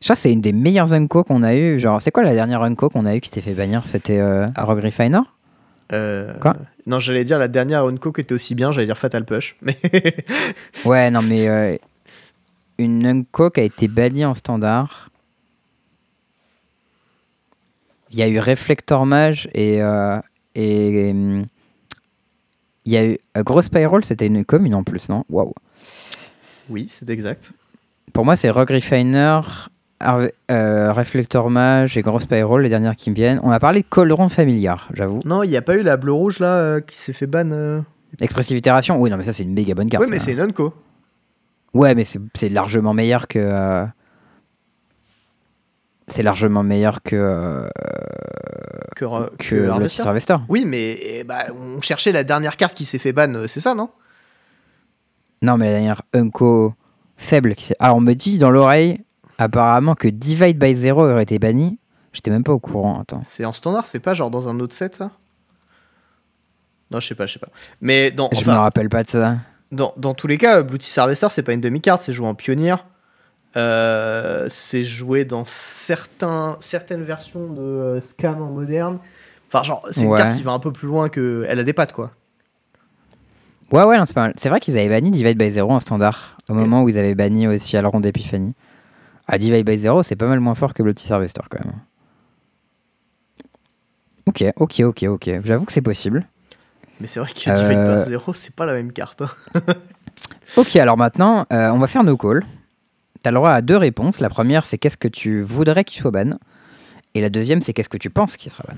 [0.00, 1.78] Je crois que c'est une des meilleures Unco qu'on a eu.
[1.78, 3.86] Genre, c'est quoi la dernière Unco qu'on a eu qui s'était fait bannir?
[3.86, 4.64] C'était euh, Ah.
[4.64, 5.20] Rogue Refiner?
[5.92, 6.56] Euh, Quoi?
[6.86, 9.56] Non, j'allais dire la dernière Unco qui était aussi bien, j'allais dire Fatal Push.
[9.62, 9.76] Mais
[10.84, 11.76] Ouais, non, mais euh,
[12.78, 15.10] une Unco qui a été bannie en standard.
[18.10, 19.82] Il y a eu Reflector Mage et.
[19.82, 20.18] euh,
[20.54, 21.46] et hum,
[22.84, 23.18] il y a eu.
[23.36, 25.24] euh, Gross Payroll, c'était une commune en plus, non?
[25.28, 25.52] Waouh.
[26.68, 27.52] oui, c'est exact.
[28.12, 29.40] Pour moi, c'est Rogue Refiner,
[30.02, 33.40] euh, Reflector Mage et Gross Payroll, les dernières qui me viennent.
[33.42, 35.20] On a parlé de Familiar, j'avoue.
[35.24, 37.50] Non, il n'y a pas eu la bleu-rouge là euh, qui s'est fait ban.
[37.50, 37.80] euh
[38.20, 40.04] Expressive Itération, oui, non, mais ça, c'est une méga bonne carte.
[40.04, 40.72] Oui, mais c'est une Unco.
[41.74, 43.38] Ouais, mais c'est largement meilleur que.
[43.38, 43.84] euh,
[46.08, 47.68] C'est largement meilleur que, euh,
[48.94, 49.04] Que,
[49.36, 50.02] que, que Harvester.
[50.06, 50.36] Harvester.
[50.48, 53.60] Oui, mais eh bah, on cherchait la dernière carte qui s'est fait ban, euh, c'est
[53.60, 53.90] ça, non?
[55.42, 56.72] Non, mais la dernière Unco
[57.16, 57.54] faible.
[57.54, 59.00] Qui Alors, on me dit dans l'oreille,
[59.38, 61.78] apparemment, que Divide by Zero aurait été banni.
[62.12, 63.00] J'étais même pas au courant.
[63.00, 63.22] Attends.
[63.24, 65.10] C'est en standard, c'est pas genre dans un autre set, ça?
[66.90, 67.48] Non, je sais pas, je sais pas.
[67.80, 69.36] Mais dans, Je enfin, me rappelle pas de ça.
[69.72, 72.76] dans, dans tous les cas, Bluetooth Harvester, c'est pas une demi-carte, c'est joué en pionnier.
[73.56, 78.98] Euh, c'est joué dans certains, certaines versions de euh, Scam en moderne.
[79.48, 80.18] Enfin, genre, c'est une Ouais.
[80.18, 81.44] carte qui va un peu plus loin que.
[81.48, 82.10] Elle a des pattes, quoi.
[83.72, 84.34] Ouais, ouais, non, c'est pas mal.
[84.38, 86.36] C'est vrai qu'ils avaient banni Divide by Zero en standard.
[86.48, 88.54] Au moment où ils avaient banni aussi Alron d'Epiphanie.
[89.28, 91.74] Ah, Divide by Zero, c'est pas mal moins fort que Bloody Harvester quand même.
[94.26, 95.30] Ok, ok, ok, ok.
[95.44, 96.26] J'avoue que c'est possible.
[97.00, 99.22] Mais c'est vrai que Euh, Divide by Zero, c'est pas la même carte.
[99.22, 99.30] hein.
[100.56, 102.44] Ok, alors maintenant, euh, on va faire nos calls.
[103.22, 104.20] Tu as le droit à deux réponses.
[104.20, 106.30] La première, c'est qu'est-ce que tu voudrais qu'il soit ban?
[107.14, 108.76] Et la deuxième, c'est qu'est-ce que tu penses qu'il sera ban?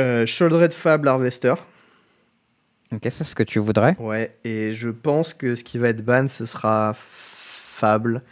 [0.00, 1.54] Euh, Sholdred Fable Harvester.
[2.92, 3.96] Ok, ça, c'est ce que tu voudrais?
[3.98, 6.94] Ouais, et je pense que ce qui va être ban, ce sera
[7.78, 8.22] Fable.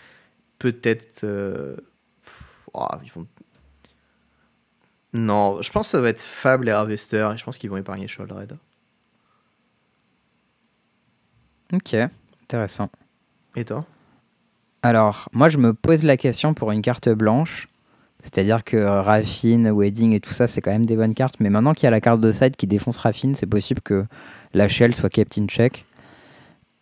[0.58, 1.24] Peut-être.
[1.24, 1.76] euh,
[2.74, 3.26] oh, ils vont...
[5.12, 7.76] Non, je pense que ça va être Fable et Harvester, et je pense qu'ils vont
[7.76, 8.58] épargner Sholdred.
[11.72, 11.94] Ok,
[12.42, 12.90] intéressant.
[13.54, 13.86] Et toi?
[14.82, 17.68] Alors, moi, je me pose la question pour une carte blanche.
[18.22, 21.36] C'est-à-dire que Raffine, Wedding et tout ça, c'est quand même des bonnes cartes.
[21.40, 24.04] Mais maintenant qu'il y a la carte de side qui défonce Raffine, c'est possible que
[24.52, 25.84] la Shell soit kept in check.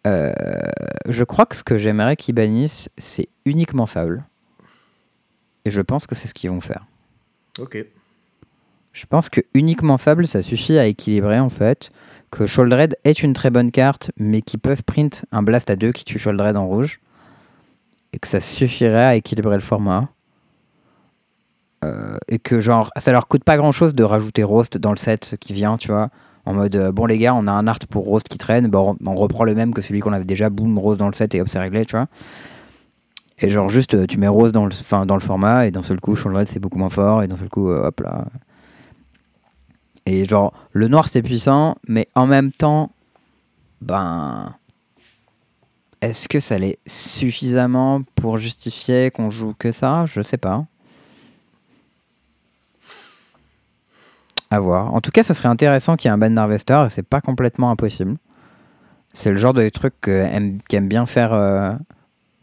[0.06, 0.32] Euh,
[1.08, 4.24] je crois que ce que j'aimerais qu'ils bannissent, c'est uniquement Fable.
[5.64, 6.86] Et je pense que c'est ce qu'ils vont faire.
[7.58, 7.84] Ok.
[8.92, 11.90] Je pense que uniquement Fable, ça suffit à équilibrer en fait.
[12.30, 15.92] que Sholdred est une très bonne carte, mais qui peuvent print un blast à 2
[15.92, 17.00] qui tue Sholdred en rouge.
[18.12, 20.08] Et que ça suffirait à équilibrer le format.
[21.84, 24.96] Euh, et que genre, ça leur coûte pas grand chose de rajouter Roast dans le
[24.96, 26.10] set qui vient, tu vois.
[26.46, 28.96] En mode, euh, bon les gars, on a un art pour Roast qui traîne, bon,
[29.06, 31.40] on reprend le même que celui qu'on avait déjà, boum, Rose dans le set et
[31.40, 32.06] hop, c'est réglé, tu vois.
[33.38, 35.82] Et genre, juste, euh, tu mets Rose dans le, fin, dans le format, et d'un
[35.82, 38.26] seul coup, Sholdred c'est beaucoup moins fort, et d'un seul coup, hop là.
[40.06, 42.90] Et genre, le noir c'est puissant, mais en même temps,
[43.80, 44.54] ben.
[46.00, 50.04] Est-ce que ça l'est suffisamment pour justifier qu'on joue que ça?
[50.04, 50.66] Je sais pas.
[54.54, 54.94] À voir.
[54.94, 57.20] En tout cas, ça serait intéressant qu'il y ait un ban Harvester et c'est pas
[57.20, 58.18] complètement impossible.
[59.12, 61.72] C'est le genre de truc qu'aime bien faire euh,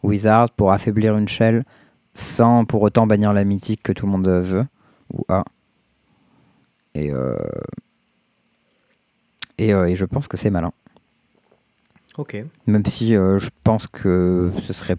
[0.02, 1.64] Wizard pour affaiblir une shell
[2.12, 4.66] sans pour autant bannir la mythique que tout le monde veut
[5.10, 5.42] ou a.
[6.94, 7.34] Et, euh,
[9.56, 10.72] et, euh, et, je pense que c'est malin.
[12.18, 12.44] Ok.
[12.66, 14.98] Même si je pense que ce serait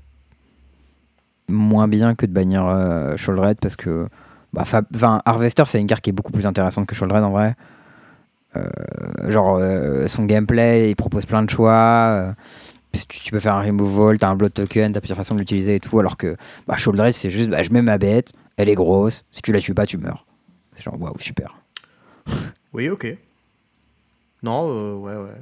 [1.47, 4.07] moins bien que de bannir Sholdred parce que
[4.53, 4.63] bah,
[5.25, 7.55] Harvester c'est une carte qui est beaucoup plus intéressante que Sholdred en vrai.
[9.27, 9.59] genre
[10.07, 12.35] son gameplay il propose plein de choix.
[13.09, 15.79] Tu, peux faire un removal, t'as un blood token, t'as plusieurs façons de l'utiliser et
[15.79, 15.99] tout.
[15.99, 16.35] Alors que
[16.67, 16.75] bah,
[17.11, 19.87] c'est juste bah, je mets ma bête, elle est grosse, si tu la tues pas
[19.87, 20.25] tu meurs.
[20.75, 21.55] C'est genre waouh super.
[22.73, 23.15] Oui, ok.
[24.41, 25.41] Non, euh, ouais, ouais.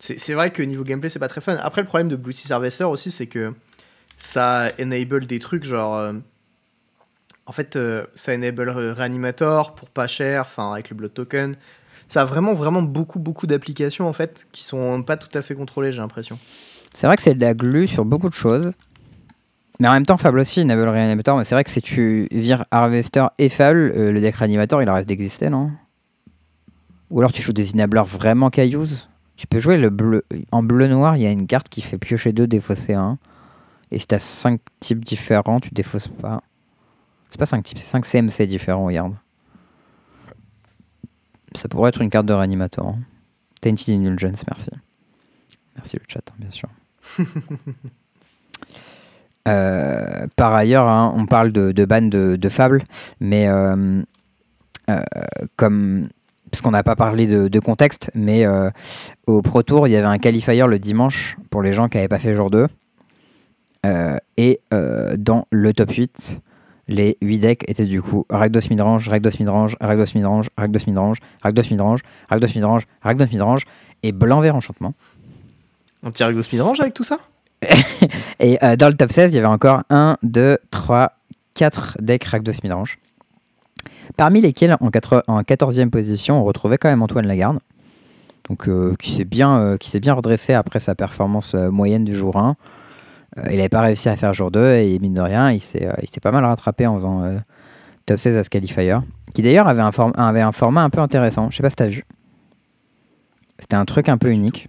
[0.00, 1.56] C'est vrai que niveau gameplay, c'est pas très fun.
[1.62, 3.54] Après, le problème de Blue Sea Harvester aussi, c'est que
[4.18, 6.12] ça enable des trucs genre.
[7.46, 11.56] Euh, en fait, euh, ça enable Reanimator pour pas cher, enfin, avec le Blood Token.
[12.08, 15.54] Ça a vraiment, vraiment beaucoup, beaucoup d'applications en fait qui sont pas tout à fait
[15.54, 16.38] contrôlées, j'ai l'impression.
[16.92, 18.72] C'est vrai que c'est de la glue sur beaucoup de choses.
[19.80, 21.36] Mais en même temps, Fable aussi, Enable Reanimator.
[21.36, 25.08] Mais c'est vrai que si tu vires Harvester et Fable, le deck Reanimator, il arrête
[25.08, 25.72] d'exister, non?
[27.10, 28.86] Ou alors tu joues des enablers vraiment cailloux.
[29.36, 30.24] Tu peux jouer le bleu.
[30.52, 33.18] En bleu-noir, il y a une carte qui fait piocher 2, défausser 1.
[33.90, 36.42] Et si t'as 5 types différents, tu défausses pas.
[37.34, 39.16] C'est pas 5 types, c'est 5 CMC différents, regarde.
[41.56, 42.86] Ça pourrait être une carte de réanimateur.
[42.86, 43.00] Hein.
[43.60, 44.70] Tainted Indulgence, merci.
[45.74, 46.68] Merci le chat, hein, bien sûr.
[49.46, 52.82] Euh, par ailleurs, hein, on parle de, de ban de, de Fable,
[53.20, 54.00] mais euh,
[54.88, 55.02] euh,
[55.56, 56.08] comme
[56.50, 58.70] parce qu'on n'a pas parlé de, contexte, mais euh,
[59.26, 62.08] au Pro Tour, il y avait un qualifier le dimanche pour les gens qui n'avaient
[62.08, 62.68] pas fait jour 2.
[63.84, 66.40] Euh, et dans le top 8,
[66.88, 71.70] les 8 decks étaient du coup Ragdos Midrange, Ragdos Midrange, Ragdos Midrange, Ragdos Midrange, Ragdos
[71.70, 73.62] Midrange, Ragdos Midrange, Ragdos Midrange
[74.02, 74.94] et Blanc-Vert Enchantement.
[76.02, 77.18] Un petit Ragdos Midrange avec tout ça?
[78.40, 81.12] Et dans le top 16, il y avait encore 1, 2, 3,
[81.54, 82.98] 4 decks Ragdos Midrange.
[84.16, 87.58] Parmi lesquels, en, 14e position, on retrouvait quand même Antoine Lagarde,
[88.48, 92.36] donc, euh, qui s'est bien, euh, bien redressé après sa performance euh, moyenne du jour
[92.36, 92.56] 1.
[93.36, 96.30] Il n'avait pas réussi à faire jour 2 et mine de rien, il s'est pas
[96.30, 97.40] mal rattrapé en faisant
[98.06, 98.98] top 16 à Scalifier,
[99.34, 101.50] qui d'ailleurs avait, un format un peu intéressant.
[101.50, 102.04] Je sais pas si tu as vu.
[103.58, 104.68] C'était un truc un peu unique.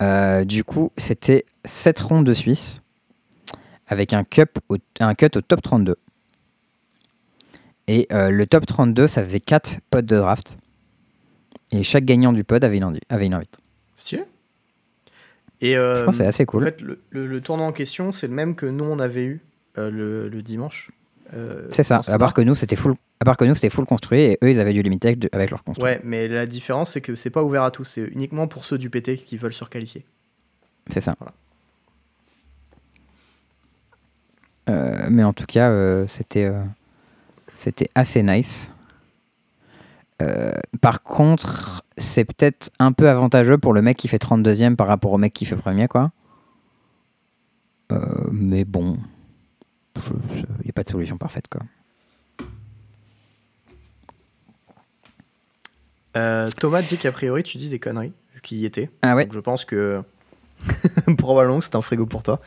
[0.00, 2.82] du coup, c'était 7 rondes de Suisse
[3.88, 4.58] avec un, cup
[5.18, 5.96] cut au top 32.
[7.88, 10.58] Et euh, le top 32, ça faisait 4 pods de draft.
[11.70, 13.58] Et chaque gagnant du pod avait une, avait invite.
[15.60, 16.62] Et euh, je pense que c'est assez cool.
[16.62, 16.80] En fait,
[17.10, 19.40] le, tournoi en question, c'est le même que nous, on avait eu
[19.78, 20.90] euh, le, dimanche.
[21.70, 24.20] c'est ça, à part, que nous, c'était full, à part que nous, c'était full construit
[24.20, 25.84] et eux, ils avaient du limité avec leur construit.
[25.84, 27.84] Ouais, mais la différence, c'est que c'est pas ouvert à tous.
[27.84, 30.04] C'est uniquement pour ceux du PT qui veulent surqualifier.
[30.90, 31.16] C'est ça.
[35.08, 36.50] mais en tout cas, c'était
[37.54, 38.70] c'était assez nice.
[40.22, 44.86] Euh, par contre, c'est peut-être un peu avantageux pour le mec qui fait 32ème par
[44.86, 46.10] rapport au mec qui fait premier, quoi.
[47.92, 47.98] Euh,
[48.32, 48.98] mais bon,
[49.96, 51.62] il n'y a pas de solution parfaite, quoi.
[56.16, 58.90] Euh, Thomas dit qu'a priori tu dis des conneries, vu qu'il y était.
[59.02, 59.26] Ah ouais.
[59.26, 60.02] Donc je pense que
[61.18, 62.40] probablement que c'est un frigo pour toi.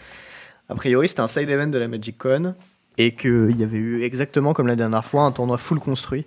[0.70, 2.56] A priori, c'était un side event de la Magic Con
[2.98, 6.26] et qu'il y avait eu exactement comme la dernière fois un tournoi full construit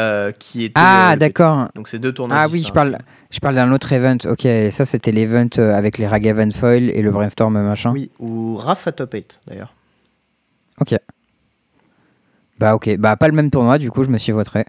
[0.00, 1.68] euh, qui était ah euh, d'accord.
[1.74, 2.98] donc c'est deux tournois ah oui je parle
[3.30, 4.16] je parle d'un autre event.
[4.24, 7.92] Ok ça c'était l'event euh, avec les Ragavan Foil et le brainstorm machin.
[7.92, 9.74] Oui ou à top 8 d'ailleurs.
[10.80, 10.96] Ok.
[12.58, 12.96] Bah ok.
[12.96, 14.64] Bah pas le même tournoi du coup je me suis voté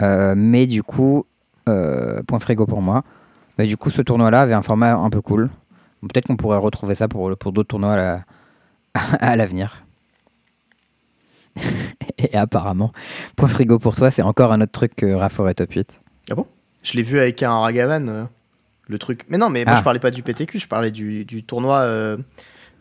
[0.00, 1.26] mais du coup
[1.64, 3.02] point frigo pour moi.
[3.58, 5.50] Mais du coup ce tournoi là avait un format un peu cool.
[6.02, 8.20] Peut-être qu'on pourrait retrouver ça pour, pour d'autres tournois à,
[9.20, 9.84] à l'avenir
[12.18, 12.92] et apparemment,
[13.36, 16.00] point frigo pour toi, c'est encore un autre truc que Raff aurait top 8.
[16.30, 16.46] Ah bon?
[16.82, 18.24] Je l'ai vu avec un Ragavan, euh,
[18.88, 19.24] le truc.
[19.28, 19.78] Mais non, mais moi Ah.
[19.78, 22.16] je parlais pas du PTQ, je parlais du, du tournoi euh,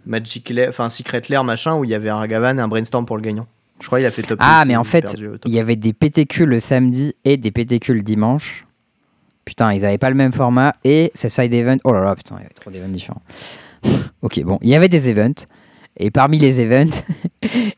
[0.06, 3.06] Magic Lair, enfin Secret Lair machin où il y avait un Ragavan et un Brainstorm
[3.06, 3.48] pour le gagnant.
[3.80, 5.16] Je crois qu'il a fait top Ah, 8, mais en fait.
[5.46, 8.66] Il y avait des PTQ le samedi et des PTQ le dimanche.
[9.44, 11.80] Putain, ils avaient pas le même format et ces side events.
[11.84, 13.22] Oh là là, putain, il y avait trop d'events différents.
[14.22, 15.46] ok, bon, il y avait des events.
[15.98, 17.04] Et parmi les events,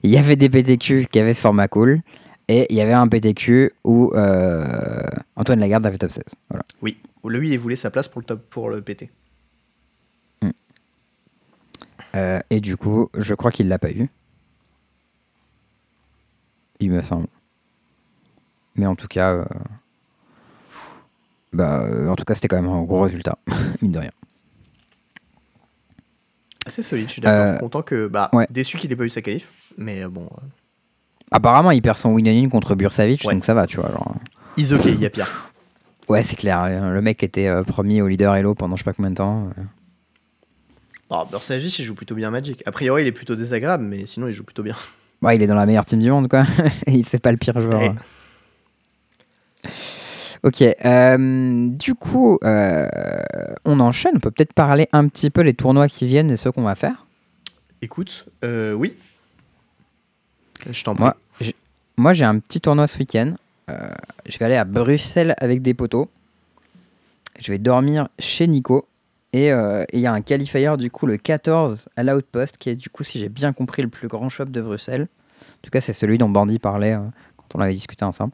[0.03, 2.01] il y avait des PTQ qui avaient ce format cool.
[2.47, 4.65] Et il y avait un PTQ où euh,
[5.35, 6.23] Antoine Lagarde avait top 16.
[6.49, 6.65] Voilà.
[6.81, 9.09] Oui, lui il voulait sa place pour le top pour le PT.
[12.15, 14.07] Euh, et du coup, je crois qu'il l'a pas eu.
[16.79, 17.27] Il me semble.
[18.75, 19.45] Mais en tout cas, euh,
[21.53, 23.37] bah, en tout cas, c'était quand même un gros résultat,
[23.81, 24.11] mine de rien.
[26.65, 27.55] Assez solide, je suis d'accord.
[27.55, 28.07] Euh, Content que.
[28.07, 28.47] Bah, ouais.
[28.49, 29.49] déçu qu'il ait pas eu sa qualif.
[29.77, 30.25] Mais euh, bon.
[30.25, 30.45] euh,
[31.31, 33.33] Apparemment, il perd son win in contre Bursavic, Ouais.
[33.33, 33.89] donc ça va, tu vois.
[33.91, 34.15] Genre.
[34.57, 35.51] Is ok, il y a pire.
[36.09, 36.63] Ouais, c'est clair.
[36.63, 39.49] euh, Le mec était premier au leader Hello pendant je sais pas combien de temps.
[41.09, 42.63] Oh, il joue plutôt bien Magic.
[42.65, 44.75] A priori, il est plutôt désagréable, mais sinon, il joue plutôt bien.
[45.21, 46.43] Ouais, il est dans la meilleure team du monde, quoi.
[46.87, 47.79] il c'est pas le pire joueur.
[47.81, 49.69] Ouais.
[50.43, 52.87] Ok, euh, du coup, euh,
[53.63, 54.13] on enchaîne.
[54.15, 56.75] On peut peut-être parler un petit peu les tournois qui viennent et ceux qu'on va
[56.75, 57.05] faire.
[57.81, 58.93] Écoute, euh, oui.
[60.69, 61.05] Je t'en prie.
[61.95, 63.33] Moi, j'ai- un petit tournoi ce week-end.
[64.25, 66.07] Je vais aller à Bruxelles avec des potos.
[67.39, 68.87] Je vais dormir chez Nico.
[69.31, 72.89] Et il y a un qualifier du coup le 14 à l'Outpost, qui est du
[72.89, 75.07] coup, si j'ai bien compris, le plus grand shop de Bruxelles.
[75.41, 76.97] En tout cas, c'est celui dont Bandy parlait
[77.37, 78.33] quand on avait discuté ensemble.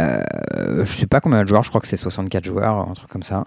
[0.00, 3.08] Euh, je sais pas combien de joueurs, je crois que c'est 64 joueurs, un truc
[3.10, 3.46] comme ça.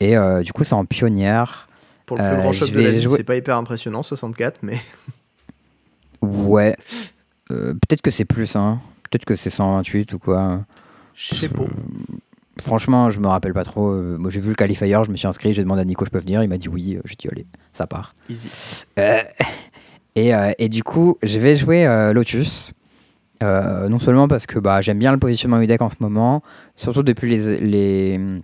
[0.00, 1.68] Et euh, du coup, c'est en pionnière.
[2.06, 4.80] Pour le plus Euh, grand je de la jouer- c'est pas hyper impressionnant, 64, mais
[6.22, 6.76] Ouais.
[7.50, 8.80] Euh, Peut-être que c'est plus, hein.
[9.10, 10.60] Peut-être que c'est 128 ou quoi.
[11.14, 11.64] je sais pas.
[12.62, 13.92] Franchement, je me rappelle pas trop.
[13.94, 16.18] Moi, j'ai vu le qualifier, je me suis inscrit, j'ai demandé à Nico, je peux
[16.18, 16.42] venir.
[16.42, 16.98] Il m'a dit oui.
[17.04, 18.14] J'ai dit allez, ça part.
[18.30, 18.48] Easy.
[18.98, 19.20] Euh,
[20.14, 22.72] et, euh, et du coup, je vais jouer euh, Lotus.
[23.42, 26.42] Euh, non seulement parce que bah, j'aime bien le positionnement du deck en ce moment,
[26.76, 28.40] surtout depuis les, les,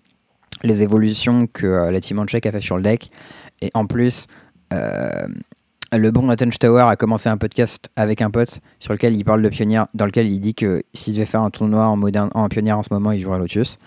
[0.64, 3.10] les évolutions que euh, la team Check a fait sur le deck.
[3.62, 4.26] Et en plus,
[4.72, 5.28] euh,
[5.92, 9.40] le bon Nathan Tower a commencé un podcast avec un pote sur lequel il parle
[9.42, 12.48] de pionnière, dans lequel il dit que s'il devait faire un tournoi en, moderne, en
[12.48, 13.78] pionnière en ce moment, il jouerait Lotus.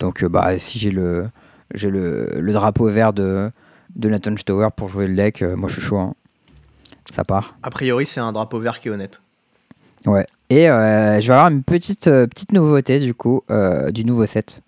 [0.00, 1.28] Donc, bah, si j'ai le,
[1.72, 3.50] le, le drapeau vert de,
[3.96, 5.98] de Nathan Tower pour jouer le deck, moi je suis chaud.
[5.98, 6.14] hein.
[7.10, 7.56] Ça part.
[7.62, 9.22] A priori, c'est un drapeau vert qui est honnête.
[10.06, 10.26] Ouais.
[10.50, 14.26] Et euh, je vais avoir une petite, euh, petite nouveauté du coup, euh, du nouveau
[14.26, 14.60] set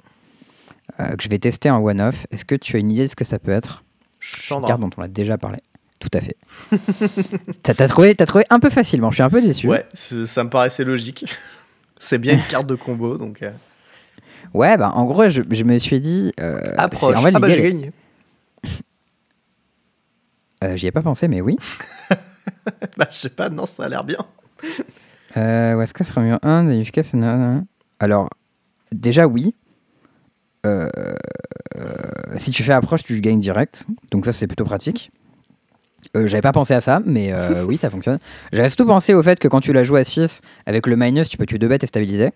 [0.98, 2.26] que je vais tester en one-off.
[2.30, 3.82] Est-ce que tu as une idée de ce que ça peut être?
[4.20, 4.68] Une Chandra.
[4.68, 5.58] carte dont on a déjà parlé.
[5.98, 6.36] Tout à fait.
[7.62, 9.10] T'as t'as trouvé, t'as trouvé un peu facilement.
[9.10, 9.68] Je suis un peu déçu.
[9.68, 11.24] Ouais, ça me paraissait logique.
[11.98, 13.40] c'est bien une carte de combo, donc.
[14.52, 16.32] Ouais, bah en gros, je, je me suis dit.
[16.36, 17.16] c'est- Approche.
[17.16, 17.92] en fait, ah bah j'ai gagné.
[20.76, 21.56] J'y ai pas pensé, mais oui.
[22.96, 24.18] Bah je sais pas, non, ça a l'air bien.
[25.36, 26.38] Euh, sera mieux?
[26.42, 27.02] 1, Dayushka,
[27.98, 28.30] Alors,
[28.92, 29.54] déjà, oui.
[30.66, 30.88] Euh,
[31.76, 31.92] euh,
[32.36, 33.86] si tu fais approche, tu gagnes direct.
[34.10, 35.10] Donc, ça, c'est plutôt pratique.
[36.16, 38.18] Euh, J'avais pas pensé à ça, mais euh, oui, ça fonctionne.
[38.52, 41.28] J'avais surtout pensé au fait que quand tu la joues à 6, avec le minus,
[41.28, 42.30] tu peux tuer deux bêtes et stabiliser.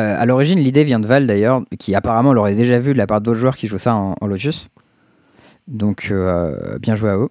[0.00, 3.06] Euh, à l'origine, l'idée vient de Val d'ailleurs, qui apparemment l'aurait déjà vu de la
[3.06, 4.68] part d'autres joueurs qui jouent ça en, en Lotus.
[5.68, 7.28] Donc, euh, bien joué à eux.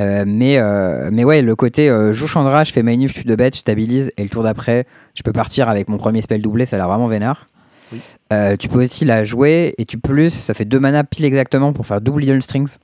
[0.00, 3.26] Euh, mais, euh, mais ouais, le côté euh, joue Chandra, je fais manuf, je tue
[3.26, 6.40] deux bêtes, je stabilise, et le tour d'après, je peux partir avec mon premier spell
[6.40, 7.48] doublé, ça a l'air vraiment vénère.
[7.92, 8.00] Oui.
[8.32, 11.72] Euh, tu peux aussi la jouer, et tu plus, ça fait deux mana pile exactement
[11.72, 12.76] pour faire double Idle Strings.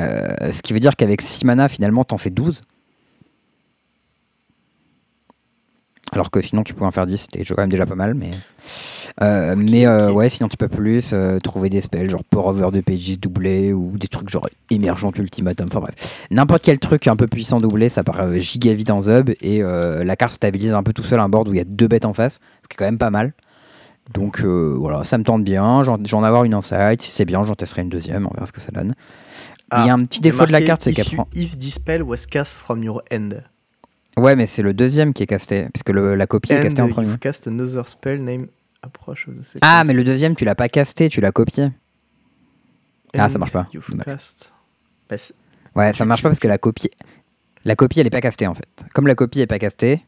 [0.00, 2.62] Ce qui veut dire qu'avec 6 mana, finalement, t'en fais 12.
[6.12, 8.14] Alors que sinon, tu peux en faire 10, c'était quand même déjà pas mal.
[8.14, 8.30] Mais,
[9.22, 12.70] euh, mais euh, ouais, sinon, tu peux plus euh, trouver des spells, genre Pour Over
[12.72, 16.26] de Pages doublé, ou des trucs genre Émergent Ultimatum, enfin bref.
[16.30, 19.60] N'importe quel truc un peu puissant doublé, ça paraît euh, giga vite en Zub, et
[19.60, 22.04] la carte stabilise un peu tout seul un board où il y a deux bêtes
[22.04, 23.32] en face, ce qui est quand même pas mal.
[24.14, 27.54] Donc voilà, ça me tente bien, j'en avoir une en side, si c'est bien, j'en
[27.54, 28.94] testerai une deuxième, on verra ce que ça donne.
[29.76, 31.28] il y a un petit défaut de la carte, c'est qu'elle prend.
[31.34, 31.56] If
[32.02, 33.30] was cast from your end.
[34.18, 36.88] Ouais, mais c'est le deuxième qui est casté, puisque le- la copie est castée en
[36.88, 37.08] premier.
[37.08, 38.46] you've cast another spell name
[38.82, 39.60] approach of the sequence.
[39.62, 41.68] Ah, mais le deuxième, tu l'as pas casté, tu l'as copié.
[43.16, 43.66] Ah, ça marche pas.
[43.72, 44.52] you've cast-
[45.08, 45.16] Bah,
[45.76, 46.90] Ouais, ça marche pas parce que la copie,
[47.64, 48.84] la copie, elle est pas castée en fait.
[48.94, 50.02] Comme la copie est pas castée,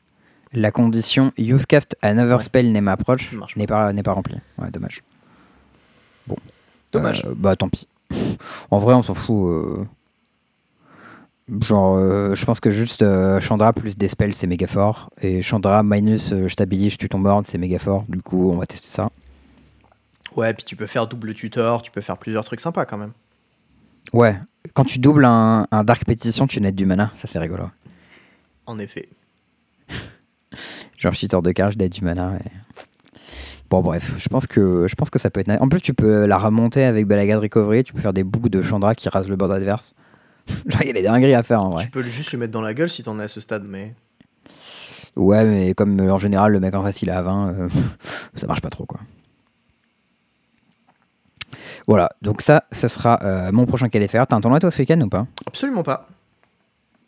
[0.53, 2.43] la condition you've cast another Ouais.
[2.45, 4.37] spell name approach n'est pas n'est pas remplie.
[4.59, 5.03] Ouais, dommage.
[6.27, 6.37] Bon.
[6.93, 7.24] Dommage.
[7.24, 7.87] Euh, bah tant pis.
[8.70, 9.47] En vrai, on s'en fout.
[9.49, 9.85] euh.
[11.60, 15.10] Genre, euh, je pense que juste euh, Chandra plus des spells, c'est méga fort.
[15.20, 18.05] Et Chandra minus euh, je stabilise, je tue ton board, c'est méga fort.
[18.09, 19.10] Du coup, on va tester ça.
[20.36, 23.12] Ouais, puis tu peux faire double tutor, tu peux faire plusieurs trucs sympas quand même.
[24.12, 24.36] Ouais,
[24.74, 27.64] quand tu doubles un, un Dark Pétition, tu nettes du mana, ça c'est rigolo.
[28.66, 29.09] En effet.
[30.97, 32.36] Genre, tutor de carte, je net du mana.
[32.44, 32.51] et-
[33.70, 35.51] Bon, bref, je pense, que, je pense que ça peut être.
[35.62, 38.62] En plus, tu peux la remonter avec Balagad Recovery, tu peux faire des boucles de
[38.62, 39.94] Chandra qui rasent le board adverse.
[40.66, 41.85] Genre, il y a des dingueries à faire en vrai.
[41.85, 43.94] Tu peux juste lui mettre dans la gueule si t'en es à ce stade, mais.
[45.16, 47.68] Ouais, mais comme euh, en général, le mec en face il est à 20, euh,
[48.36, 49.01] ça marche pas trop quoi.
[51.86, 54.27] Voilà, donc ça, ce sera euh, mon prochain KLFR.
[54.28, 55.27] T'as un tournoi toi ce week-end ou pas?
[55.47, 56.09] Absolument pas.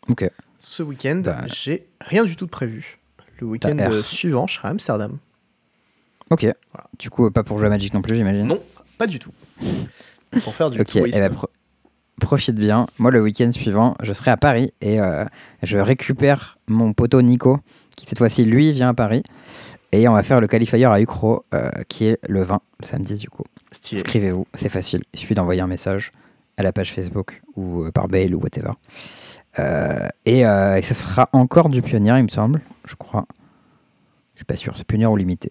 [0.09, 0.29] Ok.
[0.59, 1.41] Ce week-end, Bah.
[1.45, 2.99] j'ai rien du tout de prévu.
[3.39, 5.17] Le week-end euh, suivant, je serai à Amsterdam.
[6.29, 6.47] Ok.
[6.99, 8.47] Du coup, euh, pas pour jouer à Magic non plus, j'imagine.
[8.47, 8.61] Non,
[8.97, 9.31] pas du tout.
[10.43, 11.29] Pour faire du Ok, eh tourisme.
[12.19, 12.87] Pro- profite bien.
[12.99, 15.25] Moi, le week-end suivant, je serai à Paris et euh,
[15.61, 17.59] je récupère mon poteau Nico,
[17.95, 19.23] qui cette fois-ci, lui, vient à Paris.
[19.91, 23.15] Et on va faire le qualifier à Ucro, euh, qui est le 20, le samedi
[23.15, 23.43] du coup.
[23.97, 25.03] Inscrivez-vous, c'est facile.
[25.13, 26.11] Il suffit d'envoyer un message
[26.57, 28.71] à la page Facebook ou euh, par mail ou whatever.
[30.25, 33.25] Et, et ce sera encore du pionnier, il me semble, je crois.
[34.33, 35.49] Je suis pas sûr, c'est pionnier ou limité.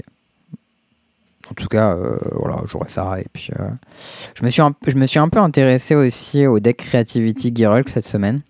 [1.53, 3.21] En tout cas, euh, voilà, j'aurai ça.
[3.21, 3.69] Et puis, euh,
[4.35, 7.91] je, me suis un, je me suis un peu intéressé aussi au deck Creativity Geralt
[7.91, 8.41] cette semaine.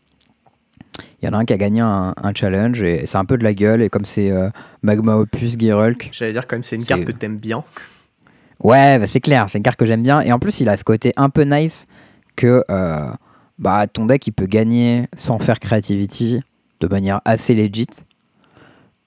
[1.21, 3.37] Il y en a un qui a gagné un, un challenge et c'est un peu
[3.37, 3.83] de la gueule.
[3.83, 4.51] Et comme c'est euh,
[4.83, 7.65] Magma Opus Geralt, J'allais dire quand même c'est une carte que t'aimes bien.
[8.63, 10.21] Ouais, bah, c'est clair, c'est une carte que j'aime bien.
[10.21, 11.89] Et en plus, il a ce côté un peu nice
[12.37, 13.11] que euh,
[13.59, 16.41] bah, ton deck, il peut gagner sans faire Creativity
[16.79, 17.89] de manière assez legit.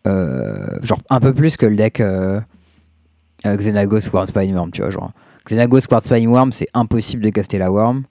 [0.05, 2.03] Euh, genre un peu plus que le deck
[3.45, 4.89] euh, Xenagos Worm Spine Worm, tu vois.
[4.89, 5.11] Genre,
[5.45, 8.03] Xenagos Spine Worm, c'est impossible de caster la Worm.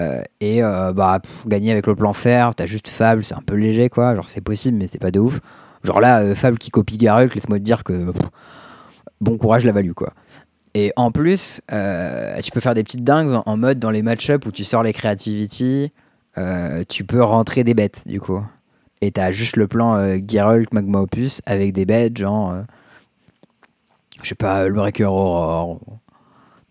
[0.00, 3.54] Euh, et euh, bah, gagner avec le plan fer, t'as juste Fable, c'est un peu
[3.54, 4.14] léger, quoi.
[4.14, 5.40] Genre, c'est possible, mais c'est pas de ouf.
[5.82, 8.12] Genre là, euh, Fable qui copie Garruk, laisse-moi te dire que
[9.20, 10.12] bon courage la value, quoi.
[10.74, 14.52] Et en plus, tu peux faire des petites dingues en, mode dans les match-up où
[14.52, 15.92] tu sors les creativity,
[16.88, 18.40] tu peux rentrer des bêtes du coup.
[19.00, 22.54] Et t'as juste le plan Geralt Magma Opus avec des bêtes, genre,
[24.22, 25.98] je sais pas, le Breaker Aurore, ou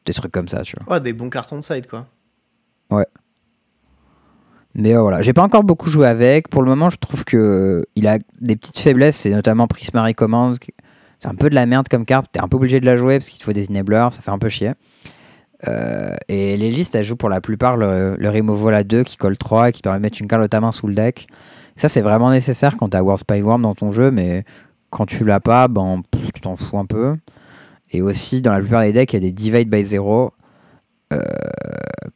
[0.06, 0.96] des trucs comme ça, tu vois.
[0.96, 2.06] Ouais, des bons cartons de side quoi.
[4.78, 6.50] Mais euh, voilà, j'ai pas encore beaucoup joué avec.
[6.50, 10.14] Pour le moment, je trouve que euh, il a des petites faiblesses, c'est notamment Prismary
[10.14, 10.54] Commands.
[11.20, 13.18] C'est un peu de la merde comme carte, t'es un peu obligé de la jouer
[13.18, 14.74] parce qu'il te faut des enablers, ça fait un peu chier.
[15.68, 19.18] Euh, et les listes, elles jouent pour la plupart le, le Removal à 2 qui
[19.18, 21.28] colle 3 et qui permet de mettre une carte main sous le deck.
[21.76, 24.46] Ça, c'est vraiment nécessaire quand t'as World Spy Worm dans ton jeu, mais
[24.92, 27.16] quand tu l'as pas, ben, pff, tu t'en fous un peu.
[27.92, 30.34] Et aussi, dans la plupart des decks, il y a des Divide by Zero
[31.14, 31.22] euh,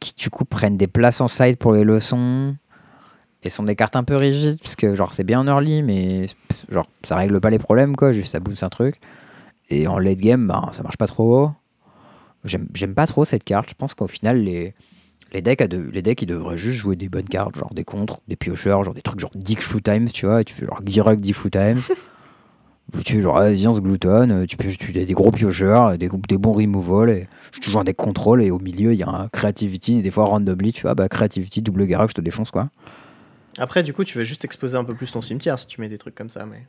[0.00, 2.56] qui, du coup, prennent des places en side pour les leçons.
[3.44, 6.26] Et sont des cartes un peu rigides, parce que genre c'est bien en early, mais
[6.70, 9.00] genre ça règle pas les problèmes, quoi, juste ça booste un truc.
[9.68, 11.50] Et en late game, ben, ça marche pas trop.
[12.44, 13.70] J'aime pas trop cette carte.
[13.70, 14.74] Je pense qu'au final, les,
[15.32, 15.60] les, decks,
[15.92, 18.94] les decks, ils devraient juste jouer des bonnes cartes, genre des contres, des piocheurs, genre
[18.94, 21.50] des trucs genre Dick Flu Times, tu vois, et tu fais genre Girok Dick Flu
[21.50, 21.80] Times.
[23.04, 26.52] tu genre Asians Gluton, euh, tu peux tu des, des gros piocheurs, des, des bons
[26.52, 29.98] removal, et je toujours un deck contrôle, et au milieu, il y a un Creativity,
[29.98, 32.68] et des fois randomly, tu vois, bah Creativity, double Garok, je te défonce, quoi.
[33.58, 35.88] Après, du coup, tu vas juste exposer un peu plus ton cimetière si tu mets
[35.88, 36.46] des trucs comme ça.
[36.46, 36.66] Mais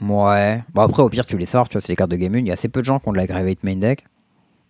[0.00, 0.62] Ouais.
[0.74, 2.38] Bon, après, au pire, tu les sors, tu vois, c'est les cartes de Game 1.
[2.40, 4.04] Il y a assez peu de gens qui ont de la Gravate main deck.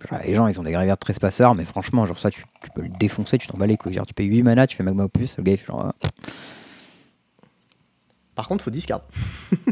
[0.09, 2.83] Genre, les gens, ils ont des Graveyard Trespasser, mais franchement, genre ça, tu, tu peux
[2.83, 3.95] le défoncer, tu t'en bats les couilles.
[3.95, 5.87] Genre, tu payes 8 mana, tu fais Magma Opus, le gars, il fait genre.
[5.87, 6.09] euh,
[8.37, 9.03] par contre, faut discard.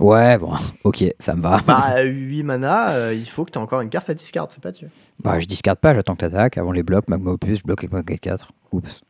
[0.00, 0.54] Ouais, bon,
[0.84, 1.58] ok, ça me va.
[1.66, 4.60] Bah, 8 mana, euh, il faut que tu aies encore une carte à discard, c'est
[4.62, 4.86] pas tu.
[5.22, 6.56] Bah, je discarde pas, j'attends que t'attaques.
[6.56, 8.52] Avant les blocs, Magma Opus, je bloque avec Magma 4.
[8.72, 9.02] Oups.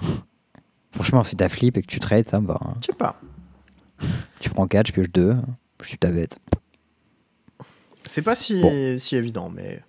[0.90, 2.58] Franchement, si t'as flip et que tu trades, ça me va.
[2.62, 2.74] hein.
[2.80, 3.18] Je sais pas.
[4.40, 5.36] Tu prends 4, je pioche 2,
[5.82, 6.36] je suis ta bête.
[8.04, 8.98] C'est pas si, Bon.
[8.98, 9.82] si évident, mais.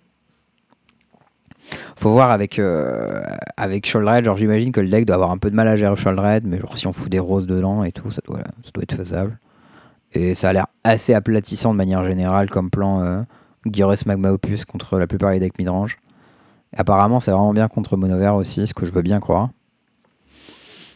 [1.96, 3.22] Faut voir avec, euh,
[3.56, 5.96] avec Sholdred, genre j'imagine que le deck doit avoir un peu de mal à gérer
[5.96, 8.82] Sholdred, mais genre si on fout des roses dedans et tout, ça doit, ça doit
[8.82, 9.38] être faisable.
[10.12, 13.22] Et ça a l'air assez aplatissant de manière générale comme plan euh,
[14.06, 15.96] Magma Opus contre la plupart des decks midrange.
[16.76, 19.48] Apparemment c'est vraiment bien contre Monovert aussi, ce que je veux bien croire.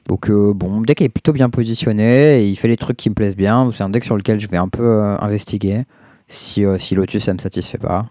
[0.09, 3.11] Donc euh, bon, le deck est plutôt bien positionné, et il fait les trucs qui
[3.11, 5.85] me plaisent bien, c'est un deck sur lequel je vais un peu euh, investiguer,
[6.29, 8.07] si, euh, si Lotus ça me satisfait pas.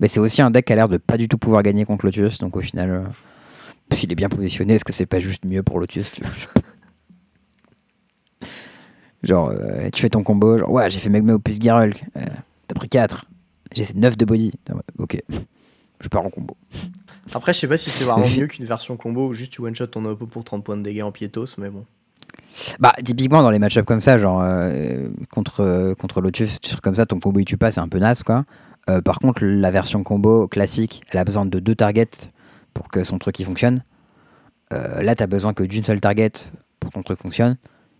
[0.00, 2.06] Mais c'est aussi un deck qui a l'air de pas du tout pouvoir gagner contre
[2.06, 3.02] Lotus, donc au final, euh,
[3.92, 6.30] s'il est bien positionné, est-ce que c'est pas juste mieux pour Lotus tu vois
[9.22, 12.26] Genre, euh, tu fais ton combo, genre, ouais, j'ai fait Magma Opus Garulk, euh,
[12.68, 13.24] t'as pris 4,
[13.72, 14.52] j'ai 9 de body.
[14.98, 15.22] Ok,
[16.00, 16.56] je pars en combo.
[17.32, 19.86] Après, je sais pas si c'est vraiment mieux qu'une version combo où juste tu one-shot
[19.86, 21.86] ton oppo pour 30 points de dégâts en piétos, mais bon.
[22.78, 27.18] Bah, typiquement, dans les match-ups comme ça, genre euh, contre, contre Lotus, comme ça, ton
[27.18, 28.44] combo il tue pas, c'est un peu naze quoi.
[28.90, 32.30] Euh, par contre, la version combo classique, elle a besoin de deux targets
[32.74, 33.82] pour que son truc il fonctionne.
[34.72, 36.32] Euh, là, t'as besoin que d'une seule target
[36.80, 37.56] pour que ton truc fonctionne.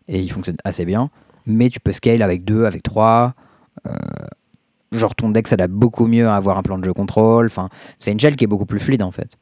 [0.08, 1.10] Et il fonctionne assez bien.
[1.46, 3.34] Mais tu peux scale avec deux, avec trois.
[3.86, 3.92] Euh,
[4.92, 7.46] genre ton deck s'adapte beaucoup mieux à avoir un plan de jeu contrôle.
[7.46, 9.38] Enfin, c'est une gel qui est beaucoup plus fluide en fait.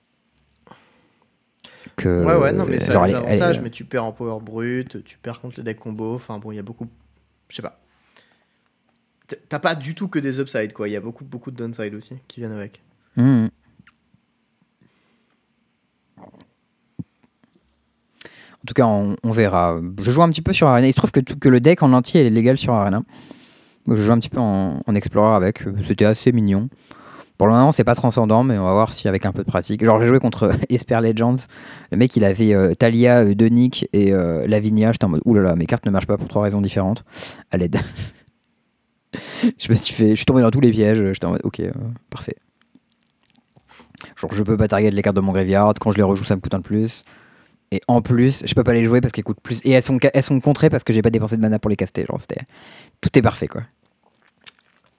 [1.96, 5.04] Que, Ouais, ouais, non, mais ça a des avantages, mais tu perds en power brut,
[5.04, 6.14] tu perds contre le deck combo.
[6.14, 6.86] Enfin, bon, il y a beaucoup.
[7.48, 7.81] Je sais pas.
[9.48, 10.88] T'as pas du tout que des upsides, quoi.
[10.88, 12.82] Il y a beaucoup, beaucoup de downside aussi qui viennent avec.
[13.16, 13.50] Mhm.
[18.62, 19.80] En tout cas, on, verra.
[20.00, 20.86] Je joue un petit peu sur Arena.
[20.86, 23.02] Il se trouve que, le deck en entier est légal sur Arena.
[23.88, 25.64] Je joue un petit peu en, en Explorer avec.
[25.82, 26.68] C'était assez mignon.
[27.42, 29.48] Pour le moment, c'est pas transcendant, mais on va voir si avec un peu de
[29.48, 29.84] pratique.
[29.84, 31.34] Genre, j'ai joué contre Esper Legends.
[31.90, 34.92] Le mec, il avait euh, Talia, euh, Donic et euh, Lavinia.
[34.92, 37.04] J'étais en mode, oulala, mes cartes ne marchent pas pour trois raisons différentes.
[37.50, 37.80] À l'aide.
[39.58, 41.02] je me suis fait, je suis tombé dans tous les pièges.
[41.12, 41.72] J'étais en mode, ok, euh,
[42.10, 42.36] parfait.
[44.16, 45.74] Genre, je peux pas target les cartes de mon graveyard.
[45.80, 47.04] Quand je les rejoue, ça me coûte un de plus.
[47.70, 49.60] Et en plus, je peux pas les jouer parce qu'elles coûtent plus.
[49.64, 51.76] Et elles sont, elles sont contrées parce que j'ai pas dépensé de mana pour les
[51.76, 52.04] caster.
[52.04, 52.42] Genre, c'était.
[53.00, 53.62] Tout est parfait, quoi.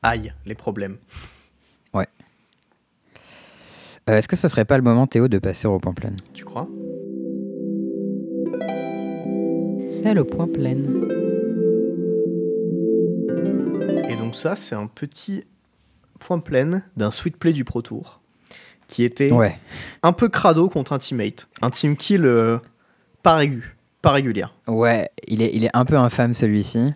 [0.01, 0.97] Aïe, les problèmes.
[4.09, 6.11] Euh, Est-ce que ce serait pas le moment, Théo, de passer au point plein?
[6.33, 6.67] Tu crois?
[9.89, 10.75] C'est le point plein.
[14.13, 15.43] Et donc, ça, c'est un petit
[16.19, 18.19] point plein d'un sweet play du Pro Tour
[18.87, 19.57] qui était Ouais.
[20.03, 21.47] un peu crado contre un teammate.
[21.63, 22.59] Un team kill euh,
[23.23, 24.53] pas régu, pas régulière.
[24.67, 26.93] Ouais, il est, il est un peu infâme celui-ci.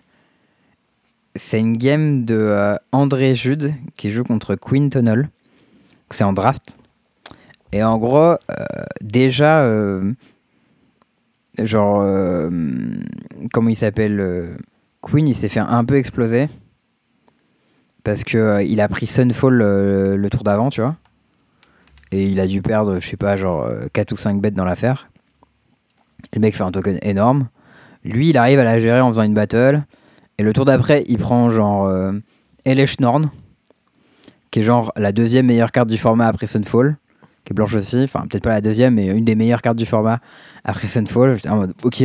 [1.36, 5.30] C'est une game de euh, André Jude qui joue contre Queen Tunnel.
[6.12, 6.78] C'est en draft.
[7.72, 8.38] Et en gros, euh,
[9.02, 9.68] déjà,
[11.58, 12.02] genre,
[13.54, 14.56] comment il s'appelle
[15.02, 16.48] Queen, il s'est fait un peu exploser.
[18.08, 20.96] Parce que euh, il a pris Sunfall euh, le tour d'avant, tu vois.
[22.14, 25.10] Et il a dû perdre, je sais pas, genre 4 ou 5 bêtes dans l'affaire.
[26.34, 27.50] Le mec fait un token énorme.
[28.06, 29.84] Lui, il arrive à la gérer en faisant une battle.
[30.38, 32.14] Et le tour d'après, il prend genre euh,
[33.02, 33.30] Norn,
[34.52, 36.96] qui est genre la deuxième meilleure carte du format après Sunfall,
[37.44, 38.04] qui est blanche aussi.
[38.04, 40.22] Enfin, peut-être pas la deuxième, mais une des meilleures cartes du format
[40.64, 41.36] après Sunfall.
[41.36, 42.02] J'étais en mode, ok,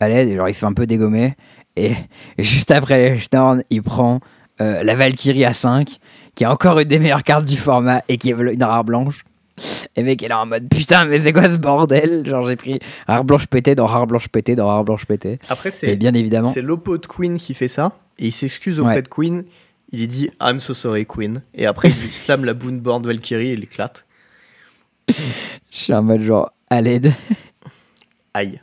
[0.00, 1.34] allez, et genre il se fait un peu dégommer.
[1.76, 1.92] Et,
[2.36, 4.20] et juste après Elesh Norn, il prend
[4.60, 5.96] euh, la Valkyrie à 5,
[6.34, 9.24] qui est encore une des meilleures cartes du format et qui est une rare blanche.
[9.96, 12.26] Et mec, il est en mode putain, mais c'est quoi ce bordel?
[12.26, 15.38] Genre, j'ai pris rare blanche pété dans rare blanche pété dans rare blanche pété.
[15.50, 17.92] Après, c'est bien évidemment, c'est l'oppo de Queen qui fait ça.
[18.18, 19.02] Et il s'excuse auprès Ouais.
[19.02, 19.44] de Queen.
[19.92, 21.42] Il lui dit I'm so sorry, Queen.
[21.54, 24.06] Et après, il lui slam la Boonborn Valkyrie et il éclate.
[25.08, 25.14] je
[25.70, 27.12] suis en mode genre à l'aide.
[28.32, 28.60] Aïe.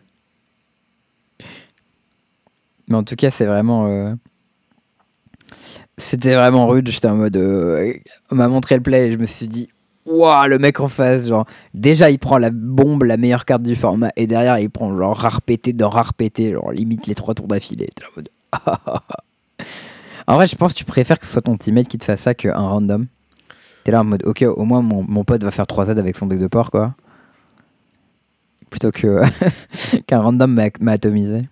[2.87, 3.87] Mais en tout cas, c'est vraiment.
[3.87, 4.13] euh,
[5.97, 6.89] C'était vraiment rude.
[6.89, 7.37] J'étais en mode.
[7.37, 7.93] euh,
[8.31, 9.69] On m'a montré le play et je me suis dit.
[10.05, 13.75] Waouh, le mec en face, genre, déjà il prend la bombe, la meilleure carte du
[13.75, 17.33] format, et derrière il prend genre rare pété dans rare pété, genre limite les trois
[17.33, 17.89] tours d'affilée.
[18.01, 18.29] En mode.
[20.27, 22.21] en vrai, je pense que tu préfères que ce soit ton teammate qui te fasse
[22.21, 23.07] ça qu'un random.
[23.83, 26.15] T'es là en mode, ok, au moins mon, mon pote va faire 3 Z avec
[26.15, 26.95] son deck de porc, quoi.
[28.69, 29.21] Plutôt que
[30.07, 31.49] qu'un random m'a atomisé.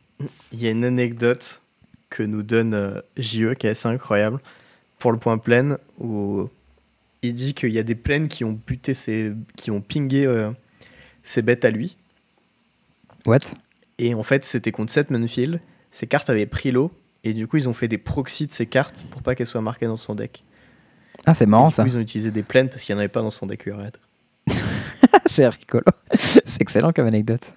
[0.53, 1.61] Il y a une anecdote
[2.09, 4.39] que nous donne euh, JE qui est assez incroyable
[4.99, 6.49] pour le point plein où
[7.21, 10.51] il dit qu'il y a des plaines qui ont buté ses, qui ont pingé euh,
[11.23, 11.97] ses bêtes à lui.
[13.25, 13.39] What?
[13.97, 15.59] Et en fait, c'était contre Setmanfield.
[15.91, 16.91] Ses cartes avaient pris l'eau.
[17.23, 19.61] Et du coup, ils ont fait des proxys de ses cartes pour pas qu'elles soient
[19.61, 20.43] marquées dans son deck.
[21.25, 21.83] Ah, c'est Et marrant du ça.
[21.83, 23.65] coup, ils ont utilisé des plaines parce qu'il n'y en avait pas dans son deck
[23.65, 23.97] URED.
[25.25, 25.85] c'est rigolo.
[26.13, 27.53] c'est excellent comme anecdote.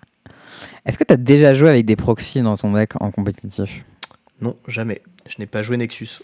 [0.86, 3.84] Est-ce que tu as déjà joué avec des proxys dans ton deck en compétitif?
[4.40, 5.02] Non, jamais.
[5.26, 6.20] Je n'ai pas joué Nexus.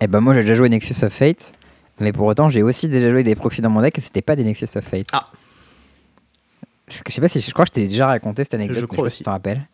[0.00, 1.52] Eh ben moi j'ai déjà joué Nexus of Fate,
[2.00, 4.34] mais pour autant j'ai aussi déjà joué des proxys dans mon deck et c'était pas
[4.34, 5.06] des Nexus of Fate.
[5.12, 5.26] Ah.
[6.88, 8.76] Je sais pas si je crois que je t'ai déjà raconté cette anecdote.
[8.76, 9.16] Je mais crois sais pas aussi.
[9.18, 9.66] si tu t'en rappelles.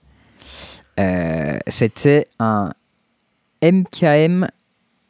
[1.01, 2.73] Euh, c'était un
[3.63, 4.49] MKM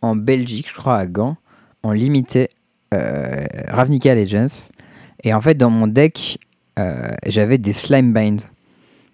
[0.03, 1.37] en Belgique, je crois à Gand,
[1.83, 2.51] en limité
[2.95, 4.71] euh, Ravnica Legends.
[5.25, 6.39] Et en fait dans mon deck
[6.79, 8.43] euh, j'avais des Slime Bind.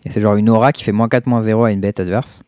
[0.05, 2.43] Et c'est genre une aura qui fait moins 4 moins 0 à une bête adverse.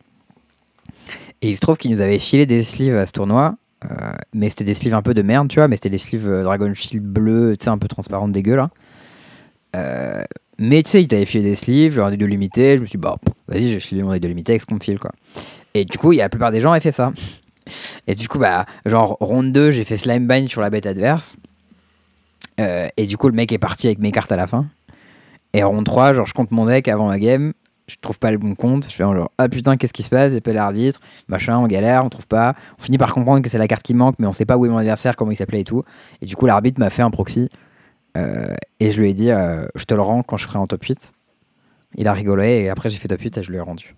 [1.42, 3.56] Et il se trouve qu'il nous avait filé des sleeves à ce tournoi.
[3.84, 5.68] euh, mais c'était des sleeves un peu de merde, tu vois.
[5.68, 8.70] Mais c'était des sleeves euh, Dragon Shield bleu, tu sais, un peu transparent dégueu là.
[9.74, 10.24] Euh,
[10.58, 12.76] mais tu sais, il t'avait filé des sleeves, genre des deux limités.
[12.76, 13.16] Je me suis dit, bah,
[13.48, 15.12] vas-y, j'ai filé mon des deux limités avec ce qu'on me file, quoi.
[15.74, 17.12] Et du coup, y a la plupart des gens avaient fait ça.
[18.06, 21.36] Et du coup, bah, genre, ronde 2, j'ai fait Slime Bind sur la bête adverse.
[22.58, 24.66] Et du coup, le mec est parti avec mes cartes à la fin.
[25.52, 27.52] Et ronde 3, genre, je compte mon deck avant la game.
[27.86, 28.84] Je trouve pas le bon compte.
[28.88, 30.32] Je fais genre, ah putain, qu'est-ce qui se passe?
[30.32, 32.54] J'appelle l'arbitre, machin, on galère, on trouve pas.
[32.78, 34.66] On finit par comprendre que c'est la carte qui manque, mais on sait pas où
[34.66, 35.84] est mon adversaire, comment il s'appelait et tout.
[36.20, 37.48] Et du coup, l'arbitre m'a fait un proxy.
[38.16, 40.66] euh, et je lui ai dit, euh, je te le rends quand je serai en
[40.66, 41.12] top 8.
[41.96, 43.94] Il a rigolé et après j'ai fait top 8 et je lui ai rendu.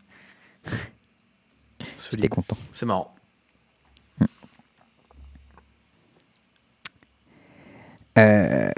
[2.11, 2.57] J'étais content.
[2.73, 3.15] C'est marrant.
[8.19, 8.71] Euh,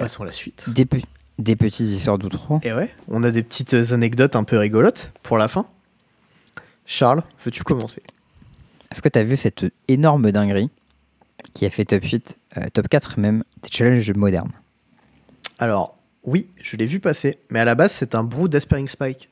[0.00, 0.66] Passons à la suite.
[0.88, 0.98] pe-
[1.38, 2.60] des petites histoires d'outro.
[2.62, 5.66] Et ouais, on a des petites anecdotes un peu rigolotes pour la fin.
[6.86, 8.02] Charles, veux-tu commencer?
[8.90, 10.70] Est-ce que tu as vu cette énorme dinguerie
[11.54, 14.52] qui a fait top 8, euh, top 4 même, des challenges modernes?
[15.58, 19.28] Alors, oui, je l'ai vu passer, mais à la base, c'est un brou d'Aspiring Spike.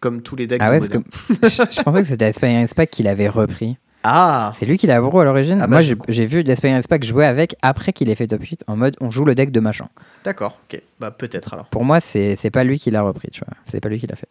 [0.00, 0.98] Comme tous les decks Ah ouais, parce que
[1.48, 3.76] je, je pensais que c'était Aspiring Pack qui l'avait repris.
[4.04, 6.80] Ah C'est lui qui l'a brou à l'origine Ah bah, Moi, je- j'ai vu Aspiring
[6.88, 9.50] Pack jouer avec après qu'il ait fait top 8 en mode on joue le deck
[9.50, 9.88] de machin.
[10.24, 10.80] D'accord, ok.
[11.00, 11.66] Bah peut-être alors.
[11.66, 13.54] Pour moi, c'est c'est pas lui qui l'a repris, tu vois.
[13.66, 14.28] C'est pas lui qui l'a fait.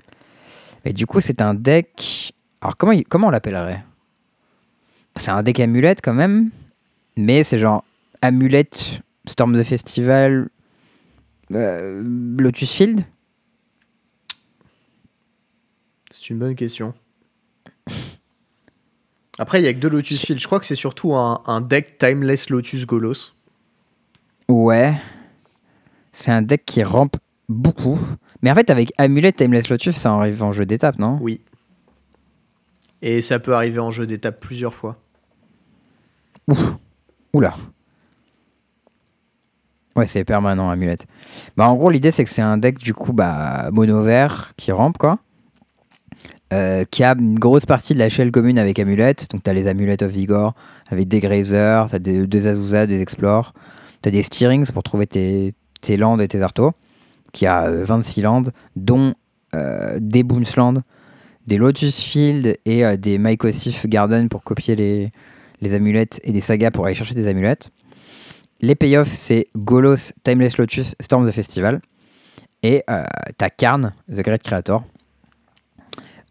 [0.85, 2.33] Mais du coup, c'est un deck.
[2.61, 3.83] Alors, comment, il- comment on l'appellerait?
[5.17, 6.49] C'est un deck amulette quand même,
[7.17, 7.83] mais c'est genre
[8.21, 10.47] amulette, Storm de Festival,
[11.53, 12.01] euh,
[12.39, 13.01] Lotus Field?
[16.11, 16.93] C'est une bonne question.
[19.39, 20.41] Après, il y a que deux Lotus Field.
[20.41, 23.33] Je crois que c'est surtout un, un deck Timeless Lotus Golos.
[24.49, 24.95] Ouais.
[26.11, 27.99] C'est un deck qui rampe beaucoup.
[28.41, 31.17] Mais en fait, avec Amulet, Timeless Lotus, ça arrive en jeu d'étape, non?
[31.21, 31.41] Oui.
[33.01, 34.97] Et ça peut arriver en jeu d'étape plusieurs fois.
[36.47, 36.73] Ouf.
[37.33, 37.53] Oula.
[39.95, 40.97] Ouais, c'est permanent, Amulet.
[41.55, 44.71] Bah, en gros, l'idée, c'est que c'est un deck, du coup, bah, mono vert qui
[44.71, 45.19] rampe, quoi.
[46.53, 49.15] Euh, qui a une grosse partie de la shell commune avec Amulet.
[49.31, 50.53] Donc, t'as les Amulets of Vigor
[50.89, 53.53] avec des Grazer, t'as des, des Azusa, des Explore.
[54.01, 56.71] T'as des Steerings pour trouver tes, tes landes et tes artos.
[57.33, 59.13] Qui a euh, 26 landes, dont
[59.55, 60.81] euh, des Boonslands,
[61.47, 65.11] des Lotus Field et euh, des Mycosif Garden pour copier les,
[65.61, 67.71] les amulettes et des sagas pour aller chercher des amulettes.
[68.59, 71.81] Les payoffs, c'est Golos, Timeless Lotus, Storm the Festival.
[72.63, 73.03] Et euh,
[73.37, 74.83] t'as Karn, The Great Creator.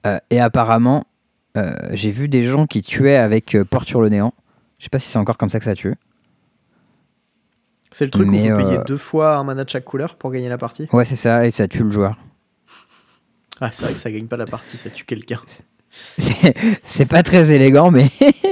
[0.07, 1.07] Euh, et apparemment,
[1.57, 4.33] euh, j'ai vu des gens qui tuaient avec euh, Porte sur le néant.
[4.79, 5.95] Je sais pas si c'est encore comme ça que ça tue.
[7.91, 10.31] C'est le truc Mais, où vous payez deux fois un mana de chaque couleur pour
[10.31, 10.89] gagner la partie?
[10.93, 12.19] Ouais, c'est ça, et ça tue le joueur.
[13.61, 15.41] Ah, c'est vrai que ça gagne pas la partie, ça tue quelqu'un.
[16.85, 18.11] C'est pas très élégant, mais,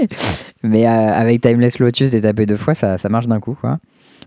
[0.63, 3.55] mais euh, avec Timeless Lotus, les taper deux fois, ça, ça marche d'un coup.
[3.61, 3.81] Quoi.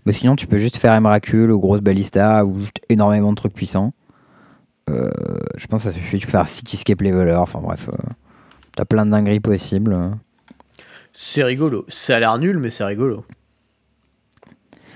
[0.06, 3.92] Mais sinon, tu peux juste faire Emrakul ou Grosse Ballista ou énormément de trucs puissants.
[4.88, 5.10] Euh,
[5.56, 6.18] je pense que ça suffit.
[6.18, 7.34] Tu peux faire Cityscape Leveler.
[7.34, 7.96] Enfin bref, euh,
[8.76, 9.96] t'as plein de dingueries possibles.
[11.12, 11.84] C'est rigolo.
[11.88, 13.24] Ça a l'air nul, mais c'est rigolo.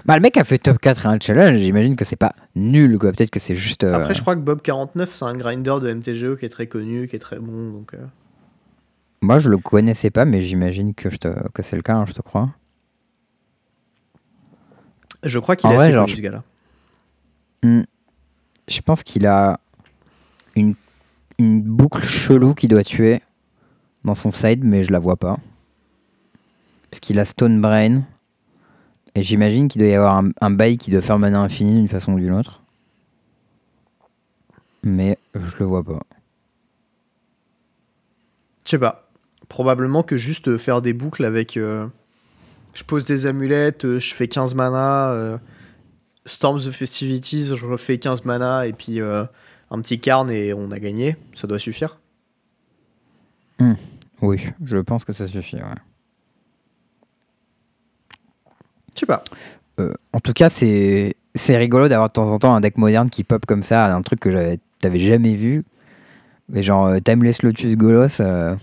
[0.04, 1.58] Bah, le mec a fait top 4 et un challenge.
[1.58, 2.98] J'imagine que c'est pas nul.
[2.98, 3.12] quoi.
[3.12, 3.84] Peut-être que c'est juste.
[3.84, 7.06] euh, Après, je crois que Bob49, c'est un grinder de MTGO qui est très connu,
[7.06, 7.70] qui est très bon.
[7.72, 7.94] Donc,
[9.20, 12.04] Moi, je le connaissais pas, mais j'imagine que, je te- que c'est le cas, hein,
[12.08, 12.50] je te crois.
[15.24, 16.42] Je crois qu'il vrai, assez genre, connu, je- ce gars-là.
[17.62, 17.82] Hmm.
[18.68, 19.60] Je pense qu'il a
[20.56, 20.74] une,
[21.38, 23.20] boucle chelou qui doit tuer
[24.04, 25.38] dans son side, mais je la vois pas.
[26.90, 28.02] Parce qu'il a Stone Brain.
[29.14, 32.14] Et j'imagine qu'il doit y avoir un, bail qui doit faire mana infini d'une façon
[32.14, 32.62] ou d'une autre.
[34.82, 36.00] Mais je le vois pas.
[38.64, 39.08] Je sais pas.
[39.48, 41.56] Probablement que juste euh, faire des boucles avec.
[41.56, 41.86] euh,
[42.74, 45.38] je pose des amulettes, euh, je fais 15 mana.
[46.24, 48.66] Storm the Festivities, je refais 15 mana.
[48.66, 49.00] Et puis
[49.72, 51.16] un petit carne et on a gagné.
[51.34, 51.98] Ça doit suffire.
[54.20, 55.56] Oui, je pense que ça suffit.
[55.56, 55.62] ouais.
[58.94, 59.24] Je sais pas.
[59.80, 63.08] Euh, en tout cas, c'est c'est rigolo d'avoir de temps en temps un deck moderne
[63.08, 65.64] qui pop comme ça, un truc que t'avais jamais vu.
[66.48, 68.54] Mais genre euh, Timeless Lotus Golos, euh,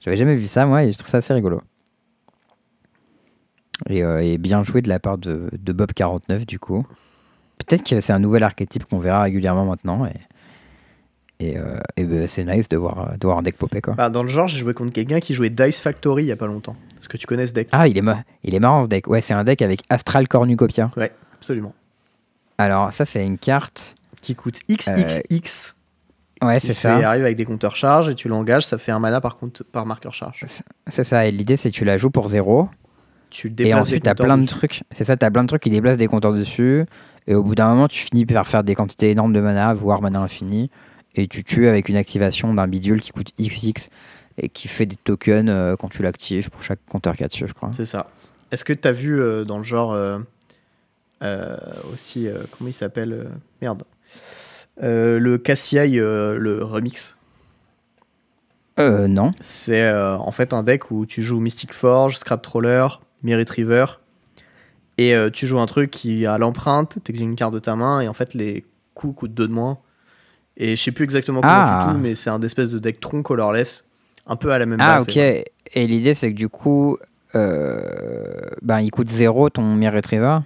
[0.00, 1.62] j'avais jamais vu ça moi et je trouve ça assez rigolo.
[3.88, 6.86] Et, et bien joué de la part de, de Bob49 du coup.
[7.58, 10.04] Peut-être que c'est un nouvel archétype qu'on verra régulièrement maintenant.
[10.06, 10.12] Et,
[11.40, 13.94] et, euh, et ben, c'est nice de voir, de voir un deck popper quoi.
[13.94, 16.36] Bah, dans le genre, j'ai joué contre quelqu'un qui jouait Dice Factory il y a
[16.36, 16.76] pas longtemps.
[16.98, 17.68] Est-ce que tu connais ce deck?
[17.72, 19.06] Ah, il est, ma- il est marrant ce deck.
[19.08, 20.90] Ouais, c'est un deck avec Astral Cornucopia.
[20.96, 21.74] Ouais, absolument.
[22.58, 23.94] Alors, ça, c'est une carte.
[24.20, 25.74] Qui coûte XXX.
[26.42, 26.94] Ouais, qui c'est fait- ça.
[27.08, 29.86] arrive avec des compteurs charge et tu l'engages, ça fait un mana par, compte, par
[29.86, 30.44] marqueur charge.
[30.88, 31.26] C'est ça.
[31.26, 32.68] Et l'idée, c'est que tu la joues pour zéro.
[33.30, 34.82] Tu Et déplaces ensuite, des t'as compteurs plein de trucs.
[34.92, 36.84] C'est ça, t'as plein de trucs qui déplacent des compteurs dessus.
[37.26, 40.02] Et au bout d'un moment, tu finis par faire des quantités énormes de mana, voire
[40.02, 40.70] mana infini.
[41.14, 43.88] Et tu tues avec une activation d'un bidule qui coûte XX
[44.36, 47.28] et qui fait des tokens euh, quand tu l'actives pour chaque compteur qu'il y a
[47.28, 47.70] dessus, je crois.
[47.72, 48.08] C'est ça.
[48.50, 51.56] Est-ce que tu as vu euh, dans le genre euh,
[51.92, 53.28] aussi, comment il s'appelle
[53.62, 53.82] Merde.
[54.80, 57.16] Le Cassiai, le remix.
[58.78, 59.30] Euh, non.
[59.40, 62.86] C'est en fait un deck où tu joues Mystic Forge, Scrap Troller,
[63.22, 63.86] Merit River.
[64.98, 68.00] Et euh, tu joues un truc qui a l'empreinte, t'exiles une carte de ta main,
[68.00, 68.64] et en fait les
[68.94, 69.78] coups coûtent 2 de moins.
[70.56, 71.84] Et je sais plus exactement comment Ah.
[71.88, 73.84] tu tout, mais c'est un espèce de deck tronc colorless,
[74.26, 75.08] un peu à la même Ah, base.
[75.08, 75.16] ok.
[75.16, 76.96] Et l'idée, c'est que du coup,
[77.34, 77.80] euh,
[78.62, 80.38] ben, il coûte 0 ton Mir Retriever.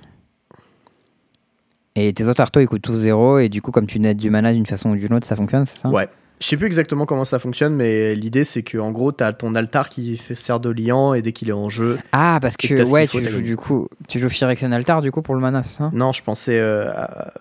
[1.94, 3.38] Et tes autres artos, ils coûtent tous 0.
[3.38, 5.66] Et du coup, comme tu nettes du mana d'une façon ou d'une autre, ça fonctionne,
[5.66, 5.88] c'est ça?
[5.90, 6.08] Ouais.
[6.40, 9.54] Je sais plus exactement comment ça fonctionne, mais l'idée c'est que en gros t'as ton
[9.56, 11.98] altar qui fait sert de liant et dès qu'il est en jeu.
[12.12, 15.20] Ah, parce que ouais, faut, tu joues du coup, tu joues Phyrexian Altar du coup
[15.20, 17.32] pour le mana, ça Non, je pensais euh, à-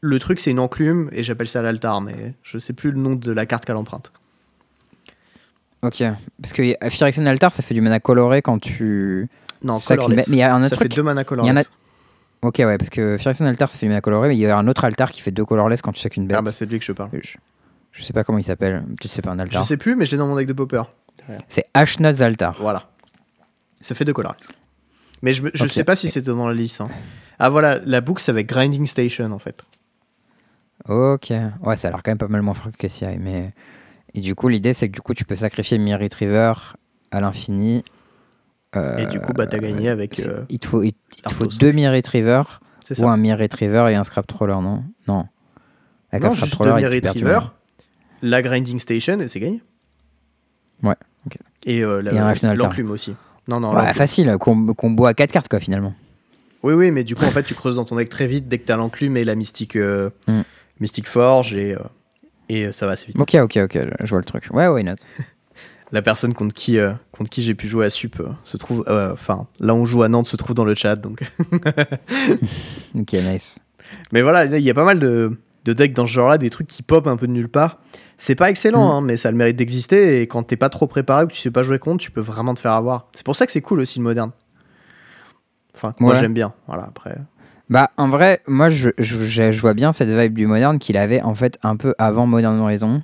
[0.00, 3.16] le truc c'est une enclume et j'appelle ça l'altar, mais je sais plus le nom
[3.16, 4.12] de la carte qu'elle emprunte.
[5.82, 6.02] Ok.
[6.40, 9.28] Parce que Phyrexian Altar, ça fait du mana coloré quand tu.
[9.62, 10.16] Non, ça colorless.
[10.16, 10.90] met- mais il y a un autre ça truc.
[10.90, 11.70] fait deux mana colorless.
[12.42, 14.56] Ok, ouais, parce que Phyrexian Altar, ça fait du mana coloré, mais il y a
[14.56, 16.36] un autre altar qui fait deux colorless quand tu sais qu'une bête.
[16.38, 17.10] Ah bah c'est de lui que je parle.
[17.20, 17.36] je,
[17.94, 18.82] je sais pas comment il s'appelle.
[18.84, 19.64] Peut-être c'est pas un Je altar.
[19.64, 20.82] sais plus, mais j'ai dans mon deck de popper.
[21.48, 22.56] C'est Ashnuts Altar.
[22.60, 22.88] Voilà.
[23.80, 24.48] Ça fait deux colorless.
[25.22, 25.70] Mais je, me- je Ok.
[25.70, 26.80] sais pas si c'était dans la liste.
[26.82, 26.88] hein.
[27.38, 29.62] Ah voilà, la boucle c'est avec Grinding Station en fait.
[30.88, 31.32] Ok.
[31.62, 33.10] Ouais, ça a l'air quand même pas mal moins fort que Cassia.
[33.18, 33.52] Mais...
[34.14, 36.52] Et du coup, l'idée, c'est que du coup, tu peux sacrifier Mir Retriever
[37.10, 37.84] à l'infini.
[38.76, 40.16] Euh, Et du coup, bah t'as gagné avec.
[40.16, 41.58] c'est- euh, il te faut, il, il te faut Arthos.
[41.58, 42.42] deux Mir Retriever
[42.84, 43.08] c'est ou ça.
[43.10, 44.84] un Mir Retriever et un Scrap Troller, non?
[45.08, 45.26] Non.
[46.12, 47.40] Avec Non, un Scrap juste Troller, il perd du Retriever.
[48.22, 49.62] La Grinding Station et c'est gagné.
[50.82, 50.94] Ouais,
[51.26, 51.36] ok.
[51.66, 52.02] Et, euh,
[52.56, 53.14] l'enclume aussi.
[53.48, 55.94] Non, non, Ouais, facile, com- combo à 4 cartes, quoi, finalement.
[56.62, 58.58] Oui, oui, mais du coup, en fait, tu creuses dans ton deck très vite dès
[58.58, 60.40] que t'as l'enclume et la Mystique, euh, Mm.
[60.80, 61.78] Mystique Forge et, euh,
[62.48, 63.20] et euh, ça va assez vite.
[63.20, 64.48] Ok, ok, ok, je vois le truc.
[64.50, 64.94] Ouais, why not?
[65.92, 68.82] La personne contre qui, euh, contre qui j'ai pu jouer à Sup euh, se trouve.
[68.88, 70.96] euh, Enfin, là, on joue à Nantes, se trouve dans le chat.
[70.96, 71.22] Donc.
[72.98, 73.56] Ok, nice.
[74.12, 76.66] mais voilà, il y a pas mal de, de decks dans ce genre-là, des trucs
[76.66, 77.78] qui pop un peu de nulle part.
[78.16, 78.90] C'est pas excellent, Mm.
[78.96, 80.20] hein, mais ça a le mérite d'exister.
[80.22, 82.20] Et quand t'es pas trop préparé ou que tu sais pas jouer contre, tu peux
[82.20, 83.08] vraiment te faire avoir.
[83.12, 84.30] C'est pour ça que c'est cool aussi le moderne.
[85.74, 86.52] Enfin, moi j'aime bien.
[86.66, 87.16] Voilà, après.
[87.70, 90.96] Bah, en vrai, moi, je, je, je- je vois bien cette vibe du moderne qu'il
[90.96, 93.02] avait, en fait, un peu avant Modern Horizon.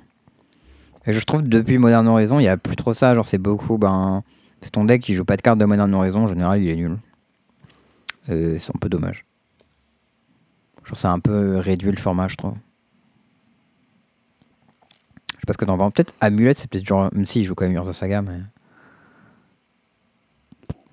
[1.07, 3.13] Et je trouve que depuis Modern Horizon, il y a plus trop ça.
[3.15, 4.23] Genre, c'est beaucoup, ben...
[4.61, 6.75] C'est ton deck qui joue pas de carte de Modern Horizon, en général, il est
[6.75, 6.97] nul.
[8.29, 9.25] Euh, c'est un peu dommage.
[10.85, 12.53] Genre, ça a un peu réduit le format, je trouve.
[15.41, 15.91] Je sais pas ce que t'en penses.
[15.93, 17.09] Peut-être Amulet, c'est peut-être genre...
[17.13, 18.39] Même si il joue quand même Urza Saga, mais...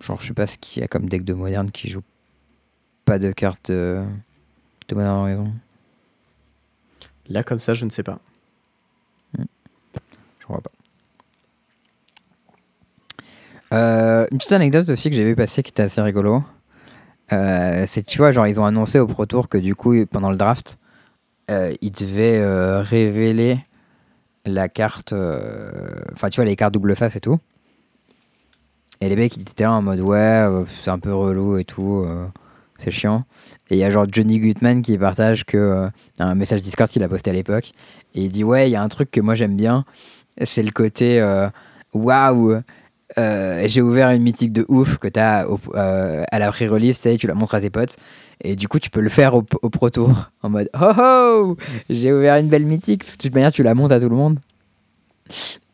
[0.01, 2.03] Genre, je sais pas ce qu'il y a comme deck de moderne qui joue
[3.05, 4.03] pas de carte de,
[4.89, 5.53] de Modern Horizon.
[7.29, 8.21] Là, comme ça, je ne sais pas.
[9.37, 10.71] Je vois pas.
[13.75, 16.43] Euh, une petite anecdote aussi que j'ai vu passer qui était assez rigolo.
[17.33, 19.95] Euh, c'est que tu vois, genre, ils ont annoncé au Pro Tour que du coup,
[20.07, 20.79] pendant le draft,
[21.51, 23.59] euh, ils devaient euh, révéler
[24.55, 25.13] la carte.
[25.13, 25.71] euh,
[26.13, 27.39] Enfin, tu vois, les cartes double face et tout.
[29.01, 31.65] Et les mecs, ils étaient là en mode, ouais, euh, c'est un peu relou et
[31.65, 32.03] tout.
[32.07, 32.27] euh,
[32.79, 33.25] c'est chiant.
[33.71, 35.89] Et il y a genre Johnny Gutman qui partage que
[36.21, 37.73] un message Discord qu'il a posté à l'époque.
[38.15, 39.85] Et il dit, ouais, il y a un truc que moi j'aime bien.
[40.43, 41.21] C'est le côté,
[41.93, 42.63] waouh,
[43.17, 47.35] euh, j'ai ouvert une mythique de ouf que tu as à la pré-release, tu la
[47.35, 47.97] montres à tes potes.
[48.45, 51.57] Et du coup, tu peux le faire au, au Pro Tour en mode Oh oh
[51.91, 54.09] J'ai ouvert une belle mythique, parce que de toute manière, tu la montes à tout
[54.09, 54.39] le monde.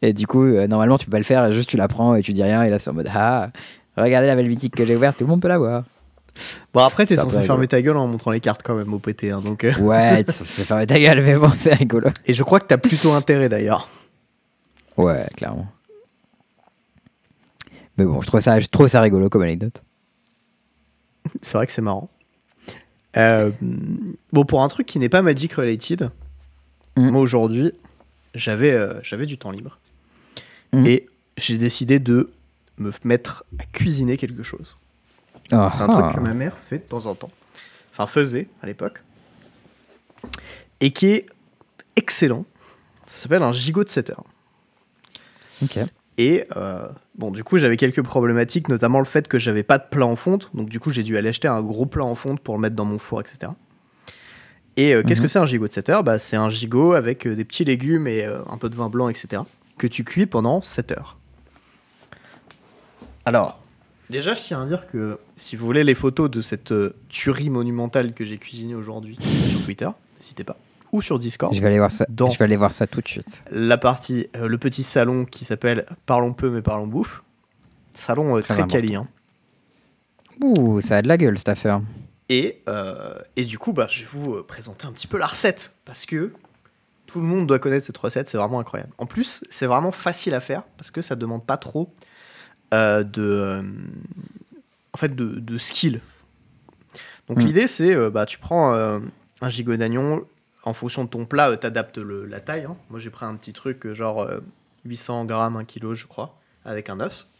[0.03, 2.23] Et du coup, euh, normalement, tu peux pas le faire, juste tu la prends et
[2.23, 3.51] tu dis rien, et là, c'est en mode Ah,
[3.97, 5.85] regardez la belle mythique que j'ai ouverte, tout le monde peut la voir.
[6.73, 9.31] Bon, après, t'es censé fermer ta gueule en montrant les cartes quand même au PT.
[9.31, 12.09] hein, donc, euh, Ouais, c'est fermer ta gueule, mais bon, c'est rigolo.
[12.27, 13.89] Et je crois que t'as plutôt intérêt d'ailleurs.
[14.97, 15.67] Ouais, clairement.
[17.97, 19.83] Mais bon, je trouve ça, je trouve ça rigolo comme anecdote.
[21.43, 22.11] C'est vrai que c'est marrant.
[23.17, 23.51] Euh,
[24.33, 26.11] bon, pour un truc qui n'est pas Magic related,
[26.97, 27.11] Mm.
[27.11, 27.73] moi aujourd'hui,
[28.35, 29.79] j'avais euh, j'avais du temps libre.
[30.73, 30.87] Mm.
[30.87, 31.07] Et
[31.37, 32.33] j'ai décidé de
[32.79, 34.77] me mettre à cuisiner quelque chose.
[35.53, 37.31] Ah, C'est un truc que ma mère fait de temps en temps.
[37.93, 39.03] Enfin, faisait à l'époque.
[40.81, 41.27] Et qui est
[41.97, 42.45] excellent.
[43.07, 44.25] Ça s'appelle un gigot de 7 heures.
[45.63, 45.79] Ok.
[46.17, 46.87] Et euh,
[47.17, 50.15] bon, du coup, j'avais quelques problématiques, notamment le fait que j'avais pas de plat en
[50.17, 50.51] fonte.
[50.55, 52.77] Donc, du coup, j'ai dû aller acheter un gros plat en fonte pour le mettre
[52.77, 53.53] dans mon four, etc.
[54.77, 55.27] Et euh, qu'est-ce Mhm.
[55.27, 56.05] que c'est un gigot de 7 heures?
[56.05, 59.09] Bah, C'est un gigot avec euh, des petits légumes et un peu de vin blanc,
[59.09, 59.43] etc.
[59.79, 61.17] Que tu cuis pendant 7 heures.
[63.25, 63.61] Alors,
[64.11, 66.75] déjà, je tiens à dire que si vous voulez les photos de cette
[67.09, 69.17] tuerie monumentale que j'ai cuisinée aujourd'hui
[69.51, 69.89] sur Twitter,
[70.21, 70.57] n'hésitez pas.
[70.95, 71.53] Ou sur Discord.
[71.53, 72.07] Je vais aller voir ça.
[72.09, 73.43] Dans- Je vais aller voir ça tout de suite.
[73.51, 77.25] la partie, euh, le petit salon qui s'appelle Parlons peu mais parlons bouffe.
[77.93, 78.95] Salon euh, Très très, quali.
[78.95, 79.09] hein.
[80.41, 81.81] Ouh, ça a de la gueule cette affaire.
[82.29, 85.75] Et, euh, et du coup, bah, je vais vous présenter un petit peu la recette.
[85.85, 86.33] Parce que
[87.07, 88.93] tout le monde doit connaître cette recette, c'est vraiment incroyable.
[88.99, 91.93] En plus, c'est vraiment facile à faire parce que ça demande pas trop
[92.73, 93.65] de,
[94.93, 96.01] en fait, de, de skill.
[97.29, 97.43] Donc Mm.
[97.47, 100.25] l'idée, c'est, bah, tu prends un gigot d'agnon,
[100.65, 102.65] en fonction de ton plat, tu adaptes la taille.
[102.65, 102.77] hein.
[102.91, 104.41] Moi, j'ai pris un petit truc, euh, genre euh,
[104.85, 107.31] 800 grammes, 1 kg, je crois, avec un os.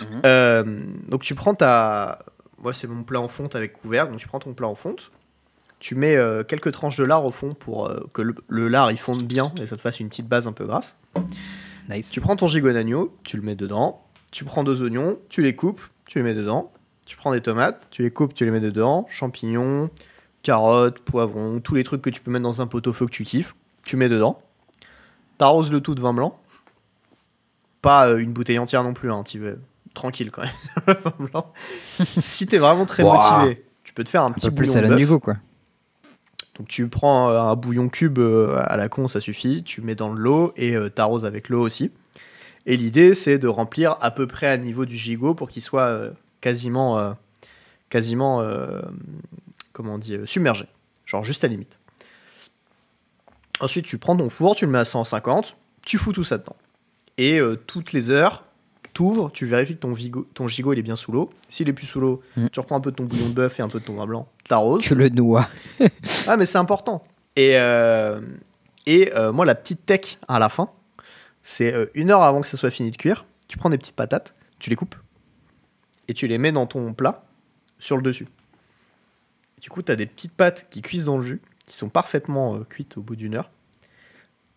[0.00, 0.22] Mhm.
[0.26, 2.20] Euh, donc tu prends ta...
[2.60, 5.10] Moi, c'est mon plat en fonte avec couvercle, donc tu prends ton plat en fonte.
[5.78, 8.90] Tu mets euh, quelques tranches de lard au fond pour euh, que le, le lard
[8.90, 10.98] il fonde bien et ça te fasse une petite base un peu grasse.
[11.88, 12.10] Nice.
[12.10, 14.02] Tu prends ton gigot d'agneau, tu le mets dedans.
[14.32, 16.72] Tu prends deux oignons, tu les coupes, tu les mets dedans.
[17.06, 19.06] Tu prends des tomates, tu les coupes, tu les mets dedans.
[19.08, 19.88] Champignons,
[20.42, 23.54] carottes, poivrons, tous les trucs que tu peux mettre dans un pot-au-feu que tu kiffes,
[23.84, 24.40] tu mets dedans.
[25.38, 26.38] T'arroses le tout de vin blanc.
[27.82, 29.60] Pas euh, une bouteille entière non plus, hein, tu veux.
[29.94, 30.50] Tranquille quand même.
[30.86, 31.52] le vin blanc.
[32.04, 34.84] si t'es vraiment très motivé, tu peux te faire un Un petit peu plus bouillon
[34.84, 34.94] à de.
[34.94, 35.36] Nugo, quoi.
[36.58, 39.62] Donc tu prends euh, un bouillon cube euh, à la con, ça suffit.
[39.62, 41.92] Tu mets dans de l'eau et euh, t'arroses avec l'eau aussi.
[42.68, 45.86] Et l'idée, c'est de remplir à peu près à niveau du gigot pour qu'il soit
[45.86, 46.10] euh,
[46.42, 47.12] quasiment, euh,
[47.88, 48.82] quasiment, euh,
[49.78, 50.66] comment on dit, euh, submergé.
[51.06, 51.78] Genre juste à limite.
[53.60, 55.56] Ensuite, tu prends ton four, tu le mets à 150,
[55.86, 56.56] tu fous tout ça dedans.
[57.16, 58.44] Et euh, toutes les heures,
[58.92, 61.30] t'ouvres, tu vérifies que ton, vigo- ton gigot il est bien sous l'eau.
[61.48, 62.46] S'il est plus sous l'eau, Mm.
[62.52, 64.06] tu reprends un peu de ton bouillon de bœuf et un peu de ton vin
[64.06, 64.82] blanc, t'arroses.
[64.82, 65.48] Tu le noies.
[66.28, 67.04] Ah, mais c'est important.
[67.36, 68.20] Et, euh,
[68.86, 70.70] et moi, la petite tech à la fin,
[71.42, 73.24] c'est une heure avant que ça soit fini de cuire.
[73.48, 74.94] Tu prends des petites patates, tu les coupes
[76.06, 77.24] et tu les mets dans ton plat
[77.78, 78.28] sur le dessus.
[79.60, 82.56] Du coup, tu as des petites pâtes qui cuisent dans le jus, qui sont parfaitement
[82.56, 83.50] euh, cuites au bout d'une heure.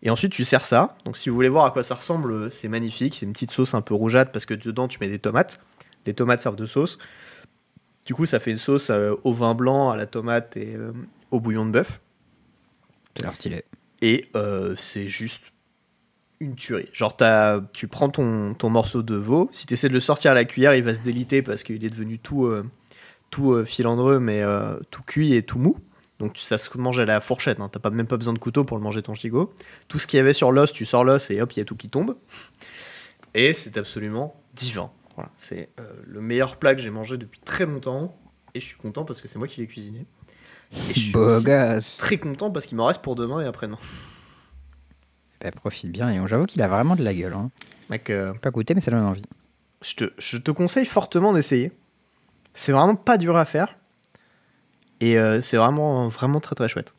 [0.02, 0.96] Et ensuite, tu sers ça.
[1.04, 3.14] Donc, si vous voulez voir à quoi ça ressemble, euh, c'est magnifique.
[3.18, 5.60] C'est une petite sauce un peu rougeâtre parce que dedans, tu mets des tomates.
[6.06, 6.98] Les tomates servent de sauce.
[8.06, 10.92] Du coup, ça fait une sauce euh, au vin blanc, à la tomate et euh,
[11.30, 12.00] au bouillon de bœuf.
[13.20, 13.64] A l'air stylé.
[14.00, 14.28] Et
[14.76, 15.44] c'est juste
[16.40, 16.88] une tuerie.
[16.92, 20.32] Genre, t'as- tu prends ton, ton morceau de veau, si tu essaies de le sortir
[20.32, 22.52] à la cuillère, il va se déliter parce qu'il est devenu tout,
[23.32, 25.76] tout euh, filandreux, mais euh, tout cuit et tout mou.
[26.20, 27.68] Donc ça se mange à la fourchette, hein.
[27.72, 29.52] t'as pas, même pas besoin de couteau pour le manger ton gigot.
[29.88, 31.64] Tout ce qu'il y avait sur l'os, tu sors l'os et hop, il y a
[31.64, 32.16] tout qui tombe.
[33.34, 34.92] Et c'est absolument divin.
[35.16, 38.16] Voilà, c'est euh, le meilleur plat que j'ai mangé depuis très longtemps.
[38.54, 40.06] Et je suis content parce que c'est moi qui l'ai cuisiné.
[40.90, 43.78] Et je suis aussi très content parce qu'il m'en reste pour demain et après-demain.
[45.40, 46.10] Bah, profite bien.
[46.10, 47.32] Et j'avoue qu'il a vraiment de la gueule.
[47.32, 47.50] Hein.
[47.88, 49.22] Mec, euh, Pas goûté, mais ça donne envie.
[49.82, 51.72] je, te, je te conseille fortement d'essayer.
[52.54, 53.76] C'est vraiment pas dur à faire.
[55.00, 56.94] Et euh, c'est vraiment, vraiment très très chouette.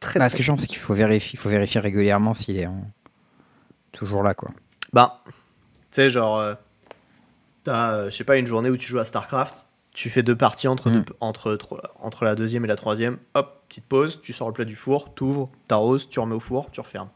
[0.00, 2.34] Très, Bah, très ce que je pense, c'est qu'il faut vérifier, il faut vérifier régulièrement
[2.34, 2.90] s'il est en-
[3.92, 4.50] toujours là, quoi.
[4.92, 5.32] Bah, tu
[5.90, 6.54] sais, genre, euh,
[7.64, 10.36] t'as, euh, je sais pas, une journée où tu joues à StarCraft, tu fais deux
[10.36, 11.00] parties entre, Mm.
[11.02, 14.54] deux- entre, tro- entre la deuxième et la troisième, hop, petite pause, tu sors le
[14.54, 17.08] plat du four, t'ouvres, t'arroses, tu remets au four, tu refermes.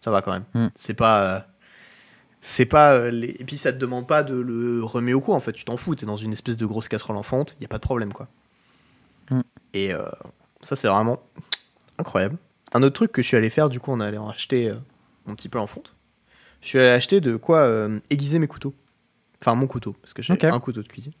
[0.00, 0.44] Ça va quand même.
[0.54, 0.68] Mm.
[0.74, 1.46] C'est pas.
[2.40, 2.94] C'est pas.
[2.94, 3.28] euh, les...
[3.38, 5.76] Et puis ça te demande pas de le remettre au coup, en fait, tu t'en
[5.76, 8.12] fous, t'es dans une espèce de grosse casserole en fonte, y a pas de problème,
[8.12, 8.28] quoi.
[9.30, 9.40] Mm.
[9.74, 10.08] Et euh,
[10.60, 11.22] ça, c'est vraiment
[11.98, 12.36] incroyable.
[12.72, 14.68] Un autre truc que je suis allé faire, du coup, on est allé en acheter
[14.68, 14.74] euh,
[15.26, 15.94] mon petit peu en fonte.
[16.60, 18.74] Je suis allé acheter de quoi euh, aiguiser mes couteaux.
[19.40, 20.44] Enfin, mon couteau, parce que j'ai Ok.
[20.44, 21.12] un couteau de cuisine.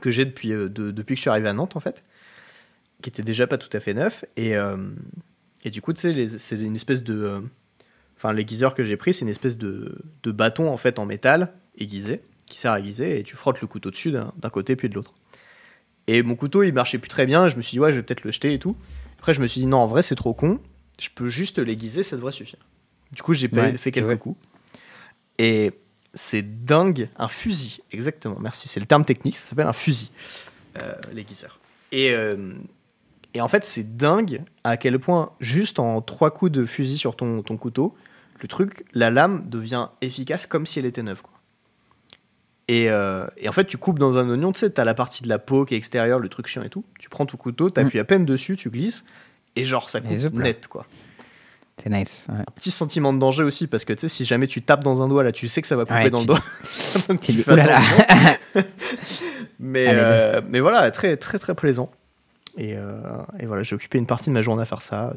[0.00, 2.04] Que j'ai depuis, de- depuis que je suis arrivé à Nantes, en fait.
[3.02, 4.24] Qui était déjà pas tout à fait neuf.
[4.36, 4.54] Et,
[5.64, 7.42] et du coup, tu sais, c'est une espèce de.
[8.22, 11.54] Enfin, l'aiguiseur que j'ai pris, c'est une espèce de, de bâton, en fait, en métal,
[11.78, 13.18] aiguisé, qui sert à aiguiser.
[13.18, 15.14] Et tu frottes le couteau dessus d'un côté puis de l'autre.
[16.06, 17.48] Et mon couteau, il marchait plus très bien.
[17.48, 18.76] Je me suis dit, ouais, je vais peut-être le jeter et tout.
[19.18, 20.60] Après, je me suis dit, non, en vrai, c'est trop con.
[21.00, 22.58] Je peux juste l'aiguiser, ça devrait suffire.
[23.12, 24.18] Du coup, j'ai Ouais, fait quelques ouais.
[24.18, 24.38] coups.
[25.38, 25.72] Et
[26.12, 30.10] c'est dingue, un fusil, exactement, merci, c'est le terme technique, ça s'appelle un fusil,
[30.76, 31.60] euh, l'aiguiseur.
[31.92, 32.52] Et, euh,
[33.32, 37.16] et en fait, c'est dingue à quel point, juste en trois coups de fusil sur
[37.16, 37.96] ton, ton couteau,
[38.42, 41.22] le truc, la lame devient efficace comme si elle était neuve.
[41.22, 41.32] Quoi.
[42.68, 45.22] Et, euh, et en fait, tu coupes dans un oignon, tu sais, t'as la partie
[45.24, 46.84] de la peau qui est extérieure, le truc chiant et tout.
[46.98, 49.04] Tu prends ton couteau, t'appuies à peine dessus, tu glisses,
[49.56, 50.86] et genre, ça coupe net, quoi.
[51.82, 52.26] C'est nice.
[52.28, 52.42] ouais.
[52.54, 55.08] Petit sentiment de danger aussi, parce que tu sais, si jamais tu tapes dans un
[55.08, 56.40] doigt, là, tu sais que ça va couper Ouais, dans tu- le doigt.
[57.08, 57.56] Donc Tu fais
[59.58, 61.90] mais, euh, mais voilà, très, très, très plaisant.
[62.56, 63.00] Et, euh,
[63.38, 65.12] et voilà, j'ai occupé une partie de ma journée à faire ça.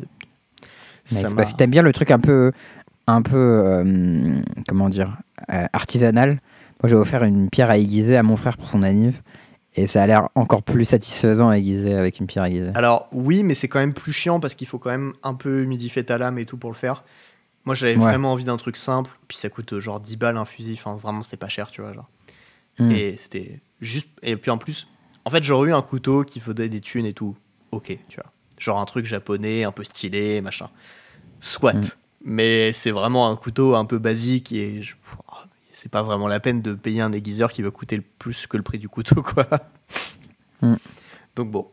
[1.06, 1.34] Ça Nice.
[1.36, 2.52] Bah, si t'aimes bien le truc un peu,
[3.08, 5.18] un peu, euh, comment dire,
[5.52, 6.40] euh, artisanal,
[6.82, 9.22] moi j'ai offert une pierre à aiguiser à mon frère pour son anniv,
[9.76, 12.72] et ça a l'air encore plus satisfaisant à aiguiser avec une pierre aiguisée.
[12.76, 15.64] Alors oui, mais c'est quand même plus chiant parce qu'il faut quand même un peu
[15.64, 17.04] humidifier ta lame et tout pour le faire.
[17.66, 18.02] Moi, j'avais Ouais.
[18.02, 20.96] vraiment envie d'un truc simple, puis ça coûte euh, genre 10 balles un fusil, enfin
[20.96, 21.94] vraiment, c'est pas cher, tu vois.
[21.94, 22.10] Genre.
[22.78, 22.92] Hmm.
[22.92, 24.10] Et c'était juste.
[24.22, 24.88] Et puis en plus,
[25.26, 27.38] En fait, j'aurais eu un couteau qui faisait des thunes et tout.
[27.72, 28.30] Ok, tu vois.
[28.60, 30.70] Genre un truc japonais, un peu stylé, machin.
[31.40, 31.74] Soit.
[31.76, 31.82] Mm.
[32.24, 34.96] Mais c'est vraiment un couteau un peu basique et je-
[35.72, 38.56] c'est pas vraiment la peine de payer un aiguiseur qui va coûter le plus que
[38.56, 39.46] le prix du couteau, quoi.
[40.62, 40.76] Mm.
[41.36, 41.68] Donc bon.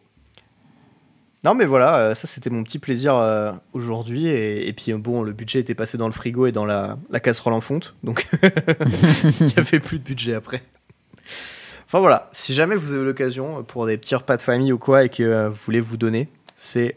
[1.44, 4.26] Non, mais voilà, euh, ça c'était mon petit plaisir euh, aujourd'hui.
[4.26, 6.98] Et, et puis euh, bon, le budget était passé dans le frigo et dans la,
[7.10, 7.94] la casserole en fonte.
[8.02, 10.62] Donc il n'y avait plus de budget après.
[11.86, 15.04] Enfin voilà, si jamais vous avez l'occasion pour des petits repas de famille ou quoi
[15.04, 16.96] et que euh, vous voulez vous donner, c'est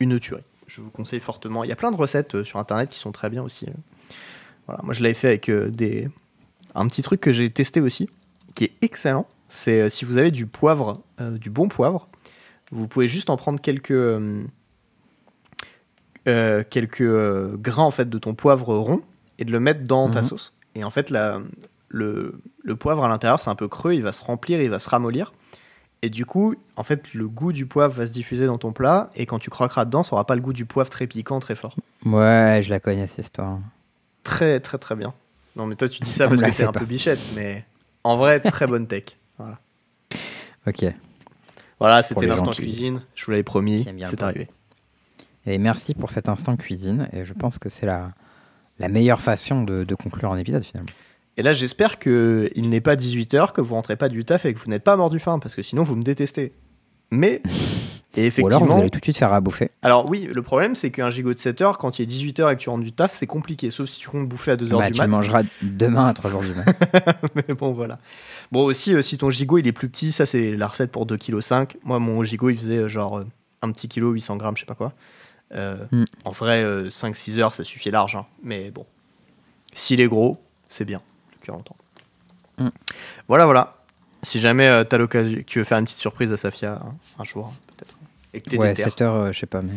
[0.00, 0.42] une tuerie.
[0.68, 1.64] Je vous conseille fortement.
[1.64, 3.66] Il y a plein de recettes euh, sur internet qui sont très bien aussi.
[3.66, 3.72] euh.
[4.66, 6.08] Voilà, moi je l'avais fait avec euh, des...
[6.76, 8.08] un petit truc que j'ai testé aussi,
[8.54, 9.26] qui est excellent.
[9.48, 12.06] C'est si vous avez du poivre, euh, du bon poivre,
[12.70, 14.44] vous pouvez juste en prendre quelques, euh,
[16.26, 19.00] quelques grains en fait de ton poivre rond
[19.38, 20.28] et de le mettre dans ta Mhm.
[20.28, 20.52] sauce.
[20.74, 21.40] Et en fait, la,
[21.88, 24.78] le, le poivre à l'intérieur, c'est un peu creux, il va se remplir, il va
[24.78, 25.32] se ramollir.
[26.02, 29.10] Et du coup, en fait, le goût du poivre va se diffuser dans ton plat.
[29.16, 31.56] Et quand tu croqueras dedans, ça aura pas le goût du poivre très piquant, très
[31.56, 31.74] fort.
[32.04, 33.58] Ouais, je la connais cette histoire.
[34.22, 35.12] Très, très, très bien.
[35.56, 37.18] Non, mais toi, tu dis ça parce que t'es un peu bichette.
[37.34, 37.64] Mais
[38.04, 39.04] en vrai, très bonne tech.
[39.38, 39.58] Voilà,
[40.66, 40.84] Ok.
[41.80, 43.00] voilà c'était l'instant cuisine.
[43.14, 43.86] Je vous l'avais promis.
[44.04, 44.48] C'est arrivé.
[45.46, 47.08] Et merci pour cet instant cuisine.
[47.12, 48.12] Et je pense que c'est la,
[48.78, 50.90] la meilleure façon de, de conclure un épisode finalement.
[51.38, 54.52] Et là, j'espère que il n'est pas 18h, que vous rentrez pas du taf et
[54.52, 56.52] que vous n'êtes pas mort du faim, parce que sinon vous me détestez.
[57.10, 57.40] Mais,
[58.16, 58.48] et Ou effectivement.
[58.48, 59.70] alors vous allez tout de suite faire à bouffer.
[59.82, 62.60] Alors oui, le problème c'est qu'un gigot de 7h, quand il est 18h et que
[62.60, 64.92] tu rentres du taf, c'est compliqué, sauf si tu comptes bouffer à 2h Bah, du
[64.94, 65.06] tu mat.
[65.06, 66.66] le mangeras demain à 3 jours du mat.
[67.36, 67.98] Mais bon, voilà.
[68.50, 71.06] Bon, aussi, euh, si ton gigot il est plus petit, ça c'est la recette pour
[71.06, 71.76] 2,5 kg.
[71.84, 73.24] Moi, mon gigot il faisait euh, genre euh,
[73.62, 74.92] un petit kilo, 800 grammes, je sais pas quoi.
[75.54, 76.04] Hmm.
[76.24, 78.16] En vrai, 5-6 heures, ça suffit large.
[78.16, 78.26] hein.
[78.42, 78.84] Mais bon,
[79.72, 80.36] s'il est gros,
[80.68, 81.00] c'est bien.
[81.52, 81.76] Longtemps.
[82.58, 82.68] Hmm.
[83.28, 83.76] Voilà, voilà.
[84.22, 86.92] Si jamais euh, t'as l'occasion, que tu veux faire une petite surprise à Safia hein,
[87.18, 87.94] un jour, hein, peut-être.
[88.34, 88.82] Et que t'es Ouais, déter.
[88.82, 89.74] 7 heures, euh, je sais pas, mais.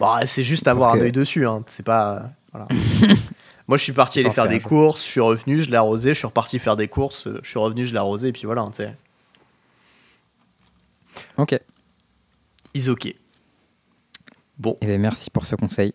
[0.00, 1.62] Bah, c'est juste avoir un œil dessus, hein.
[1.66, 2.30] c'est pas.
[2.52, 2.66] voilà.
[3.68, 6.18] Moi, je suis parti aller faire des courses, je suis revenu, je l'ai arrosé, je
[6.18, 8.62] suis reparti faire des courses, euh, je suis revenu, je l'ai arrosé, et puis voilà,
[8.62, 8.94] hein, tu sais.
[11.38, 11.58] Ok.
[12.74, 13.14] Is ok.
[14.58, 15.94] Bon, Et ben merci pour ce conseil.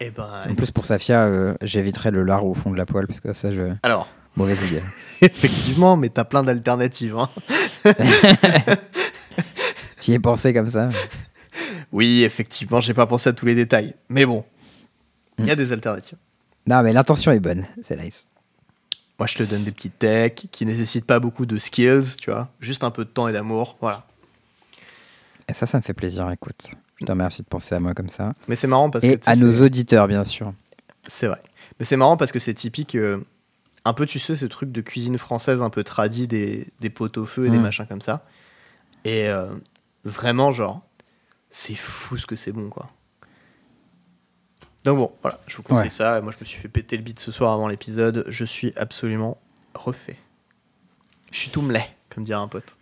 [0.00, 0.44] et ben.
[0.48, 3.32] En plus, pour Safia, euh, j'éviterai le lard au fond de la poêle parce que
[3.32, 3.72] ça, je.
[3.82, 4.08] Alors,
[4.38, 4.82] Mauvaise idée.
[5.20, 7.16] effectivement, mais t'as plein d'alternatives.
[7.16, 7.28] Hein.
[10.00, 10.88] J'y ai pensé comme ça.
[11.92, 13.94] Oui, effectivement, j'ai pas pensé à tous les détails.
[14.08, 14.44] Mais bon,
[15.38, 15.48] il Mm.
[15.48, 16.18] y a des alternatives.
[16.66, 17.66] Non, mais l'intention est bonne.
[17.82, 18.24] C'est nice.
[19.18, 22.48] Moi, je te donne des petites techs qui nécessitent pas beaucoup de skills, tu vois.
[22.60, 24.06] Juste un peu de temps et d'amour, voilà.
[25.48, 26.30] Et ça, ça me fait plaisir.
[26.30, 26.68] Écoute,
[27.00, 28.32] je te remercie de penser à moi comme ça.
[28.46, 29.08] Mais c'est marrant parce que.
[29.10, 30.52] Et sais, à nos auditeurs, bien sûr.
[31.06, 31.40] C'est vrai.
[31.80, 32.94] Mais c'est marrant parce que c'est typique.
[32.94, 33.18] euh,
[33.84, 37.16] un peu, tu sais, ce truc de cuisine française un peu tradie, des, des pots
[37.18, 37.62] au feu et des Mm.
[37.62, 38.24] machins comme ça.
[39.04, 39.46] Et euh,
[40.04, 40.80] vraiment, genre,
[41.50, 42.88] c'est fou ce que c'est bon, quoi.
[44.84, 45.90] Donc bon, voilà, je vous conseille Ouais.
[45.90, 46.20] ça.
[46.20, 48.24] Moi, je me suis fait péter le bide ce soir avant l'épisode.
[48.28, 49.36] Je suis absolument
[49.74, 50.16] refait.
[51.32, 52.76] Je suis tout me lait, comme dirait un pote.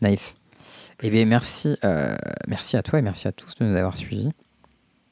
[0.00, 0.34] Nice.
[1.02, 4.30] Eh bien, merci, euh, merci à toi et merci à tous de nous avoir suivis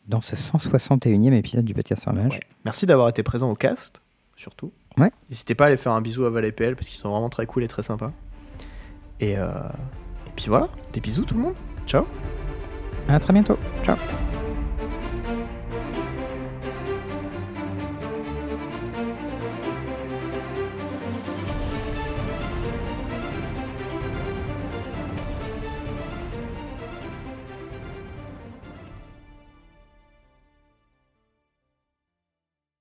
[0.06, 2.06] dans ce 161e épisode du podcast.
[2.08, 2.40] Ouais.
[2.64, 4.00] Merci d'avoir été présent au cast,
[4.40, 4.72] surtout.
[4.98, 5.12] Ouais.
[5.28, 7.28] N'hésitez pas à aller faire un bisou à Val et PL parce qu'ils sont vraiment
[7.28, 8.12] très cool et très sympas.
[9.20, 9.50] Et, euh,
[10.26, 11.54] et puis voilà, des bisous tout le monde.
[11.86, 12.06] Ciao.
[13.08, 13.58] À très bientôt.
[13.84, 13.96] Ciao.